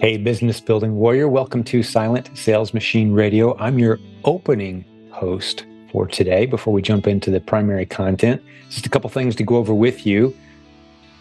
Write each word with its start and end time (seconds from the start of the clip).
Hey, 0.00 0.18
business 0.18 0.60
building 0.60 0.96
warrior, 0.96 1.26
welcome 1.26 1.64
to 1.64 1.82
Silent 1.82 2.28
Sales 2.34 2.74
Machine 2.74 3.12
Radio. 3.12 3.56
I'm 3.56 3.78
your 3.78 3.98
opening 4.24 4.84
host 5.10 5.64
for 5.90 6.06
today. 6.06 6.44
Before 6.44 6.74
we 6.74 6.82
jump 6.82 7.06
into 7.06 7.30
the 7.30 7.40
primary 7.40 7.86
content, 7.86 8.42
just 8.68 8.84
a 8.84 8.90
couple 8.90 9.08
things 9.08 9.34
to 9.36 9.42
go 9.42 9.56
over 9.56 9.72
with 9.72 10.06
you. 10.06 10.36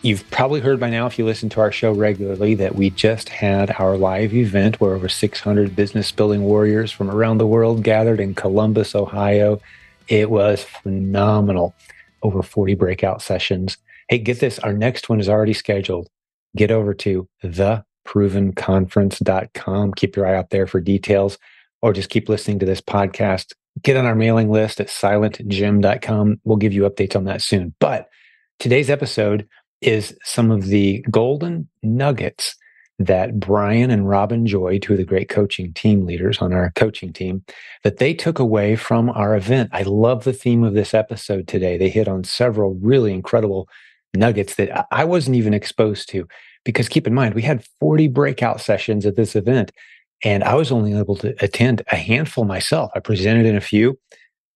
You've 0.02 0.30
probably 0.30 0.60
heard 0.60 0.78
by 0.78 0.90
now, 0.90 1.06
if 1.06 1.18
you 1.18 1.24
listen 1.24 1.48
to 1.52 1.62
our 1.62 1.72
show 1.72 1.94
regularly, 1.94 2.54
that 2.56 2.76
we 2.76 2.90
just 2.90 3.29
had 3.29 3.74
our 3.79 3.96
live 3.96 4.33
event 4.33 4.81
where 4.81 4.94
over 4.94 5.07
600 5.07 5.73
business 5.73 6.12
building 6.12 6.44
warriors 6.44 6.92
from 6.92 7.10
around 7.10 7.37
the 7.37 7.47
world 7.47 7.81
gathered 7.81 8.19
in 8.19 8.35
Columbus, 8.35 8.94
Ohio. 8.94 9.62
It 10.10 10.29
was 10.29 10.65
phenomenal. 10.65 11.73
Over 12.23 12.44
40 12.44 12.76
breakout 12.76 13.21
sessions. 13.21 13.78
Hey, 14.10 14.17
get 14.17 14.42
this, 14.42 14.60
our 14.60 14.73
next 14.73 15.07
one 15.07 15.21
is 15.21 15.29
already 15.29 15.53
scheduled. 15.53 16.09
Get 16.57 16.71
over 16.71 16.94
to 16.94 17.30
the 17.41 17.85
provenconference.com. 18.05 19.93
Keep 19.93 20.16
your 20.16 20.25
eye 20.25 20.35
out 20.35 20.49
there 20.49 20.67
for 20.67 20.80
details 20.80 21.38
or 21.81 21.93
just 21.93 22.09
keep 22.09 22.30
listening 22.30 22.59
to 22.59 22.66
this 22.66 22.81
podcast. 22.81 23.53
Get 23.81 23.97
on 23.97 24.05
our 24.05 24.16
mailing 24.16 24.49
list 24.49 24.80
at 24.80 24.88
silentjim.com. 24.88 26.39
We'll 26.44 26.57
give 26.57 26.73
you 26.73 26.83
updates 26.83 27.16
on 27.16 27.25
that 27.25 27.41
soon. 27.41 27.73
But 27.80 28.09
today's 28.59 28.89
episode 28.89 29.47
is 29.81 30.17
some 30.23 30.52
of 30.52 30.66
the 30.66 31.05
golden 31.11 31.67
nuggets 31.83 32.55
that 32.97 33.39
Brian 33.39 33.91
and 33.91 34.08
Robin 34.08 34.45
Joy, 34.45 34.80
two 34.80 34.94
of 34.94 34.99
the 34.99 35.05
great 35.05 35.27
coaching 35.27 35.73
team 35.73 36.05
leaders 36.05 36.38
on 36.39 36.53
our 36.53 36.72
coaching 36.75 37.11
team, 37.11 37.44
that 37.83 37.97
they 37.97 38.13
took 38.13 38.39
away 38.39 38.75
from 38.75 39.09
our 39.09 39.35
event. 39.35 39.69
I 39.73 39.83
love 39.83 40.23
the 40.23 40.33
theme 40.33 40.63
of 40.63 40.73
this 40.73 40.94
episode 40.94 41.47
today. 41.47 41.77
They 41.77 41.89
hit 41.89 42.08
on 42.08 42.23
several 42.23 42.75
really 42.75 43.13
incredible 43.13 43.67
nuggets 44.16 44.55
that 44.55 44.88
I 44.91 45.03
wasn't 45.03 45.35
even 45.35 45.53
exposed 45.53 46.09
to. 46.09 46.27
Because 46.65 46.89
keep 46.89 47.07
in 47.07 47.13
mind, 47.13 47.35
we 47.35 47.43
had 47.43 47.65
40 47.79 48.09
breakout 48.09 48.59
sessions 48.59 49.05
at 49.05 49.15
this 49.15 49.35
event, 49.35 49.71
and 50.23 50.43
I 50.43 50.55
was 50.55 50.71
only 50.71 50.97
able 50.97 51.16
to 51.17 51.35
attend 51.44 51.83
a 51.91 51.95
handful 51.95 52.44
myself. 52.44 52.91
I 52.95 52.99
presented 52.99 53.45
in 53.45 53.55
a 53.55 53.61
few. 53.61 53.97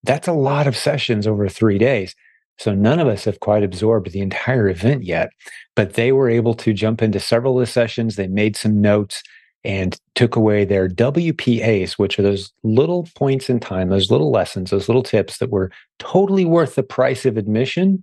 That's 0.02 0.28
a 0.28 0.32
lot 0.32 0.66
of 0.66 0.76
sessions 0.76 1.26
over 1.26 1.48
three 1.48 1.78
days. 1.78 2.14
So 2.58 2.74
none 2.74 2.98
of 2.98 3.08
us 3.08 3.24
have 3.24 3.40
quite 3.40 3.62
absorbed 3.62 4.12
the 4.12 4.20
entire 4.20 4.68
event 4.68 5.04
yet, 5.04 5.30
but 5.74 5.94
they 5.94 6.12
were 6.12 6.28
able 6.28 6.52
to 6.54 6.74
jump 6.74 7.00
into 7.00 7.18
several 7.18 7.58
of 7.58 7.66
the 7.66 7.72
sessions. 7.72 8.16
They 8.16 8.26
made 8.26 8.54
some 8.54 8.82
notes 8.82 9.22
and 9.64 9.98
took 10.14 10.36
away 10.36 10.64
their 10.64 10.88
WPAs, 10.88 11.92
which 11.92 12.18
are 12.18 12.22
those 12.22 12.52
little 12.62 13.08
points 13.14 13.48
in 13.48 13.60
time, 13.60 13.88
those 13.88 14.10
little 14.10 14.30
lessons, 14.30 14.70
those 14.70 14.88
little 14.88 15.02
tips 15.02 15.38
that 15.38 15.50
were 15.50 15.70
totally 15.98 16.44
worth 16.44 16.74
the 16.74 16.82
price 16.82 17.24
of 17.24 17.36
admission 17.36 18.02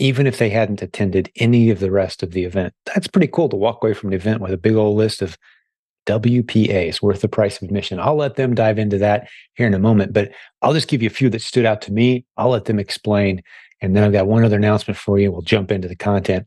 even 0.00 0.26
if 0.26 0.38
they 0.38 0.48
hadn't 0.48 0.82
attended 0.82 1.30
any 1.36 1.68
of 1.70 1.78
the 1.78 1.90
rest 1.90 2.22
of 2.22 2.32
the 2.32 2.44
event. 2.44 2.72
That's 2.86 3.06
pretty 3.06 3.28
cool 3.28 3.50
to 3.50 3.56
walk 3.56 3.84
away 3.84 3.92
from 3.92 4.08
an 4.08 4.14
event 4.14 4.40
with 4.40 4.50
a 4.50 4.56
big 4.56 4.74
old 4.74 4.96
list 4.96 5.20
of 5.20 5.36
WPAs 6.06 7.02
worth 7.02 7.20
the 7.20 7.28
price 7.28 7.58
of 7.58 7.64
admission. 7.64 8.00
I'll 8.00 8.16
let 8.16 8.36
them 8.36 8.54
dive 8.54 8.78
into 8.78 8.96
that 8.98 9.28
here 9.54 9.66
in 9.66 9.74
a 9.74 9.78
moment, 9.78 10.14
but 10.14 10.32
I'll 10.62 10.72
just 10.72 10.88
give 10.88 11.02
you 11.02 11.06
a 11.06 11.12
few 11.12 11.28
that 11.28 11.42
stood 11.42 11.66
out 11.66 11.82
to 11.82 11.92
me. 11.92 12.24
I'll 12.38 12.48
let 12.48 12.64
them 12.64 12.78
explain. 12.78 13.42
And 13.82 13.94
then 13.94 14.02
I've 14.02 14.12
got 14.12 14.26
one 14.26 14.42
other 14.42 14.56
announcement 14.56 14.96
for 14.96 15.18
you. 15.18 15.30
We'll 15.30 15.42
jump 15.42 15.70
into 15.70 15.86
the 15.86 15.96
content. 15.96 16.46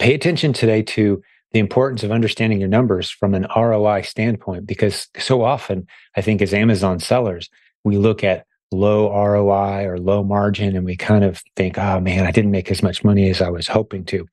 Pay 0.00 0.12
attention 0.12 0.52
today 0.52 0.82
to 0.82 1.22
the 1.52 1.60
importance 1.60 2.02
of 2.02 2.10
understanding 2.10 2.58
your 2.58 2.68
numbers 2.68 3.08
from 3.08 3.34
an 3.34 3.46
ROI 3.54 4.02
standpoint, 4.02 4.66
because 4.66 5.06
so 5.16 5.42
often, 5.42 5.86
I 6.16 6.22
think 6.22 6.42
as 6.42 6.52
Amazon 6.52 6.98
sellers, 6.98 7.48
we 7.84 7.96
look 7.96 8.24
at 8.24 8.46
low 8.72 9.10
ROI 9.12 9.84
or 9.84 9.98
low 9.98 10.22
margin, 10.22 10.76
and 10.76 10.84
we 10.84 10.96
kind 10.96 11.24
of 11.24 11.42
think, 11.56 11.78
oh 11.78 12.00
man, 12.00 12.26
I 12.26 12.30
didn't 12.30 12.50
make 12.50 12.70
as 12.70 12.82
much 12.82 13.04
money 13.04 13.28
as 13.30 13.40
I 13.40 13.48
was 13.50 13.68
hoping 13.68 14.04
to. 14.06 14.26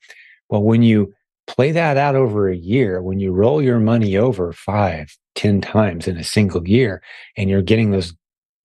Well, 0.49 0.63
when 0.63 0.83
you 0.83 1.13
play 1.47 1.71
that 1.71 1.97
out 1.97 2.15
over 2.15 2.49
a 2.49 2.55
year, 2.55 3.01
when 3.01 3.19
you 3.19 3.31
roll 3.31 3.61
your 3.61 3.79
money 3.79 4.17
over 4.17 4.53
five, 4.53 5.15
ten 5.35 5.61
times 5.61 6.07
in 6.07 6.17
a 6.17 6.23
single 6.23 6.67
year, 6.67 7.01
and 7.35 7.49
you're 7.49 7.61
getting 7.61 7.91
those 7.91 8.13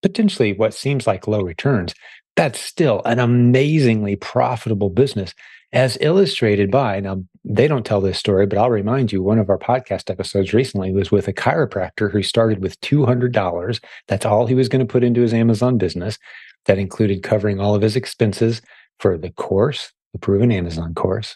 potentially 0.01 0.53
what 0.53 0.73
seems 0.73 1.07
like 1.07 1.27
low 1.27 1.41
returns, 1.41 1.93
that's 2.35 2.59
still 2.59 3.01
an 3.05 3.19
amazingly 3.19 4.15
profitable 4.15 4.89
business 4.89 5.33
as 5.73 5.97
illustrated 6.01 6.71
by 6.71 6.99
now 6.99 7.21
they 7.43 7.67
don't 7.67 7.85
tell 7.85 7.99
this 7.99 8.17
story 8.17 8.45
but 8.45 8.57
i'll 8.57 8.69
remind 8.69 9.11
you 9.11 9.21
one 9.21 9.39
of 9.39 9.49
our 9.49 9.57
podcast 9.57 10.09
episodes 10.09 10.53
recently 10.53 10.93
was 10.93 11.11
with 11.11 11.27
a 11.27 11.33
chiropractor 11.33 12.09
who 12.09 12.23
started 12.23 12.61
with 12.61 12.79
$200 12.81 13.83
that's 14.07 14.25
all 14.25 14.45
he 14.45 14.55
was 14.55 14.69
going 14.69 14.85
to 14.85 14.91
put 14.91 15.03
into 15.03 15.21
his 15.21 15.33
amazon 15.33 15.77
business. 15.77 16.17
That 16.65 16.77
included 16.77 17.23
covering 17.23 17.59
all 17.59 17.75
of 17.75 17.81
his 17.81 17.97
expenses 17.97 18.61
for 18.99 19.17
the 19.17 19.31
course 19.31 19.91
the 20.13 20.19
proven 20.19 20.51
amazon 20.51 20.93
course 20.93 21.35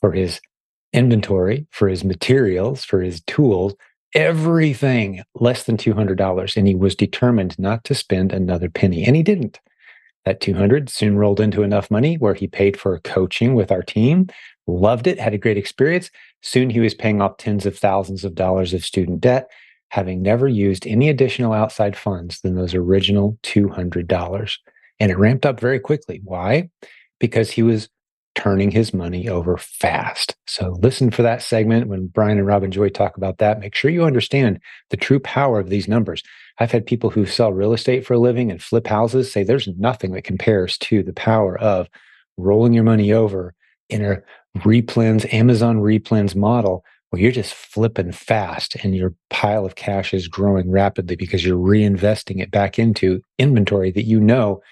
for 0.00 0.12
his 0.12 0.40
inventory 0.92 1.66
for 1.70 1.88
his 1.88 2.04
materials 2.04 2.84
for 2.84 3.00
his 3.00 3.22
tools 3.22 3.74
everything 4.14 5.22
less 5.34 5.64
than 5.64 5.78
$200 5.78 6.56
and 6.56 6.68
he 6.68 6.74
was 6.74 6.94
determined 6.94 7.58
not 7.58 7.82
to 7.84 7.94
spend 7.94 8.32
another 8.32 8.68
penny 8.68 9.04
and 9.04 9.16
he 9.16 9.22
didn't 9.22 9.58
that 10.24 10.40
200 10.40 10.88
soon 10.88 11.16
rolled 11.16 11.40
into 11.40 11.62
enough 11.62 11.90
money 11.90 12.16
where 12.16 12.34
he 12.34 12.46
paid 12.46 12.78
for 12.78 12.98
coaching 13.00 13.54
with 13.54 13.72
our 13.72 13.82
team, 13.82 14.28
loved 14.66 15.06
it, 15.06 15.18
had 15.18 15.34
a 15.34 15.38
great 15.38 15.58
experience. 15.58 16.10
Soon 16.42 16.70
he 16.70 16.80
was 16.80 16.94
paying 16.94 17.20
off 17.20 17.36
tens 17.36 17.66
of 17.66 17.78
thousands 17.78 18.24
of 18.24 18.34
dollars 18.34 18.72
of 18.74 18.84
student 18.84 19.20
debt, 19.20 19.48
having 19.90 20.22
never 20.22 20.48
used 20.48 20.86
any 20.86 21.08
additional 21.08 21.52
outside 21.52 21.96
funds 21.96 22.40
than 22.40 22.54
those 22.54 22.74
original 22.74 23.38
$200. 23.42 24.58
And 25.00 25.10
it 25.10 25.18
ramped 25.18 25.44
up 25.44 25.60
very 25.60 25.80
quickly. 25.80 26.20
Why? 26.24 26.70
Because 27.18 27.50
he 27.50 27.62
was 27.62 27.88
turning 28.34 28.70
his 28.70 28.94
money 28.94 29.28
over 29.28 29.56
fast. 29.56 30.34
So 30.46 30.76
listen 30.80 31.10
for 31.10 31.22
that 31.22 31.42
segment 31.42 31.88
when 31.88 32.06
Brian 32.06 32.38
and 32.38 32.46
Robin 32.46 32.70
Joy 32.70 32.88
talk 32.88 33.16
about 33.16 33.38
that. 33.38 33.60
Make 33.60 33.74
sure 33.74 33.90
you 33.90 34.04
understand 34.04 34.60
the 34.90 34.96
true 34.96 35.20
power 35.20 35.58
of 35.58 35.68
these 35.68 35.88
numbers. 35.88 36.22
I've 36.58 36.72
had 36.72 36.86
people 36.86 37.10
who 37.10 37.26
sell 37.26 37.52
real 37.52 37.72
estate 37.72 38.06
for 38.06 38.14
a 38.14 38.18
living 38.18 38.50
and 38.50 38.62
flip 38.62 38.86
houses 38.86 39.30
say 39.30 39.42
there's 39.42 39.68
nothing 39.68 40.12
that 40.12 40.24
compares 40.24 40.78
to 40.78 41.02
the 41.02 41.12
power 41.12 41.58
of 41.58 41.88
rolling 42.36 42.72
your 42.72 42.84
money 42.84 43.12
over 43.12 43.54
in 43.88 44.04
a 44.04 44.22
replens, 44.58 45.32
Amazon 45.32 45.78
replens 45.78 46.34
model 46.34 46.84
where 47.10 47.20
you're 47.20 47.30
just 47.30 47.52
flipping 47.52 48.10
fast 48.10 48.74
and 48.82 48.96
your 48.96 49.14
pile 49.28 49.66
of 49.66 49.74
cash 49.74 50.14
is 50.14 50.28
growing 50.28 50.70
rapidly 50.70 51.14
because 51.14 51.44
you're 51.44 51.58
reinvesting 51.58 52.40
it 52.40 52.50
back 52.50 52.78
into 52.78 53.20
inventory 53.38 53.90
that 53.90 54.06
you 54.06 54.18
know 54.18 54.62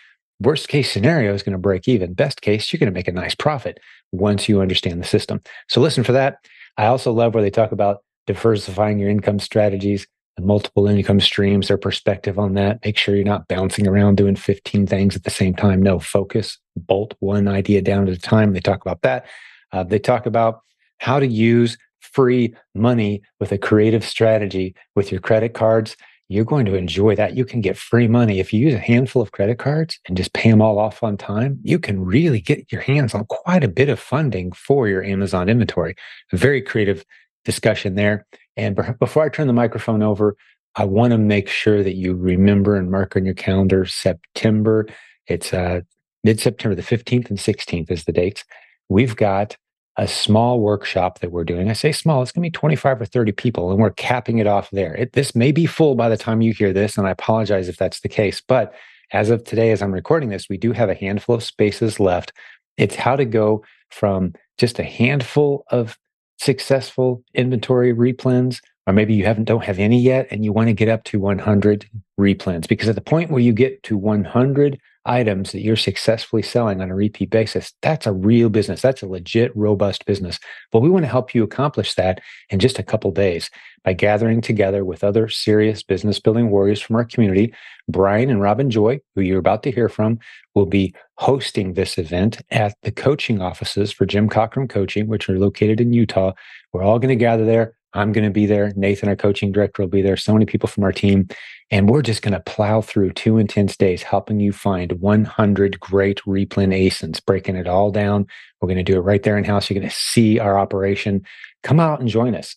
worst 0.40 0.68
case 0.68 0.90
scenario 0.90 1.34
is 1.34 1.42
going 1.42 1.52
to 1.52 1.58
break 1.58 1.86
even. 1.86 2.14
Best 2.14 2.40
case, 2.40 2.72
you're 2.72 2.78
going 2.78 2.92
to 2.92 2.98
make 2.98 3.08
a 3.08 3.12
nice 3.12 3.34
profit 3.34 3.78
once 4.12 4.48
you 4.48 4.60
understand 4.60 5.00
the 5.00 5.06
system. 5.06 5.40
So 5.68 5.80
listen 5.80 6.04
for 6.04 6.12
that. 6.12 6.38
I 6.76 6.86
also 6.86 7.12
love 7.12 7.34
where 7.34 7.42
they 7.42 7.50
talk 7.50 7.72
about 7.72 7.98
diversifying 8.26 8.98
your 8.98 9.10
income 9.10 9.38
strategies 9.38 10.06
and 10.36 10.46
multiple 10.46 10.86
income 10.86 11.20
streams, 11.20 11.68
their 11.68 11.76
perspective 11.76 12.38
on 12.38 12.54
that. 12.54 12.78
Make 12.84 12.96
sure 12.96 13.14
you're 13.14 13.24
not 13.24 13.48
bouncing 13.48 13.86
around 13.86 14.16
doing 14.16 14.36
15 14.36 14.86
things 14.86 15.16
at 15.16 15.24
the 15.24 15.30
same 15.30 15.54
time. 15.54 15.82
No, 15.82 15.98
focus, 15.98 16.58
bolt 16.76 17.14
one 17.20 17.48
idea 17.48 17.82
down 17.82 18.08
at 18.08 18.14
a 18.14 18.20
time. 18.20 18.52
They 18.52 18.60
talk 18.60 18.80
about 18.82 19.02
that. 19.02 19.26
Uh, 19.72 19.84
they 19.84 19.98
talk 19.98 20.26
about 20.26 20.60
how 20.98 21.20
to 21.20 21.26
use 21.26 21.76
free 22.00 22.54
money 22.74 23.22
with 23.38 23.52
a 23.52 23.58
creative 23.58 24.04
strategy 24.04 24.74
with 24.94 25.12
your 25.12 25.20
credit 25.20 25.54
cards. 25.54 25.96
You're 26.30 26.44
going 26.44 26.64
to 26.66 26.76
enjoy 26.76 27.16
that. 27.16 27.36
You 27.36 27.44
can 27.44 27.60
get 27.60 27.76
free 27.76 28.06
money. 28.06 28.38
If 28.38 28.52
you 28.52 28.60
use 28.60 28.74
a 28.74 28.78
handful 28.78 29.20
of 29.20 29.32
credit 29.32 29.58
cards 29.58 29.98
and 30.06 30.16
just 30.16 30.32
pay 30.32 30.48
them 30.48 30.62
all 30.62 30.78
off 30.78 31.02
on 31.02 31.16
time, 31.16 31.58
you 31.64 31.76
can 31.76 32.04
really 32.04 32.40
get 32.40 32.70
your 32.70 32.82
hands 32.82 33.14
on 33.14 33.24
quite 33.24 33.64
a 33.64 33.68
bit 33.68 33.88
of 33.88 33.98
funding 33.98 34.52
for 34.52 34.86
your 34.86 35.02
Amazon 35.02 35.48
inventory. 35.48 35.96
A 36.32 36.36
very 36.36 36.62
creative 36.62 37.04
discussion 37.44 37.96
there. 37.96 38.28
And 38.56 38.76
before 39.00 39.24
I 39.24 39.28
turn 39.28 39.48
the 39.48 39.52
microphone 39.52 40.04
over, 40.04 40.36
I 40.76 40.84
want 40.84 41.10
to 41.10 41.18
make 41.18 41.48
sure 41.48 41.82
that 41.82 41.96
you 41.96 42.14
remember 42.14 42.76
and 42.76 42.92
mark 42.92 43.16
on 43.16 43.24
your 43.24 43.34
calendar 43.34 43.84
September. 43.84 44.86
It's 45.26 45.52
uh, 45.52 45.80
mid 46.22 46.38
September, 46.38 46.76
the 46.76 46.82
15th 46.82 47.28
and 47.28 47.40
16th 47.40 47.90
is 47.90 48.04
the 48.04 48.12
dates. 48.12 48.44
We've 48.88 49.16
got 49.16 49.56
a 50.00 50.08
small 50.08 50.60
workshop 50.60 51.18
that 51.18 51.30
we're 51.30 51.44
doing. 51.44 51.68
I 51.68 51.74
say 51.74 51.92
small, 51.92 52.22
it's 52.22 52.32
going 52.32 52.42
to 52.42 52.46
be 52.46 52.58
25 52.58 53.02
or 53.02 53.04
30 53.04 53.32
people, 53.32 53.70
and 53.70 53.78
we're 53.78 53.90
capping 53.90 54.38
it 54.38 54.46
off 54.46 54.70
there. 54.70 54.94
It, 54.94 55.12
this 55.12 55.34
may 55.34 55.52
be 55.52 55.66
full 55.66 55.94
by 55.94 56.08
the 56.08 56.16
time 56.16 56.40
you 56.40 56.54
hear 56.54 56.72
this, 56.72 56.96
and 56.96 57.06
I 57.06 57.10
apologize 57.10 57.68
if 57.68 57.76
that's 57.76 58.00
the 58.00 58.08
case. 58.08 58.40
But 58.40 58.72
as 59.12 59.28
of 59.28 59.44
today, 59.44 59.72
as 59.72 59.82
I'm 59.82 59.92
recording 59.92 60.30
this, 60.30 60.48
we 60.48 60.56
do 60.56 60.72
have 60.72 60.88
a 60.88 60.94
handful 60.94 61.34
of 61.34 61.42
spaces 61.42 62.00
left. 62.00 62.32
It's 62.78 62.94
how 62.94 63.14
to 63.14 63.26
go 63.26 63.62
from 63.90 64.32
just 64.56 64.78
a 64.78 64.84
handful 64.84 65.64
of 65.70 65.98
successful 66.38 67.22
inventory 67.34 67.92
replens, 67.92 68.62
or 68.86 68.94
maybe 68.94 69.12
you 69.12 69.26
haven't 69.26 69.44
don't 69.44 69.64
have 69.64 69.78
any 69.78 70.00
yet 70.00 70.28
and 70.30 70.46
you 70.46 70.52
want 70.54 70.68
to 70.68 70.72
get 70.72 70.88
up 70.88 71.04
to 71.04 71.20
100 71.20 71.86
replens 72.18 72.66
because 72.66 72.88
at 72.88 72.94
the 72.94 73.02
point 73.02 73.30
where 73.30 73.42
you 73.42 73.52
get 73.52 73.82
to 73.82 73.98
100 73.98 74.80
items 75.06 75.52
that 75.52 75.62
you're 75.62 75.76
successfully 75.76 76.42
selling 76.42 76.80
on 76.80 76.90
a 76.90 76.94
repeat 76.94 77.30
basis, 77.30 77.72
that's 77.82 78.06
a 78.06 78.12
real 78.12 78.48
business. 78.48 78.82
That's 78.82 79.02
a 79.02 79.06
legit, 79.06 79.54
robust 79.56 80.04
business. 80.04 80.38
But 80.70 80.80
we 80.80 80.90
want 80.90 81.04
to 81.04 81.10
help 81.10 81.34
you 81.34 81.42
accomplish 81.42 81.94
that 81.94 82.20
in 82.50 82.58
just 82.58 82.78
a 82.78 82.82
couple 82.82 83.10
days 83.10 83.50
by 83.82 83.94
gathering 83.94 84.40
together 84.40 84.84
with 84.84 85.02
other 85.02 85.28
serious 85.28 85.82
business 85.82 86.20
building 86.20 86.50
warriors 86.50 86.80
from 86.80 86.96
our 86.96 87.04
community. 87.04 87.54
Brian 87.88 88.30
and 88.30 88.40
Robin 88.40 88.70
Joy, 88.70 89.00
who 89.14 89.22
you're 89.22 89.38
about 89.38 89.62
to 89.62 89.72
hear 89.72 89.88
from, 89.88 90.18
will 90.54 90.66
be 90.66 90.94
hosting 91.16 91.74
this 91.74 91.96
event 91.96 92.42
at 92.50 92.76
the 92.82 92.92
coaching 92.92 93.40
offices 93.40 93.92
for 93.92 94.04
Jim 94.06 94.28
Cockrum 94.28 94.68
Coaching, 94.68 95.06
which 95.06 95.28
are 95.28 95.38
located 95.38 95.80
in 95.80 95.92
Utah. 95.92 96.32
We're 96.72 96.82
all 96.82 96.98
going 96.98 97.08
to 97.08 97.16
gather 97.16 97.44
there 97.44 97.74
I'm 97.92 98.12
going 98.12 98.24
to 98.24 98.30
be 98.30 98.46
there. 98.46 98.72
Nathan, 98.76 99.08
our 99.08 99.16
coaching 99.16 99.52
director, 99.52 99.82
will 99.82 99.88
be 99.88 100.02
there. 100.02 100.16
So 100.16 100.32
many 100.32 100.46
people 100.46 100.68
from 100.68 100.84
our 100.84 100.92
team. 100.92 101.28
And 101.72 101.88
we're 101.88 102.02
just 102.02 102.22
going 102.22 102.32
to 102.32 102.40
plow 102.40 102.80
through 102.80 103.12
two 103.12 103.38
intense 103.38 103.76
days, 103.76 104.02
helping 104.02 104.40
you 104.40 104.52
find 104.52 104.92
100 104.92 105.78
great 105.78 106.20
replen 106.26 106.74
ASINs, 106.74 107.24
breaking 107.24 107.56
it 107.56 107.68
all 107.68 107.90
down. 107.90 108.26
We're 108.60 108.68
going 108.68 108.78
to 108.78 108.92
do 108.92 108.96
it 108.96 109.02
right 109.02 109.22
there 109.22 109.38
in 109.38 109.44
house. 109.44 109.70
You're 109.70 109.78
going 109.78 109.88
to 109.88 109.94
see 109.94 110.38
our 110.38 110.58
operation. 110.58 111.22
Come 111.62 111.78
out 111.78 112.00
and 112.00 112.08
join 112.08 112.34
us. 112.34 112.56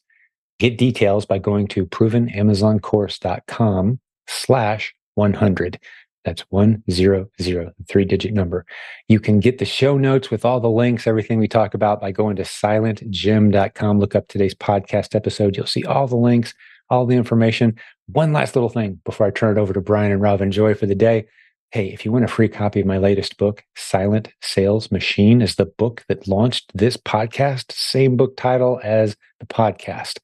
Get 0.59 0.77
details 0.77 1.25
by 1.25 1.39
going 1.39 1.67
to 1.69 1.85
provenamazoncourse.com 1.85 3.99
slash 4.27 4.95
100. 5.15 5.79
That's 6.23 6.41
one 6.49 6.83
zero 6.89 7.27
zero, 7.41 7.71
three 7.87 8.05
digit 8.05 8.33
number. 8.33 8.65
You 9.07 9.19
can 9.19 9.39
get 9.39 9.57
the 9.57 9.65
show 9.65 9.97
notes 9.97 10.29
with 10.31 10.45
all 10.45 10.59
the 10.59 10.69
links, 10.69 11.05
everything 11.05 11.39
we 11.39 11.47
talk 11.47 11.73
about 11.73 11.99
by 11.99 12.11
going 12.11 12.35
to 12.37 12.43
silentjim.com. 12.43 13.99
Look 13.99 14.15
up 14.15 14.27
today's 14.27 14.55
podcast 14.55 15.15
episode. 15.15 15.57
You'll 15.57 15.65
see 15.65 15.83
all 15.83 16.07
the 16.07 16.15
links, 16.15 16.53
all 16.89 17.05
the 17.05 17.15
information. 17.15 17.75
One 18.07 18.33
last 18.33 18.55
little 18.55 18.69
thing 18.69 18.99
before 19.05 19.27
I 19.27 19.31
turn 19.31 19.57
it 19.57 19.61
over 19.61 19.73
to 19.73 19.81
Brian 19.81 20.11
and 20.11 20.21
Robin 20.21 20.51
Joy 20.51 20.75
for 20.75 20.85
the 20.85 20.95
day. 20.95 21.25
Hey, 21.71 21.87
if 21.87 22.05
you 22.05 22.11
want 22.11 22.23
a 22.23 22.27
free 22.27 22.49
copy 22.49 22.81
of 22.81 22.85
my 22.85 22.99
latest 22.99 23.37
book, 23.37 23.63
Silent 23.75 24.29
Sales 24.41 24.91
Machine 24.91 25.41
is 25.41 25.55
the 25.55 25.65
book 25.65 26.05
that 26.07 26.27
launched 26.27 26.71
this 26.75 26.97
podcast, 26.97 27.71
same 27.71 28.15
book 28.15 28.37
title 28.37 28.79
as 28.83 29.15
the 29.39 29.47
podcast. 29.47 30.19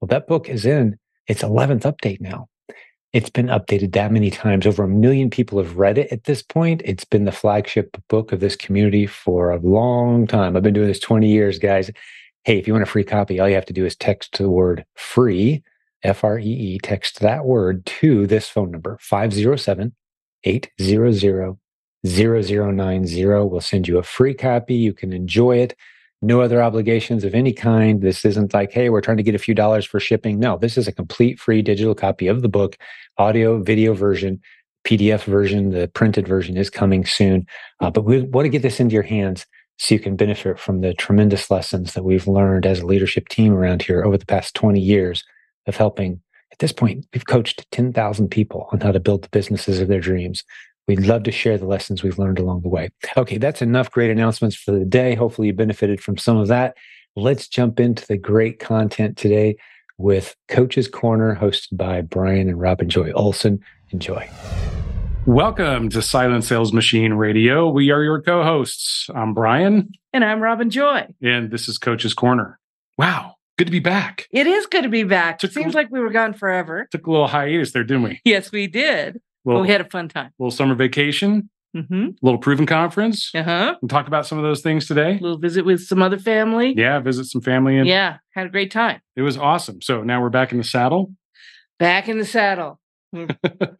Well, 0.00 0.06
that 0.08 0.28
book 0.28 0.48
is 0.48 0.64
in 0.64 0.98
its 1.26 1.42
11th 1.42 1.82
update 1.82 2.20
now. 2.20 2.48
It's 3.12 3.28
been 3.28 3.48
updated 3.48 3.92
that 3.92 4.10
many 4.10 4.30
times. 4.30 4.66
Over 4.66 4.84
a 4.84 4.88
million 4.88 5.28
people 5.28 5.58
have 5.58 5.76
read 5.76 5.98
it 5.98 6.10
at 6.10 6.24
this 6.24 6.42
point. 6.42 6.80
It's 6.84 7.04
been 7.04 7.26
the 7.26 7.32
flagship 7.32 7.96
book 8.08 8.32
of 8.32 8.40
this 8.40 8.56
community 8.56 9.06
for 9.06 9.50
a 9.50 9.58
long 9.58 10.26
time. 10.26 10.56
I've 10.56 10.62
been 10.62 10.72
doing 10.72 10.88
this 10.88 10.98
20 10.98 11.28
years, 11.28 11.58
guys. 11.58 11.90
Hey, 12.44 12.58
if 12.58 12.66
you 12.66 12.72
want 12.72 12.84
a 12.84 12.86
free 12.86 13.04
copy, 13.04 13.38
all 13.38 13.48
you 13.48 13.54
have 13.54 13.66
to 13.66 13.74
do 13.74 13.84
is 13.84 13.94
text 13.96 14.38
the 14.38 14.48
word 14.48 14.86
free, 14.94 15.62
F 16.02 16.24
R 16.24 16.38
E 16.38 16.44
E, 16.44 16.78
text 16.78 17.20
that 17.20 17.44
word 17.44 17.84
to 17.84 18.26
this 18.26 18.48
phone 18.48 18.70
number, 18.70 18.96
507 19.00 19.94
800 20.44 21.56
0090. 22.06 23.26
We'll 23.26 23.60
send 23.60 23.88
you 23.88 23.98
a 23.98 24.02
free 24.02 24.34
copy. 24.34 24.74
You 24.74 24.94
can 24.94 25.12
enjoy 25.12 25.58
it 25.58 25.76
no 26.22 26.40
other 26.40 26.62
obligations 26.62 27.24
of 27.24 27.34
any 27.34 27.52
kind. 27.52 28.00
This 28.00 28.24
isn't 28.24 28.54
like, 28.54 28.72
hey, 28.72 28.88
we're 28.88 29.00
trying 29.00 29.16
to 29.16 29.22
get 29.22 29.34
a 29.34 29.40
few 29.40 29.54
dollars 29.54 29.84
for 29.84 29.98
shipping. 29.98 30.38
No, 30.38 30.56
this 30.56 30.78
is 30.78 30.86
a 30.86 30.92
complete 30.92 31.40
free 31.40 31.62
digital 31.62 31.94
copy 31.94 32.28
of 32.28 32.42
the 32.42 32.48
book, 32.48 32.76
audio, 33.18 33.60
video 33.60 33.92
version, 33.92 34.40
PDF 34.84 35.24
version. 35.24 35.70
The 35.70 35.88
printed 35.88 36.26
version 36.26 36.56
is 36.56 36.70
coming 36.70 37.04
soon. 37.04 37.46
Uh, 37.80 37.90
but 37.90 38.04
we 38.04 38.22
want 38.22 38.44
to 38.44 38.50
get 38.50 38.62
this 38.62 38.78
into 38.78 38.94
your 38.94 39.02
hands 39.02 39.46
so 39.78 39.94
you 39.94 40.00
can 40.00 40.14
benefit 40.14 40.60
from 40.60 40.80
the 40.80 40.94
tremendous 40.94 41.50
lessons 41.50 41.94
that 41.94 42.04
we've 42.04 42.28
learned 42.28 42.66
as 42.66 42.80
a 42.80 42.86
leadership 42.86 43.28
team 43.28 43.52
around 43.52 43.82
here 43.82 44.04
over 44.04 44.16
the 44.16 44.26
past 44.26 44.54
20 44.54 44.80
years 44.80 45.24
of 45.66 45.76
helping. 45.76 46.20
At 46.52 46.58
this 46.60 46.72
point, 46.72 47.06
we've 47.12 47.26
coached 47.26 47.66
10,000 47.72 48.28
people 48.28 48.68
on 48.70 48.80
how 48.80 48.92
to 48.92 49.00
build 49.00 49.24
the 49.24 49.28
businesses 49.30 49.80
of 49.80 49.88
their 49.88 50.00
dreams. 50.00 50.44
We'd 50.88 51.06
love 51.06 51.22
to 51.24 51.30
share 51.30 51.58
the 51.58 51.66
lessons 51.66 52.02
we've 52.02 52.18
learned 52.18 52.40
along 52.40 52.62
the 52.62 52.68
way. 52.68 52.88
Okay, 53.16 53.38
that's 53.38 53.62
enough 53.62 53.88
great 53.92 54.10
announcements 54.10 54.56
for 54.56 54.72
the 54.72 54.84
day. 54.84 55.14
Hopefully, 55.14 55.46
you 55.46 55.52
benefited 55.52 56.00
from 56.00 56.18
some 56.18 56.36
of 56.36 56.48
that. 56.48 56.76
Let's 57.14 57.46
jump 57.46 57.78
into 57.78 58.04
the 58.04 58.16
great 58.16 58.58
content 58.58 59.16
today 59.16 59.54
with 59.98 60.34
Coach's 60.48 60.88
Corner, 60.88 61.38
hosted 61.40 61.76
by 61.76 62.00
Brian 62.00 62.48
and 62.48 62.60
Robin 62.60 62.88
Joy 62.88 63.12
Olson. 63.12 63.60
Enjoy. 63.90 64.28
Welcome 65.24 65.88
to 65.90 66.02
Silent 66.02 66.42
Sales 66.42 66.72
Machine 66.72 67.12
Radio. 67.12 67.70
We 67.70 67.92
are 67.92 68.02
your 68.02 68.20
co 68.20 68.42
hosts. 68.42 69.08
I'm 69.14 69.34
Brian. 69.34 69.92
And 70.12 70.24
I'm 70.24 70.40
Robin 70.40 70.68
Joy. 70.68 71.06
And 71.22 71.52
this 71.52 71.68
is 71.68 71.78
Coach's 71.78 72.12
Corner. 72.12 72.58
Wow, 72.98 73.36
good 73.56 73.66
to 73.66 73.70
be 73.70 73.78
back. 73.78 74.26
It 74.32 74.48
is 74.48 74.66
good 74.66 74.82
to 74.82 74.88
be 74.88 75.04
back. 75.04 75.38
Took 75.38 75.52
Seems 75.52 75.74
a, 75.74 75.76
like 75.76 75.92
we 75.92 76.00
were 76.00 76.10
gone 76.10 76.32
forever. 76.32 76.88
Took 76.90 77.06
a 77.06 77.10
little 77.12 77.28
hiatus 77.28 77.70
there, 77.70 77.84
didn't 77.84 78.02
we? 78.02 78.20
Yes, 78.24 78.50
we 78.50 78.66
did. 78.66 79.20
Well, 79.44 79.60
we 79.60 79.68
had 79.68 79.80
a 79.80 79.88
fun 79.88 80.08
time. 80.08 80.30
Little 80.38 80.50
summer 80.50 80.74
vacation, 80.74 81.50
mm-hmm. 81.76 82.10
little 82.22 82.38
proven 82.38 82.66
conference. 82.66 83.30
Uh 83.34 83.42
huh. 83.42 83.74
And 83.80 83.90
talk 83.90 84.06
about 84.06 84.26
some 84.26 84.38
of 84.38 84.44
those 84.44 84.60
things 84.60 84.86
today. 84.86 85.18
A 85.18 85.20
little 85.20 85.38
visit 85.38 85.64
with 85.64 85.82
some 85.82 86.02
other 86.02 86.18
family. 86.18 86.74
Yeah, 86.76 87.00
visit 87.00 87.26
some 87.26 87.40
family. 87.40 87.78
And 87.78 87.86
yeah, 87.88 88.18
had 88.34 88.46
a 88.46 88.50
great 88.50 88.70
time. 88.70 89.00
It 89.16 89.22
was 89.22 89.36
awesome. 89.36 89.82
So 89.82 90.02
now 90.02 90.20
we're 90.20 90.30
back 90.30 90.52
in 90.52 90.58
the 90.58 90.64
saddle. 90.64 91.12
Back 91.78 92.08
in 92.08 92.18
the 92.18 92.24
saddle. 92.24 92.78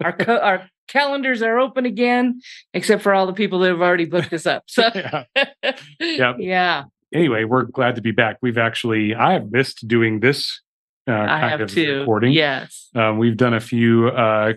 our 0.04 0.12
co- 0.12 0.38
our 0.38 0.68
calendars 0.88 1.42
are 1.42 1.58
open 1.58 1.86
again, 1.86 2.40
except 2.74 3.02
for 3.02 3.14
all 3.14 3.26
the 3.26 3.32
people 3.32 3.60
that 3.60 3.70
have 3.70 3.80
already 3.80 4.04
booked 4.04 4.32
us 4.32 4.46
up. 4.46 4.64
So 4.66 4.90
yeah. 4.94 5.24
Yep. 6.00 6.36
yeah. 6.38 6.84
Anyway, 7.14 7.44
we're 7.44 7.64
glad 7.64 7.96
to 7.96 8.02
be 8.02 8.10
back. 8.10 8.38
We've 8.42 8.58
actually 8.58 9.14
I 9.14 9.32
have 9.34 9.50
missed 9.50 9.86
doing 9.86 10.20
this 10.20 10.60
uh, 11.06 11.12
kind 11.12 11.30
I 11.30 11.48
have 11.48 11.60
of 11.60 11.70
too. 11.70 12.00
recording. 12.00 12.32
Yes. 12.32 12.88
Um, 12.94 13.18
we've 13.18 13.36
done 13.36 13.54
a 13.54 13.60
few 13.60 14.08
uh, 14.08 14.54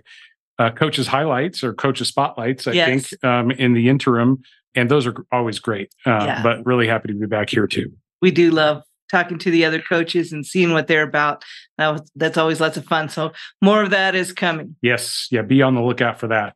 uh, 0.60 0.72
coaches 0.72 1.08
highlights 1.08 1.64
or 1.64 1.74
coaches 1.74 2.08
spotlights, 2.08 2.68
I 2.68 2.72
yes. 2.72 3.10
think, 3.10 3.24
um, 3.24 3.52
in 3.52 3.74
the 3.74 3.90
interim. 3.90 4.42
And 4.76 4.92
those 4.92 5.08
are 5.08 5.16
always 5.32 5.60
great. 5.60 5.94
Uh, 6.06 6.24
yeah. 6.26 6.44
But 6.44 6.66
really 6.66 6.88
happy 6.88 7.08
to 7.08 7.14
be 7.14 7.26
back 7.26 7.50
here 7.50 7.68
too. 7.68 7.92
We 8.22 8.32
do 8.32 8.52
love 8.52 8.84
talking 9.10 9.38
to 9.40 9.52
the 9.52 9.64
other 9.64 9.82
coaches 9.82 10.32
and 10.32 10.46
seeing 10.46 10.74
what 10.74 10.88
they're 10.88 11.04
about. 11.04 11.44
That 11.78 11.90
was, 11.90 12.12
that's 12.16 12.38
always 12.38 12.60
lots 12.60 12.76
of 12.76 12.86
fun. 12.86 13.08
So 13.10 13.32
more 13.62 13.84
of 13.84 13.92
that 13.92 14.16
is 14.16 14.34
coming. 14.34 14.76
Yes. 14.82 15.28
Yeah. 15.32 15.44
Be 15.44 15.62
on 15.62 15.76
the 15.76 15.82
lookout 15.82 16.20
for 16.20 16.28
that. 16.28 16.56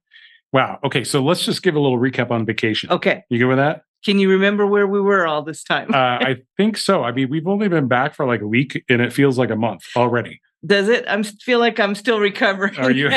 Wow. 0.52 0.80
Okay. 0.84 1.04
So 1.04 1.24
let's 1.24 1.45
just 1.45 1.62
give 1.62 1.75
a 1.75 1.80
little 1.80 2.00
recap 2.00 2.31
on 2.31 2.45
vacation. 2.45 2.92
Okay. 2.92 3.24
You 3.30 3.38
good 3.38 3.48
with 3.48 3.57
that? 3.57 3.84
Can 4.04 4.18
you 4.18 4.30
remember 4.30 4.66
where 4.66 4.88
we 4.88 5.00
were 5.00 5.28
all 5.28 5.44
this 5.44 5.63
time? 5.63 5.94
uh, 5.94 5.98
I 5.98 6.38
think 6.57 6.78
so. 6.78 7.04
I 7.04 7.12
mean, 7.12 7.30
we've 7.30 7.48
only 7.48 7.68
been 7.68 7.88
back 7.88 8.16
for 8.16 8.25
like 8.25 8.42
a 8.42 8.48
week 8.48 8.84
and 8.90 9.02
it 9.02 9.13
feels 9.13 9.38
like 9.38 9.50
a 9.50 9.56
month 9.56 9.84
already. 9.95 10.42
Does 10.65 10.89
it? 10.89 11.06
I 11.07 11.21
feel 11.23 11.59
like 11.59 11.79
I'm 11.79 11.95
still 11.95 12.19
recovering. 12.19 12.77
Are 12.77 12.91
you? 12.91 13.11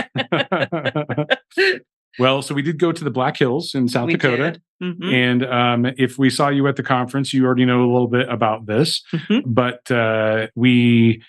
well, 2.19 2.43
so 2.43 2.55
we 2.55 2.63
did 2.63 2.79
go 2.79 2.93
to 2.93 3.05
the 3.05 3.11
Black 3.11 3.37
Hills 3.37 3.75
in 3.75 3.89
South 3.89 4.07
we 4.07 4.13
Dakota. 4.13 4.61
Mm-hmm. 4.83 5.09
And 5.09 5.47
um, 5.47 5.87
if 5.99 6.19
we 6.19 6.31
saw 6.31 6.49
you 6.49 6.67
at 6.69 6.77
the 6.77 6.83
conference, 6.83 7.33
you 7.33 7.45
already 7.45 7.65
know 7.65 7.81
a 7.81 7.91
little 7.91 8.09
bit 8.09 8.29
about 8.29 8.67
this. 8.67 9.03
Mm-hmm. 9.13 9.53
But 9.53 9.91
uh, 9.91 10.49
we 10.55 11.23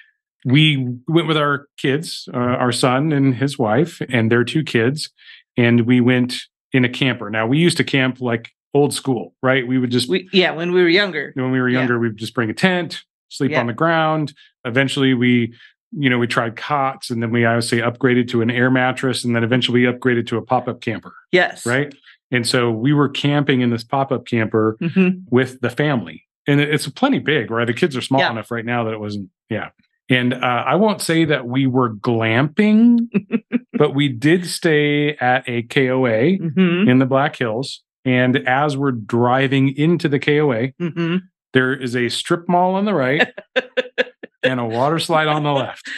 we 0.46 0.96
went 1.08 1.28
with 1.28 1.38
our 1.38 1.68
kids, 1.78 2.28
uh, 2.34 2.38
our 2.38 2.72
son 2.72 3.12
and 3.12 3.36
his 3.36 3.58
wife, 3.58 4.02
and 4.10 4.32
their 4.32 4.44
two 4.44 4.64
kids, 4.64 5.10
and 5.58 5.82
we 5.82 6.02
went 6.02 6.36
in 6.72 6.86
a 6.86 6.90
camper. 6.90 7.30
Now 7.30 7.48
we 7.48 7.58
used 7.58 7.78
to 7.78 7.84
camp 7.84 8.22
like 8.22 8.52
old 8.74 8.94
school, 8.94 9.36
right? 9.42 9.66
We 9.68 9.78
would 9.78 9.92
just 9.92 10.10
we, 10.10 10.30
yeah, 10.34 10.52
when 10.52 10.74
we 10.74 10.82
were 10.82 10.90
younger. 10.90 11.32
When 11.36 11.52
we 11.52 11.60
were 11.60 11.70
younger, 11.70 11.94
yeah. 11.96 12.00
we'd 12.00 12.18
just 12.18 12.34
bring 12.34 12.50
a 12.50 12.54
tent, 12.54 13.02
sleep 13.30 13.52
yeah. 13.52 13.60
on 13.60 13.68
the 13.68 13.74
ground. 13.74 14.34
Eventually, 14.66 15.14
we 15.14 15.54
you 15.98 16.10
know, 16.10 16.18
we 16.18 16.28
tried 16.28 16.56
cots 16.56 17.10
and 17.10 17.22
then 17.22 17.32
we 17.32 17.46
obviously 17.46 17.80
upgraded 17.80 18.28
to 18.30 18.42
an 18.42 18.50
air 18.50 18.72
mattress 18.72 19.24
and 19.24 19.36
then 19.36 19.44
eventually 19.44 19.86
we 19.86 19.92
upgraded 19.92 20.28
to 20.28 20.38
a 20.38 20.42
pop 20.42 20.68
up 20.68 20.82
camper. 20.82 21.14
Yes. 21.32 21.66
Right. 21.66 21.94
And 22.32 22.48
so 22.48 22.72
we 22.72 22.94
were 22.94 23.10
camping 23.10 23.62
in 23.62 23.70
this 23.70 23.84
pop 23.84 24.12
up 24.12 24.26
camper 24.26 24.78
mm-hmm. 24.82 25.20
with 25.30 25.62
the 25.62 25.70
family. 25.70 26.26
And 26.48 26.60
it's 26.60 26.88
plenty 26.90 27.20
big, 27.20 27.52
right? 27.52 27.66
The 27.66 27.74
kids 27.74 27.96
are 27.96 28.02
small 28.02 28.22
yeah. 28.22 28.32
enough 28.32 28.52
right 28.52 28.66
now 28.66 28.84
that 28.86 28.94
it 28.94 29.00
wasn't, 29.00 29.30
yeah. 29.50 29.70
And 30.10 30.34
uh, 30.34 30.64
I 30.68 30.76
won't 30.76 31.02
say 31.02 31.26
that 31.26 31.48
we 31.48 31.68
were 31.68 31.94
glamping, 31.94 33.08
but 33.74 33.96
we 33.96 34.10
did 34.10 34.46
stay 34.46 35.16
at 35.16 35.48
a 35.48 35.64
KOA 35.64 36.38
mm-hmm. 36.38 36.90
in 36.90 37.00
the 37.00 37.06
Black 37.06 37.36
Hills. 37.36 37.82
And 38.04 38.38
as 38.48 38.76
we're 38.76 38.92
driving 38.92 39.76
into 39.78 40.10
the 40.10 40.20
KOA, 40.20 40.74
mm-hmm. 40.80 41.18
there 41.54 41.74
is 41.74 41.96
a 41.96 42.10
strip 42.10 42.50
mall 42.50 42.76
on 42.76 42.84
the 42.86 42.94
right 42.94 43.32
and 44.44 44.60
a 44.60 44.66
water 44.66 45.00
slide 45.00 45.28
on 45.28 45.44
the 45.44 45.52
left. 45.52 45.90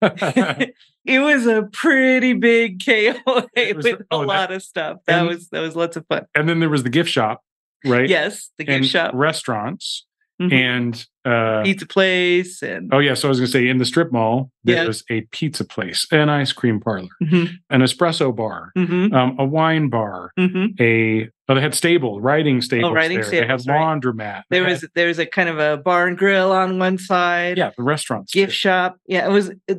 it 1.04 1.20
was 1.20 1.46
a 1.46 1.62
pretty 1.72 2.34
big 2.34 2.84
KOA 2.84 3.74
was, 3.74 3.84
with 3.84 4.02
oh, 4.10 4.24
a 4.24 4.26
lot 4.26 4.50
that, 4.50 4.56
of 4.56 4.62
stuff. 4.62 4.98
That 5.06 5.20
and, 5.20 5.28
was 5.28 5.48
that 5.48 5.60
was 5.60 5.74
lots 5.74 5.96
of 5.96 6.06
fun. 6.06 6.26
And 6.34 6.48
then 6.48 6.60
there 6.60 6.68
was 6.68 6.82
the 6.82 6.90
gift 6.90 7.10
shop, 7.10 7.42
right? 7.84 8.08
Yes, 8.08 8.50
the 8.58 8.64
gift 8.64 8.76
and 8.76 8.86
shop, 8.86 9.12
restaurants, 9.14 10.06
mm-hmm. 10.40 10.52
and 10.52 11.06
uh, 11.28 11.62
pizza 11.62 11.86
place, 11.86 12.62
and 12.62 12.92
oh 12.92 12.98
yeah. 12.98 13.14
So 13.14 13.28
I 13.28 13.30
was 13.30 13.38
gonna 13.38 13.48
say 13.48 13.68
in 13.68 13.78
the 13.78 13.84
strip 13.84 14.12
mall 14.12 14.50
there 14.64 14.76
yeah. 14.76 14.86
was 14.86 15.04
a 15.10 15.22
pizza 15.32 15.64
place, 15.64 16.06
an 16.10 16.28
ice 16.28 16.52
cream 16.52 16.80
parlor, 16.80 17.08
mm-hmm. 17.22 17.54
an 17.70 17.80
espresso 17.80 18.34
bar, 18.34 18.72
mm-hmm. 18.76 19.14
um, 19.14 19.36
a 19.38 19.44
wine 19.44 19.88
bar, 19.88 20.32
mm-hmm. 20.38 20.80
a 20.80 21.30
Oh, 21.50 21.54
they 21.54 21.62
had 21.62 21.74
stable 21.74 22.20
riding 22.20 22.60
stables. 22.60 22.90
Oh, 22.90 22.94
riding 22.94 23.18
there. 23.18 23.24
stables. 23.24 23.64
They 23.64 23.72
had 23.72 23.80
right. 23.80 24.00
laundromat. 24.02 24.42
There 24.50 24.64
they 24.64 24.70
was 24.70 24.82
had, 24.82 24.90
there 24.94 25.08
was 25.08 25.18
a 25.18 25.24
kind 25.24 25.48
of 25.48 25.58
a 25.58 25.78
bar 25.78 26.06
and 26.06 26.18
grill 26.18 26.52
on 26.52 26.78
one 26.78 26.98
side. 26.98 27.56
Yeah, 27.56 27.70
the 27.74 27.82
restaurants. 27.82 28.34
Gift 28.34 28.52
shop. 28.52 28.98
Yeah, 29.06 29.26
it 29.26 29.30
was. 29.30 29.50
It, 29.66 29.78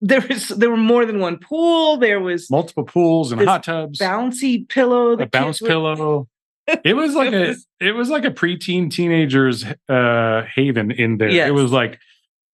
there 0.00 0.20
was 0.20 0.48
there 0.48 0.70
were 0.70 0.76
more 0.76 1.06
than 1.06 1.20
one 1.20 1.38
pool. 1.38 1.96
There 1.96 2.20
was 2.20 2.50
multiple 2.50 2.84
pools 2.84 3.30
and 3.30 3.40
hot 3.42 3.62
tubs. 3.62 4.00
Bouncy 4.00 4.68
pillow. 4.68 5.12
A 5.12 5.26
bounce 5.26 5.60
pillow. 5.60 6.28
It 6.66 6.94
was 6.94 7.14
like 7.14 7.32
it 7.32 7.56
a 7.80 7.86
it 7.86 7.92
was 7.92 8.08
like 8.08 8.24
a 8.24 8.30
preteen 8.30 8.90
teenager's 8.90 9.64
uh 9.88 10.44
haven 10.54 10.90
in 10.90 11.18
there. 11.18 11.30
Yes. 11.30 11.48
It 11.48 11.52
was 11.52 11.72
like 11.72 11.98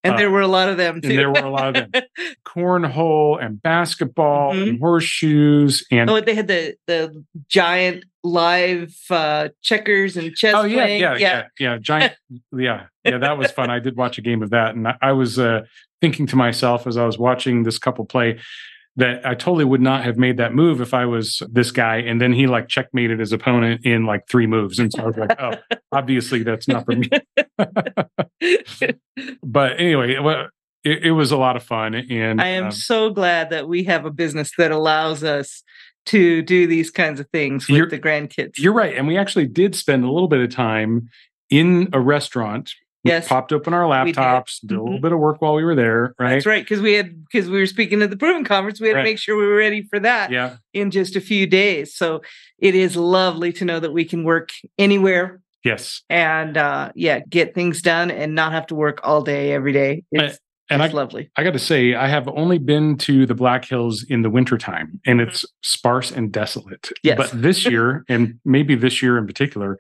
And 0.03 0.15
uh, 0.15 0.17
there 0.17 0.31
were 0.31 0.41
a 0.41 0.49
lot 0.49 0.69
of 0.69 0.77
them 0.77 1.01
too. 1.01 1.15
There 1.15 1.31
were 1.31 1.39
a 1.39 1.51
lot 1.51 1.77
of 1.77 1.93
them. 1.93 2.03
Cornhole 2.47 3.43
and 3.43 3.63
basketball 3.63 4.53
mm-hmm. 4.53 4.69
and 4.71 4.81
horseshoes 4.81 5.85
and 5.91 6.11
Oh, 6.11 6.21
they 6.21 6.35
had 6.35 6.49
the 6.49 6.77
the 6.87 7.25
giant 7.49 8.05
live 8.23 8.95
uh 9.11 9.49
checkers 9.63 10.17
and 10.17 10.35
chess 10.35 10.55
Oh 10.57 10.65
yeah, 10.65 10.87
yeah, 10.87 10.97
yeah, 10.97 11.17
yeah, 11.19 11.43
yeah, 11.59 11.79
giant 11.79 12.15
yeah. 12.53 12.87
Yeah, 13.05 13.19
that 13.19 13.39
was 13.39 13.51
fun. 13.51 13.71
I 13.71 13.79
did 13.79 13.97
watch 13.97 14.19
a 14.19 14.23
game 14.23 14.43
of 14.43 14.51
that 14.51 14.75
and 14.75 14.89
I, 14.89 14.97
I 15.01 15.13
was 15.13 15.39
uh 15.39 15.63
thinking 16.01 16.27
to 16.27 16.37
myself 16.37 16.87
as 16.87 16.97
I 16.97 17.07
was 17.07 17.19
watching 17.19 17.63
this 17.63 17.79
couple 17.79 18.05
play 18.05 18.39
that 19.01 19.27
I 19.27 19.35
totally 19.35 19.65
would 19.65 19.81
not 19.81 20.05
have 20.05 20.17
made 20.17 20.37
that 20.37 20.55
move 20.55 20.81
if 20.81 20.95
I 20.95 21.07
was 21.07 21.43
this 21.51 21.71
guy. 21.71 21.97
And 21.97 22.21
then 22.21 22.33
he 22.33 22.47
like 22.47 22.69
checkmated 22.69 23.19
his 23.19 23.33
opponent 23.33 23.85
in 23.85 24.07
like 24.07 24.29
three 24.29 24.47
moves. 24.47 24.79
And 24.79 24.93
so 24.93 25.03
I 25.03 25.07
was 25.07 25.17
like, 25.17 25.41
oh, 25.41 25.53
obviously 25.93 26.43
that's 26.43 26.69
not 26.69 26.85
for 26.85 26.97
me. 26.97 27.09
but 29.43 29.81
anyway, 29.81 30.17
it, 30.85 31.05
it, 31.05 31.13
was 31.13 31.33
a 31.33 31.37
lot 31.37 31.57
of 31.57 31.63
fun. 31.63 31.95
And 31.95 32.41
I 32.41 32.49
am 32.49 32.67
um, 32.67 32.73
so 32.73 33.11
glad 33.11 33.51
that 33.51 33.69
we 33.69 33.85
have 33.85 34.07
a 34.07 34.11
business 34.11 34.53
that 34.57 34.71
allows 34.71 35.25
us 35.25 35.63
to 36.07 36.43
do 36.43 36.67
these 36.67 36.91
kinds 36.91 37.21
of 37.21 37.29
things 37.31 37.69
with 37.69 37.91
the 37.91 37.99
grandkids. 37.99 38.59
You're 38.59 38.73
right. 38.73 38.97
And 38.97 39.07
we 39.07 39.19
actually 39.19 39.47
did 39.47 39.75
spend 39.75 40.05
a 40.05 40.11
little 40.11 40.29
bit 40.29 40.41
of 40.41 40.51
time 40.51 41.09
in 41.51 41.89
a 41.93 42.01
restaurant 42.01 42.73
Yes. 43.03 43.29
popped 43.29 43.53
open 43.53 43.73
our 43.73 43.85
laptops, 43.85 44.61
did, 44.61 44.69
did 44.69 44.75
a 44.77 44.83
little 44.83 44.97
mm-hmm. 44.97 45.03
bit 45.03 45.13
of 45.13 45.19
work 45.19 45.41
while 45.41 45.55
we 45.55 45.65
were 45.65 45.75
there, 45.75 46.15
right? 46.19 46.35
That's 46.35 46.47
right. 46.47 46.63
Because 46.63 46.83
we 46.83 46.93
had 46.93 47.25
because 47.25 47.49
we 47.49 47.59
were 47.59 47.67
speaking 47.67 48.03
at 48.03 48.11
the 48.11 48.17
Proven 48.17 48.45
Conference, 48.45 48.81
we 48.81 48.89
had 48.89 48.97
right. 48.97 49.03
to 49.03 49.09
make 49.09 49.19
sure 49.19 49.37
we 49.37 49.47
were 49.47 49.57
ready 49.57 49.83
for 49.83 49.99
that 50.01 50.31
yeah. 50.31 50.57
in 50.75 50.91
just 50.91 51.17
a 51.17 51.21
few 51.21 51.47
days. 51.47 51.95
So 51.95 52.21
it 52.59 52.75
is 52.75 52.97
lovely 52.97 53.53
to 53.55 53.65
know 53.65 53.81
that 53.81 53.93
we 53.93 54.05
can 54.05 54.25
work 54.25 54.53
anywhere. 54.79 55.41
Yes. 55.65 56.03
And 56.11 56.57
uh 56.57 56.93
yeah, 56.95 57.21
get 57.21 57.55
things 57.55 57.81
done 57.81 58.11
and 58.11 58.35
not 58.35 58.53
have 58.53 58.67
to 58.67 58.75
work 58.75 59.01
all 59.03 59.23
day 59.23 59.53
every 59.53 59.73
day. 59.73 60.05
It's 60.13 60.39
and 60.71 60.81
it's 60.83 60.95
I, 60.95 60.97
lovely. 60.97 61.31
I 61.37 61.43
got 61.43 61.53
to 61.53 61.59
say, 61.59 61.95
I 61.95 62.07
have 62.07 62.29
only 62.29 62.59
been 62.59 62.97
to 62.99 63.27
the 63.27 63.35
Black 63.35 63.65
Hills 63.65 64.05
in 64.09 64.23
the 64.23 64.31
wintertime 64.31 65.01
and 65.05 65.21
it's 65.21 65.45
sparse 65.63 66.13
and 66.13 66.31
desolate. 66.31 66.91
Yes. 67.03 67.17
But 67.17 67.43
this 67.43 67.65
year, 67.71 68.05
and 68.09 68.39
maybe 68.45 68.77
this 68.77 69.03
year 69.03 69.19
in 69.19 69.27
particular, 69.27 69.79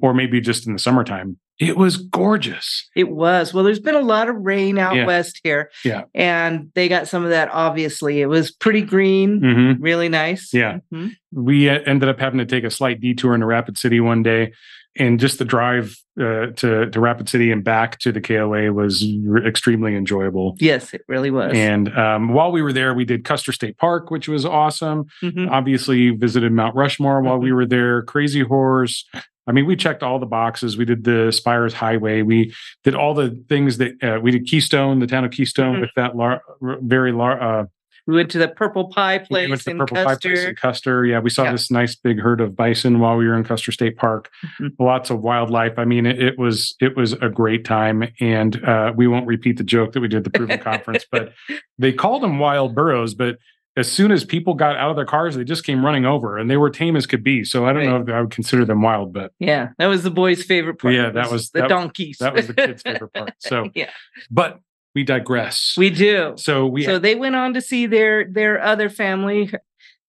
or 0.00 0.12
maybe 0.12 0.40
just 0.40 0.66
in 0.66 0.72
the 0.72 0.80
summertime, 0.80 1.38
it 1.62 1.76
was 1.76 1.96
gorgeous. 1.96 2.88
It 2.96 3.08
was. 3.10 3.54
Well, 3.54 3.62
there's 3.62 3.78
been 3.78 3.94
a 3.94 4.00
lot 4.00 4.28
of 4.28 4.36
rain 4.36 4.78
out 4.78 4.96
yeah. 4.96 5.06
west 5.06 5.40
here. 5.44 5.70
Yeah. 5.84 6.02
And 6.12 6.72
they 6.74 6.88
got 6.88 7.06
some 7.06 7.22
of 7.22 7.30
that, 7.30 7.50
obviously. 7.52 8.20
It 8.20 8.26
was 8.26 8.50
pretty 8.50 8.82
green, 8.82 9.40
mm-hmm. 9.40 9.82
really 9.82 10.08
nice. 10.08 10.52
Yeah. 10.52 10.78
Mm-hmm. 10.92 11.08
We 11.32 11.68
uh, 11.68 11.78
ended 11.86 12.08
up 12.08 12.18
having 12.18 12.38
to 12.38 12.46
take 12.46 12.64
a 12.64 12.70
slight 12.70 13.00
detour 13.00 13.34
into 13.34 13.46
Rapid 13.46 13.78
City 13.78 14.00
one 14.00 14.24
day. 14.24 14.52
And 14.98 15.18
just 15.18 15.38
the 15.38 15.46
drive 15.46 15.96
uh, 16.20 16.48
to, 16.56 16.90
to 16.90 17.00
Rapid 17.00 17.26
City 17.26 17.50
and 17.50 17.64
back 17.64 17.98
to 18.00 18.12
the 18.12 18.20
KOA 18.20 18.70
was 18.74 19.06
re- 19.24 19.46
extremely 19.46 19.96
enjoyable. 19.96 20.54
Yes, 20.58 20.92
it 20.92 21.02
really 21.08 21.30
was. 21.30 21.52
And 21.54 21.96
um, 21.96 22.34
while 22.34 22.52
we 22.52 22.60
were 22.60 22.74
there, 22.74 22.92
we 22.92 23.06
did 23.06 23.24
Custer 23.24 23.52
State 23.52 23.78
Park, 23.78 24.10
which 24.10 24.28
was 24.28 24.44
awesome. 24.44 25.06
Mm-hmm. 25.22 25.48
Obviously, 25.48 26.10
visited 26.10 26.52
Mount 26.52 26.76
Rushmore 26.76 27.22
while 27.22 27.38
we 27.38 27.48
mm-hmm. 27.48 27.56
were 27.56 27.66
there. 27.66 28.02
Crazy 28.02 28.42
Horse, 28.42 29.06
I 29.46 29.52
mean, 29.52 29.66
we 29.66 29.76
checked 29.76 30.02
all 30.02 30.18
the 30.18 30.26
boxes. 30.26 30.76
We 30.76 30.84
did 30.84 31.04
the 31.04 31.32
Spires 31.32 31.74
Highway. 31.74 32.22
We 32.22 32.54
did 32.84 32.94
all 32.94 33.14
the 33.14 33.42
things 33.48 33.78
that 33.78 34.02
uh, 34.02 34.20
we 34.20 34.30
did. 34.30 34.46
Keystone, 34.46 35.00
the 35.00 35.06
town 35.06 35.24
of 35.24 35.32
Keystone, 35.32 35.74
mm-hmm. 35.74 35.80
with 35.82 35.90
that 35.96 36.16
lar- 36.16 36.42
very 36.60 37.12
large. 37.12 37.40
Uh, 37.40 37.64
we 38.06 38.16
went 38.16 38.30
to 38.32 38.38
the 38.38 38.48
Purple 38.48 38.88
Pie 38.88 39.18
place. 39.18 39.46
We 39.46 39.50
went 39.50 39.62
to 39.62 39.70
the 39.70 39.76
Purple 39.76 39.96
Custer. 39.96 40.28
Pie 40.28 40.34
place 40.34 40.44
in 40.44 40.56
Custer. 40.56 41.06
Yeah, 41.06 41.20
we 41.20 41.30
saw 41.30 41.44
yeah. 41.44 41.52
this 41.52 41.70
nice 41.70 41.94
big 41.94 42.20
herd 42.20 42.40
of 42.40 42.56
bison 42.56 42.98
while 42.98 43.16
we 43.16 43.26
were 43.26 43.36
in 43.36 43.44
Custer 43.44 43.70
State 43.70 43.96
Park. 43.96 44.28
Mm-hmm. 44.44 44.82
Lots 44.82 45.10
of 45.10 45.20
wildlife. 45.20 45.78
I 45.78 45.84
mean, 45.84 46.06
it, 46.06 46.20
it, 46.20 46.38
was 46.38 46.74
it 46.80 46.96
was 46.96 47.12
a 47.14 47.28
great 47.28 47.64
time. 47.64 48.08
And 48.20 48.62
uh, 48.64 48.92
we 48.96 49.06
won't 49.06 49.26
repeat 49.26 49.58
the 49.58 49.64
joke 49.64 49.92
that 49.92 50.00
we 50.00 50.08
did 50.08 50.24
the 50.24 50.30
Proven 50.30 50.58
Conference, 50.60 51.06
but 51.10 51.32
they 51.78 51.92
called 51.92 52.22
them 52.22 52.40
wild 52.40 52.74
burros, 52.74 53.14
but 53.14 53.38
as 53.76 53.90
soon 53.90 54.12
as 54.12 54.24
people 54.24 54.54
got 54.54 54.76
out 54.76 54.90
of 54.90 54.96
their 54.96 55.06
cars, 55.06 55.34
they 55.34 55.44
just 55.44 55.64
came 55.64 55.84
running 55.84 56.04
over, 56.04 56.36
and 56.36 56.50
they 56.50 56.56
were 56.56 56.68
tame 56.68 56.94
as 56.94 57.06
could 57.06 57.24
be. 57.24 57.42
So 57.44 57.64
I 57.64 57.72
don't 57.72 57.82
right. 57.82 57.88
know 57.88 58.02
if 58.02 58.08
I 58.08 58.20
would 58.20 58.30
consider 58.30 58.64
them 58.64 58.82
wild, 58.82 59.12
but 59.12 59.32
yeah, 59.38 59.70
that 59.78 59.86
was 59.86 60.02
the 60.02 60.10
boys' 60.10 60.42
favorite 60.42 60.78
part. 60.78 60.94
Yeah, 60.94 61.10
that 61.10 61.30
was 61.30 61.50
the 61.50 61.62
that, 61.62 61.68
donkeys. 61.68 62.18
That 62.18 62.34
was 62.34 62.46
the 62.46 62.54
kids' 62.54 62.82
favorite 62.86 63.12
part. 63.12 63.32
So 63.38 63.70
yeah, 63.74 63.90
but 64.30 64.60
we 64.94 65.04
digress. 65.04 65.74
We 65.76 65.88
do. 65.88 66.34
So 66.36 66.66
we 66.66 66.84
so 66.84 66.98
they 66.98 67.14
went 67.14 67.34
on 67.34 67.54
to 67.54 67.62
see 67.62 67.86
their 67.86 68.26
their 68.30 68.62
other 68.62 68.90
family, 68.90 69.50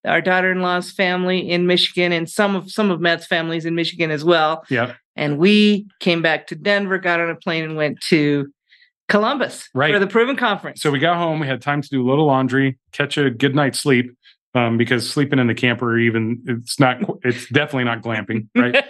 our 0.03 0.20
daughter-in-law's 0.20 0.91
family 0.91 1.50
in 1.50 1.65
Michigan, 1.65 2.12
and 2.12 2.29
some 2.29 2.58
of 2.58 2.70
some 2.70 2.91
of 2.91 3.00
Matt's 3.00 3.25
families 3.25 3.65
in 3.65 3.75
Michigan 3.75 4.12
as 4.12 4.25
well. 4.25 4.65
Yeah, 4.70 4.96
and 5.15 5.38
we 5.38 5.88
came 6.01 6.22
back 6.22 6.48
to 6.48 6.55
Denver, 6.55 6.98
got 6.98 7.22
on 7.22 7.29
a 7.29 7.36
plane, 7.36 7.63
and 7.63 7.77
went 7.77 8.01
to 8.10 8.51
Columbus 9.13 9.70
right. 9.75 9.93
for 9.93 10.00
the 10.00 10.08
Proven 10.08 10.36
Conference. 10.36 10.82
So 10.82 10.89
we 10.89 10.98
got 10.98 11.17
home, 11.17 11.39
we 11.39 11.46
had 11.46 11.62
time 11.62 11.84
to 11.84 11.88
do 11.88 12.01
a 12.01 12.08
little 12.10 12.25
laundry, 12.25 12.79
catch 12.93 13.15
a 13.15 13.29
good 13.29 13.53
night's 13.53 13.79
sleep, 13.79 14.12
um, 14.55 14.75
because 14.75 15.08
sleeping 15.08 15.38
in 15.38 15.46
the 15.46 15.53
camper, 15.53 16.00
even 16.00 16.41
it's 16.48 16.79
not, 16.79 16.98
it's 17.24 17.48
definitely 17.50 17.84
not 17.84 18.01
glamping, 18.01 18.48
right? 18.55 18.84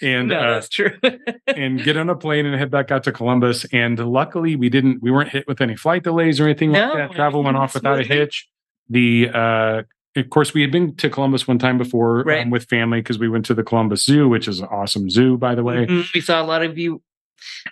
And 0.00 0.28
no, 0.28 0.38
uh, 0.38 0.54
that's 0.54 0.70
true. 0.70 0.92
and 1.46 1.82
get 1.82 1.98
on 1.98 2.08
a 2.08 2.16
plane 2.16 2.46
and 2.46 2.58
head 2.58 2.70
back 2.70 2.90
out 2.90 3.04
to 3.04 3.12
Columbus. 3.12 3.66
And 3.66 3.98
luckily, 3.98 4.56
we 4.56 4.70
didn't, 4.70 5.02
we 5.02 5.10
weren't 5.10 5.28
hit 5.28 5.46
with 5.46 5.60
any 5.60 5.76
flight 5.76 6.02
delays 6.02 6.40
or 6.40 6.44
anything 6.44 6.72
no, 6.72 6.88
like 6.88 7.10
that. 7.10 7.12
Travel 7.12 7.42
went 7.42 7.58
off 7.58 7.74
without 7.74 8.00
a 8.00 8.04
hitch. 8.04 8.48
The 8.88 9.28
uh, 9.34 9.82
of 10.16 10.30
course, 10.30 10.54
we 10.54 10.62
had 10.62 10.72
been 10.72 10.96
to 10.96 11.10
Columbus 11.10 11.46
one 11.46 11.58
time 11.58 11.76
before 11.76 12.22
right. 12.22 12.42
um, 12.42 12.50
with 12.50 12.64
family 12.64 13.00
because 13.00 13.18
we 13.18 13.28
went 13.28 13.44
to 13.46 13.54
the 13.54 13.62
Columbus 13.62 14.04
Zoo, 14.04 14.28
which 14.28 14.48
is 14.48 14.60
an 14.60 14.68
awesome 14.70 15.10
zoo, 15.10 15.36
by 15.36 15.54
the 15.54 15.62
way. 15.62 15.86
Mm-hmm. 15.86 16.02
We 16.14 16.22
saw 16.22 16.40
a 16.40 16.44
lot 16.46 16.62
of 16.62 16.78
you 16.78 17.02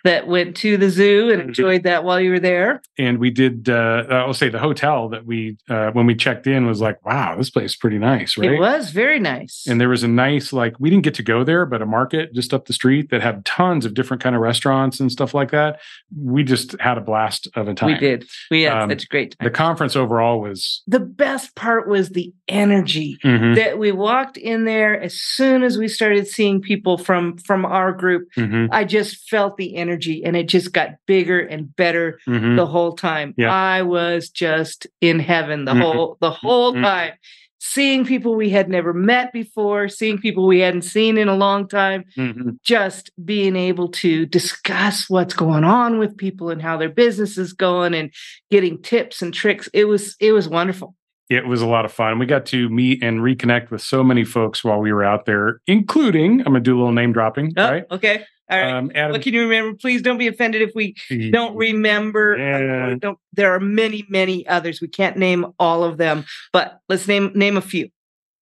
that 0.05 0.27
went 0.27 0.57
to 0.57 0.77
the 0.77 0.91
zoo 0.91 1.31
and 1.31 1.41
mm-hmm. 1.41 1.49
enjoyed 1.49 1.83
that 1.85 2.05
while 2.05 2.21
you 2.21 2.31
were 2.31 2.41
there. 2.41 2.83
And 2.99 3.19
we 3.19 3.31
did, 3.31 3.69
uh, 3.69 4.05
I'll 4.11 4.35
say 4.35 4.49
the 4.49 4.59
hotel 4.59 5.09
that 5.11 5.25
we, 5.25 5.57
uh, 5.69 5.91
when 5.93 6.07
we 6.07 6.15
checked 6.15 6.47
in 6.47 6.67
was 6.67 6.81
like, 6.81 7.05
wow, 7.05 7.37
this 7.37 7.51
place 7.51 7.73
is 7.73 7.77
pretty 7.77 7.99
nice, 7.99 8.37
right? 8.37 8.53
It 8.53 8.61
was 8.61 8.91
very 8.91 9.19
nice. 9.19 9.65
And 9.69 9.81
there 9.81 9.89
was 9.89 10.03
a 10.03 10.09
nice, 10.09 10.53
like, 10.53 10.79
we 10.79 10.91
didn't 10.91 11.05
get 11.05 11.15
to 11.15 11.23
go 11.23 11.45
there, 11.45 11.67
but 11.67 11.83
a 11.83 11.87
market 11.87 12.33
just 12.35 12.53
up 12.53 12.67
the 12.67 12.73
street 12.73 13.11
that 13.11 13.23
had 13.23 13.45
tons 13.45 13.85
of 13.85 13.95
different 13.95 14.23
kind 14.23 14.37
of 14.37 14.43
restaurants 14.43 15.01
and 15.01 15.11
stuff 15.11 15.35
like 15.35 15.51
that. 15.51 15.81
We 16.17 16.45
just 16.45 16.79
had 16.81 16.99
a 16.99 17.01
blast 17.01 17.49
of 17.55 17.69
a 17.69 17.75
time. 17.75 17.93
We 17.93 17.99
did. 17.99 18.25
We 18.51 18.63
had 18.63 18.83
um, 18.83 18.91
such 18.91 19.05
a 19.05 19.09
great 19.09 19.37
time. 19.39 19.45
The 19.45 19.51
conference 19.51 19.97
overall 19.97 20.41
was. 20.41 20.83
The 20.87 21.01
best 21.01 21.55
part 21.55 21.89
was 21.89 22.11
the 22.11 22.33
energy 22.49 23.19
mm-hmm. 23.25 23.55
that 23.55 23.79
we 23.79 23.93
walked 23.93 24.37
in 24.37 24.65
there 24.65 25.01
as 25.01 25.15
soon 25.15 25.63
as 25.63 25.79
we 25.79 25.89
started 25.89 26.27
seeing 26.27 26.61
people 26.61 26.99
from, 26.99 27.39
from 27.39 27.65
our 27.65 27.93
group. 27.93 28.29
Mm-hmm. 28.37 28.73
I 28.73 28.85
just 28.85 29.29
felt 29.29 29.54
the 29.57 29.77
energy 29.77 30.25
and 30.25 30.37
it 30.37 30.49
just 30.49 30.73
got 30.73 30.91
bigger 31.07 31.41
and 31.41 31.75
better 31.77 32.19
mm-hmm. 32.29 32.57
the 32.57 32.67
whole 32.67 32.93
time. 32.93 33.35
Yeah. 33.37 33.53
I 33.53 33.83
was 33.83 34.31
just 34.31 34.87
in 35.01 35.21
heaven 35.21 35.65
the 35.65 35.73
mm-hmm. 35.73 35.81
whole 35.81 36.17
the 36.21 36.31
whole 36.31 36.73
mm-hmm. 36.73 36.85
time. 36.85 37.13
Seeing 37.61 38.05
people 38.05 38.35
we 38.35 38.51
had 38.51 38.69
never 38.69 38.93
met 38.93 39.33
before, 39.33 39.89
seeing 39.89 40.19
people 40.19 40.47
we 40.47 40.61
hadn't 40.61 40.83
seen 40.83 41.17
in 41.17 41.29
a 41.29 41.35
long 41.35 41.67
time, 41.67 42.05
mm-hmm. 42.15 42.51
just 42.63 43.11
being 43.25 43.57
able 43.57 43.89
to 43.89 44.27
discuss 44.27 45.09
what's 45.09 45.33
going 45.33 45.65
on 45.65 45.99
with 45.99 46.15
people 46.19 46.51
and 46.51 46.61
how 46.61 46.77
their 46.77 46.91
business 46.91 47.39
is 47.39 47.55
going 47.55 47.95
and 47.95 48.13
getting 48.51 48.83
tips 48.83 49.23
and 49.23 49.33
tricks. 49.33 49.69
It 49.73 49.87
was 49.87 50.15
it 50.21 50.33
was 50.33 50.47
wonderful 50.47 50.95
it 51.31 51.47
was 51.47 51.63
a 51.63 51.67
lot 51.67 51.85
of 51.85 51.93
fun. 51.93 52.19
We 52.19 52.27
got 52.27 52.47
to 52.47 52.69
meet 52.69 53.03
and 53.03 53.21
reconnect 53.21 53.71
with 53.71 53.81
so 53.81 54.05
many 54.05 54.25
folks 54.25 54.63
while 54.63 54.79
we 54.79 54.93
were 54.93 55.05
out 55.05 55.27
there, 55.27 55.61
including 55.67 56.41
I'm 56.41 56.47
gonna 56.47 56.61
do 56.61 56.77
a 56.77 56.79
little 56.79 56.93
name 56.93 57.13
dropping. 57.13 57.53
Oh, 57.57 57.71
right? 57.71 57.85
Okay. 57.91 58.25
All 58.51 58.59
right. 58.59 58.73
Um, 58.75 58.93
Adam, 58.95 59.13
what 59.13 59.23
can 59.23 59.33
you 59.33 59.43
remember? 59.43 59.77
Please 59.81 60.03
don't 60.03 60.19
be 60.19 60.27
offended 60.27 60.61
if 60.61 60.73
we 60.75 60.95
don't 61.31 61.57
remember. 61.57 62.37
Yeah. 62.37 62.95
Don't. 62.99 63.19
There 63.33 63.55
are 63.55 63.61
many, 63.61 64.05
many 64.09 64.47
others. 64.47 64.81
We 64.81 64.89
can't 64.89 65.17
name 65.17 65.47
all 65.59 65.83
of 65.83 65.97
them, 65.97 66.27
but 66.53 66.81
let's 66.89 67.09
name 67.09 67.33
name 67.35 67.57
a 67.57 67.63
few. 67.63 67.89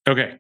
Okay. 0.09 0.39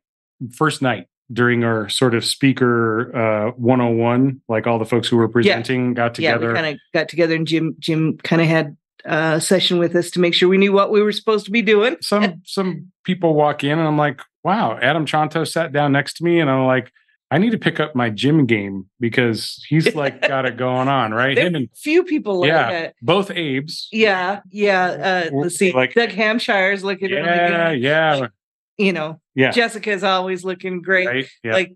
First 0.56 0.82
night 0.82 1.06
during 1.32 1.64
our 1.64 1.88
sort 1.88 2.14
of 2.14 2.24
speaker 2.24 3.16
uh, 3.16 3.52
101, 3.52 4.40
like 4.48 4.66
all 4.66 4.78
the 4.78 4.84
folks 4.84 5.08
who 5.08 5.16
were 5.16 5.28
presenting 5.28 5.88
yeah. 5.88 5.94
got 5.94 6.14
together. 6.14 6.46
Yeah, 6.46 6.52
we 6.52 6.54
kind 6.54 6.74
of 6.74 6.80
got 6.92 7.08
together, 7.08 7.34
and 7.34 7.46
Jim 7.46 7.76
Jim 7.78 8.18
kind 8.18 8.42
of 8.42 8.48
had 8.48 8.76
a 9.04 9.40
session 9.40 9.78
with 9.78 9.96
us 9.96 10.10
to 10.12 10.20
make 10.20 10.34
sure 10.34 10.48
we 10.48 10.58
knew 10.58 10.72
what 10.72 10.90
we 10.90 11.02
were 11.02 11.12
supposed 11.12 11.44
to 11.46 11.50
be 11.50 11.62
doing. 11.62 11.96
Some 12.00 12.42
some 12.44 12.92
people 13.04 13.34
walk 13.34 13.64
in, 13.64 13.78
and 13.78 13.86
I'm 13.86 13.98
like, 13.98 14.20
wow, 14.44 14.78
Adam 14.80 15.06
Chonto 15.06 15.46
sat 15.46 15.72
down 15.72 15.92
next 15.92 16.14
to 16.14 16.24
me, 16.24 16.40
and 16.40 16.50
I'm 16.50 16.66
like 16.66 16.92
I 17.32 17.38
need 17.38 17.52
to 17.52 17.58
pick 17.58 17.80
up 17.80 17.94
my 17.94 18.10
gym 18.10 18.44
game 18.44 18.90
because 19.00 19.64
he's 19.66 19.94
like 19.94 20.20
got 20.28 20.44
it 20.44 20.58
going 20.58 20.88
on, 20.88 21.14
right? 21.14 21.36
Him 21.36 21.54
and 21.54 21.64
a 21.64 21.76
few 21.76 22.04
people 22.04 22.40
like 22.40 22.48
yeah, 22.48 22.70
that. 22.70 22.94
Both 23.00 23.30
Abe's. 23.30 23.88
Yeah, 23.90 24.40
yeah. 24.50 25.30
Uh, 25.30 25.30
let's 25.34 25.56
see. 25.56 25.72
Like 25.72 25.94
Doug 25.94 26.10
Hampshire's 26.10 26.84
looking 26.84 27.08
yeah, 27.08 27.68
really 27.68 27.80
Yeah, 27.80 28.14
like, 28.16 28.32
you 28.76 28.92
know, 28.92 29.18
yeah. 29.34 29.50
Jessica's 29.50 30.04
always 30.04 30.44
looking 30.44 30.82
great. 30.82 31.06
Right? 31.06 31.28
Yeah. 31.42 31.52
Like, 31.54 31.74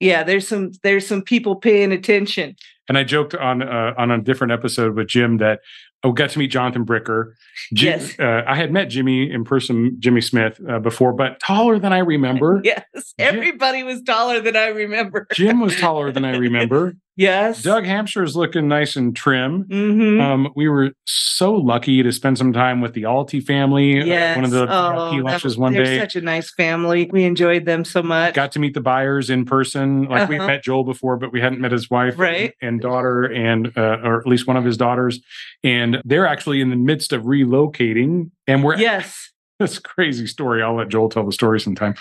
yeah, 0.00 0.22
there's 0.22 0.48
some 0.48 0.72
there's 0.82 1.06
some 1.06 1.20
people 1.20 1.56
paying 1.56 1.92
attention. 1.92 2.56
And 2.88 2.96
I 2.96 3.04
joked 3.04 3.34
on 3.34 3.62
uh, 3.62 3.92
on 3.98 4.10
a 4.10 4.22
different 4.22 4.54
episode 4.54 4.96
with 4.96 5.08
Jim 5.08 5.36
that 5.36 5.60
oh, 6.04 6.12
got 6.12 6.30
to 6.30 6.38
meet 6.38 6.48
Jonathan 6.48 6.84
Bricker. 6.84 7.32
Jim, 7.72 8.00
yes. 8.00 8.18
Uh, 8.18 8.42
I 8.46 8.54
had 8.56 8.70
met 8.70 8.86
Jimmy 8.86 9.30
in 9.30 9.44
person, 9.44 9.96
Jimmy 9.98 10.20
Smith, 10.20 10.60
uh, 10.68 10.78
before, 10.78 11.12
but 11.12 11.40
taller 11.40 11.78
than 11.78 11.92
I 11.92 11.98
remember. 11.98 12.62
Yes. 12.74 13.14
Everybody 13.18 13.78
Jim, 13.78 13.86
was 13.86 14.02
taller 14.02 14.40
than 14.40 14.56
I 14.56 14.68
remember. 14.68 15.26
Jim 15.32 15.60
was 15.60 15.76
taller 15.78 16.10
than 16.10 16.24
I 16.24 16.36
remember. 16.36 16.94
Yes. 17.16 17.62
Doug 17.62 17.84
Hampshire 17.84 18.24
is 18.24 18.34
looking 18.34 18.66
nice 18.66 18.96
and 18.96 19.14
trim. 19.14 19.64
Mm-hmm. 19.64 20.20
Um, 20.20 20.52
we 20.56 20.68
were 20.68 20.92
so 21.04 21.54
lucky 21.54 22.02
to 22.02 22.10
spend 22.10 22.38
some 22.38 22.52
time 22.52 22.80
with 22.80 22.94
the 22.94 23.04
Alti 23.04 23.40
family. 23.40 24.04
Yes. 24.04 24.36
Uh, 24.36 24.40
one 24.40 24.44
of 24.44 24.50
the 24.50 24.66
oh, 24.68 25.10
lunches 25.22 25.56
one 25.56 25.72
they're 25.72 25.84
day. 25.84 25.98
Such 25.98 26.16
a 26.16 26.20
nice 26.20 26.52
family. 26.52 27.08
We 27.12 27.24
enjoyed 27.24 27.66
them 27.66 27.84
so 27.84 28.02
much. 28.02 28.34
Got 28.34 28.52
to 28.52 28.58
meet 28.58 28.74
the 28.74 28.80
buyers 28.80 29.30
in 29.30 29.44
person. 29.44 30.04
Like 30.04 30.22
uh-huh. 30.22 30.26
we 30.28 30.38
met 30.38 30.64
Joel 30.64 30.84
before, 30.84 31.16
but 31.16 31.32
we 31.32 31.40
hadn't 31.40 31.60
met 31.60 31.72
his 31.72 31.88
wife 31.88 32.18
right. 32.18 32.52
and, 32.60 32.74
and 32.74 32.80
daughter, 32.80 33.24
and 33.24 33.76
uh, 33.76 33.98
or 34.02 34.20
at 34.20 34.26
least 34.26 34.46
one 34.46 34.56
of 34.56 34.64
his 34.64 34.76
daughters. 34.76 35.20
And 35.62 36.02
they're 36.04 36.26
actually 36.26 36.60
in 36.60 36.70
the 36.70 36.76
midst 36.76 37.12
of 37.12 37.22
relocating. 37.22 38.30
And 38.46 38.64
we're 38.64 38.76
yes 38.76 39.30
That's 39.60 39.78
a 39.78 39.82
crazy 39.82 40.26
story. 40.26 40.62
I'll 40.62 40.74
let 40.74 40.88
Joel 40.88 41.08
tell 41.08 41.24
the 41.24 41.32
story 41.32 41.60
sometime. 41.60 41.94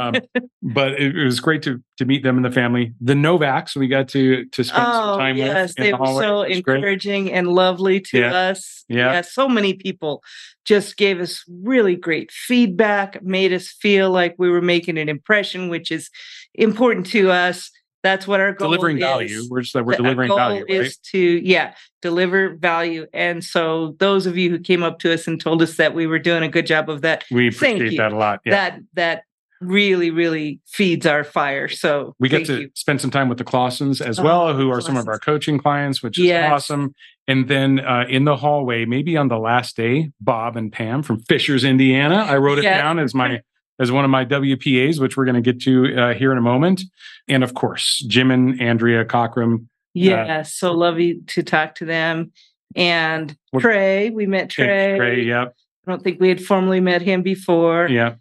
Um, 0.00 0.14
but 0.62 0.92
it, 0.92 1.16
it, 1.16 1.24
was 1.24 1.40
great 1.40 1.62
to 1.64 1.82
to 1.98 2.06
meet 2.06 2.22
them 2.22 2.36
and 2.36 2.44
the 2.44 2.50
family. 2.50 2.94
The 3.02 3.12
Novaks, 3.12 3.76
we 3.76 3.86
got 3.86 4.08
to 4.08 4.46
to 4.46 4.64
spend 4.64 4.86
oh, 4.86 4.92
some 4.92 5.18
time 5.18 5.36
yes, 5.36 5.48
with. 5.48 5.56
Yes, 5.56 5.74
they 5.76 5.90
the 5.90 5.96
were 5.98 6.22
so 6.22 6.42
encouraging 6.42 7.24
great. 7.24 7.34
and 7.34 7.48
lovely 7.48 8.00
to 8.00 8.20
yeah. 8.20 8.34
us. 8.34 8.84
Yeah. 8.88 9.12
yeah, 9.12 9.20
so 9.20 9.46
many 9.46 9.74
people 9.74 10.22
just 10.64 10.96
gave 10.96 11.20
us 11.20 11.44
really 11.48 11.96
great 11.96 12.30
feedback, 12.30 13.22
made 13.22 13.52
us 13.52 13.68
feel 13.68 14.10
like 14.10 14.34
we 14.38 14.48
were 14.48 14.62
making 14.62 14.96
an 14.96 15.08
impression, 15.08 15.68
which 15.68 15.90
is 15.90 16.08
important 16.54 17.06
to 17.06 17.30
us. 17.30 17.70
That's 18.06 18.26
what 18.28 18.38
our 18.38 18.52
goal 18.52 18.72
is. 18.72 18.76
delivering 18.76 18.98
is. 18.98 19.02
value. 19.02 19.42
We're 19.50 19.62
just 19.62 19.74
we're 19.74 19.96
delivering 19.96 20.28
value. 20.28 20.62
Right? 20.68 20.70
Is 20.86 20.96
to 21.12 21.18
yeah 21.18 21.74
deliver 22.02 22.54
value. 22.54 23.06
And 23.12 23.42
so 23.42 23.96
those 23.98 24.26
of 24.26 24.36
you 24.38 24.48
who 24.50 24.60
came 24.60 24.84
up 24.84 25.00
to 25.00 25.12
us 25.12 25.26
and 25.26 25.40
told 25.40 25.60
us 25.60 25.76
that 25.78 25.92
we 25.92 26.06
were 26.06 26.20
doing 26.20 26.44
a 26.44 26.48
good 26.48 26.66
job 26.66 26.88
of 26.88 27.02
that, 27.02 27.24
we 27.32 27.48
appreciate 27.48 27.96
that 27.96 28.12
a 28.12 28.16
lot. 28.16 28.40
Yeah. 28.46 28.52
That 28.52 28.80
that 28.94 29.22
really 29.60 30.10
really 30.10 30.60
feeds 30.68 31.04
our 31.06 31.24
fire. 31.24 31.66
So 31.66 32.14
we 32.20 32.28
get 32.28 32.46
to 32.46 32.60
you. 32.60 32.70
spend 32.74 33.00
some 33.00 33.10
time 33.10 33.28
with 33.28 33.38
the 33.38 33.44
Clausens 33.44 34.00
as 34.00 34.20
well, 34.20 34.48
Oh, 34.48 34.54
who 34.54 34.70
are 34.70 34.80
some 34.80 34.96
of 34.96 35.08
our 35.08 35.18
coaching 35.18 35.58
clients, 35.58 36.02
which 36.02 36.18
is 36.18 36.26
Yes. 36.26 36.52
awesome. 36.52 36.94
And 37.26 37.48
then 37.48 37.80
uh, 37.80 38.04
in 38.08 38.24
the 38.24 38.36
hallway, 38.36 38.84
maybe 38.84 39.16
on 39.16 39.26
the 39.28 39.38
last 39.38 39.76
day, 39.76 40.12
Bob 40.20 40.56
and 40.56 40.70
Pam 40.70 41.02
from 41.02 41.18
Fishers, 41.22 41.64
Indiana. 41.64 42.18
I 42.18 42.36
wrote 42.36 42.58
it 42.58 42.64
Yeah. 42.64 42.78
down 42.80 43.00
as 43.00 43.14
my 43.14 43.40
as 43.78 43.92
one 43.92 44.04
of 44.04 44.10
my 44.10 44.24
WPAs, 44.24 44.98
which 45.00 45.16
we're 45.16 45.24
going 45.24 45.42
to 45.42 45.52
get 45.52 45.60
to 45.62 45.94
uh, 45.96 46.14
here 46.14 46.32
in 46.32 46.38
a 46.38 46.42
moment. 46.42 46.82
And 47.28 47.42
of 47.44 47.54
course, 47.54 48.04
Jim 48.08 48.30
and 48.30 48.60
Andrea 48.60 49.04
Cockrum. 49.04 49.66
Yeah, 49.94 50.42
so 50.42 50.72
lovely 50.72 51.20
to 51.28 51.42
talk 51.42 51.74
to 51.76 51.84
them. 51.84 52.32
And 52.74 53.36
Trey, 53.58 54.10
we 54.10 54.26
met 54.26 54.50
Trey. 54.50 54.96
Trey, 54.96 55.22
yeah, 55.22 55.46
I 55.86 55.90
don't 55.90 56.02
think 56.02 56.20
we 56.20 56.28
had 56.28 56.42
formally 56.42 56.80
met 56.80 57.02
him 57.02 57.22
before. 57.22 57.88
yeah. 57.88 58.14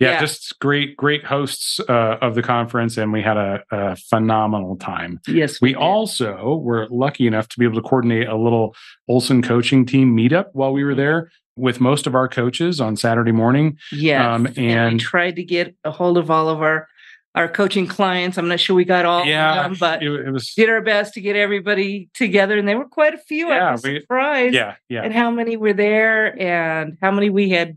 Yeah, 0.00 0.14
Yeah. 0.14 0.20
just 0.20 0.58
great, 0.58 0.96
great 0.96 1.24
hosts 1.24 1.78
uh, 1.88 2.18
of 2.20 2.34
the 2.34 2.42
conference, 2.42 2.96
and 2.98 3.12
we 3.12 3.22
had 3.22 3.36
a, 3.36 3.62
a 3.70 3.94
phenomenal 3.94 4.76
time. 4.76 5.20
Yes, 5.28 5.60
We 5.62 5.68
did. 5.70 5.76
also 5.78 6.56
were 6.56 6.88
lucky 6.90 7.28
enough 7.28 7.46
to 7.50 7.58
be 7.60 7.64
able 7.64 7.76
to 7.80 7.88
coordinate 7.88 8.26
a 8.26 8.36
little 8.36 8.74
Olson 9.08 9.40
coaching 9.40 9.86
team 9.86 10.14
meetup 10.14 10.46
while 10.52 10.72
we 10.72 10.82
were 10.82 10.96
there 10.96 11.30
with 11.56 11.80
most 11.80 12.06
of 12.06 12.14
our 12.14 12.28
coaches 12.28 12.80
on 12.80 12.96
Saturday 12.96 13.32
morning. 13.32 13.78
Yes, 13.92 14.24
um, 14.24 14.46
and, 14.46 14.56
we 14.56 14.72
and- 14.72 15.00
tried 15.00 15.36
to 15.36 15.44
get 15.44 15.74
a 15.84 15.90
hold 15.90 16.18
of 16.18 16.30
all 16.30 16.48
of 16.48 16.62
our 16.62 16.88
our 17.36 17.48
coaching 17.48 17.84
clients. 17.88 18.38
I'm 18.38 18.46
not 18.46 18.60
sure 18.60 18.76
we 18.76 18.84
got 18.84 19.04
all 19.04 19.24
yeah, 19.24 19.64
of 19.64 19.70
them, 19.72 19.76
but 19.80 20.04
it, 20.04 20.08
it 20.08 20.30
was. 20.30 20.54
did 20.54 20.68
our 20.68 20.80
best 20.80 21.14
to 21.14 21.20
get 21.20 21.34
everybody 21.34 22.08
together, 22.14 22.56
and 22.56 22.68
there 22.68 22.78
were 22.78 22.84
quite 22.86 23.12
a 23.12 23.18
few. 23.18 23.50
I 23.50 23.56
Yeah, 23.56 23.72
was 23.72 23.82
we- 23.82 24.00
surprised 24.00 24.54
Yeah, 24.54 24.76
yeah, 24.88 25.02
at 25.04 25.12
how 25.12 25.30
many 25.32 25.56
were 25.56 25.72
there 25.72 26.40
and 26.40 26.96
how 27.02 27.10
many 27.10 27.30
we 27.30 27.50
had 27.50 27.76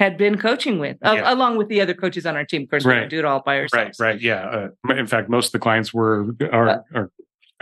had 0.00 0.16
been 0.18 0.36
coaching 0.36 0.80
with, 0.80 0.96
Yeah. 1.00 1.32
along 1.32 1.58
with 1.58 1.68
the 1.68 1.80
other 1.80 1.94
coaches 1.94 2.26
on 2.26 2.34
our 2.34 2.44
team. 2.44 2.62
Of 2.62 2.70
course, 2.70 2.84
we 2.84 2.90
Right. 2.92 3.00
don't 3.00 3.08
do 3.08 3.20
it 3.20 3.24
all 3.24 3.40
by 3.40 3.54
right, 3.60 3.72
ourselves. 3.72 4.00
right. 4.00 4.20
Yeah. 4.20 4.68
Uh, 4.88 4.94
in 4.94 5.06
fact, 5.06 5.28
most 5.28 5.46
of 5.48 5.52
the 5.52 5.58
clients 5.60 5.94
were 5.94 6.34
our, 6.50 6.84
our 6.92 7.10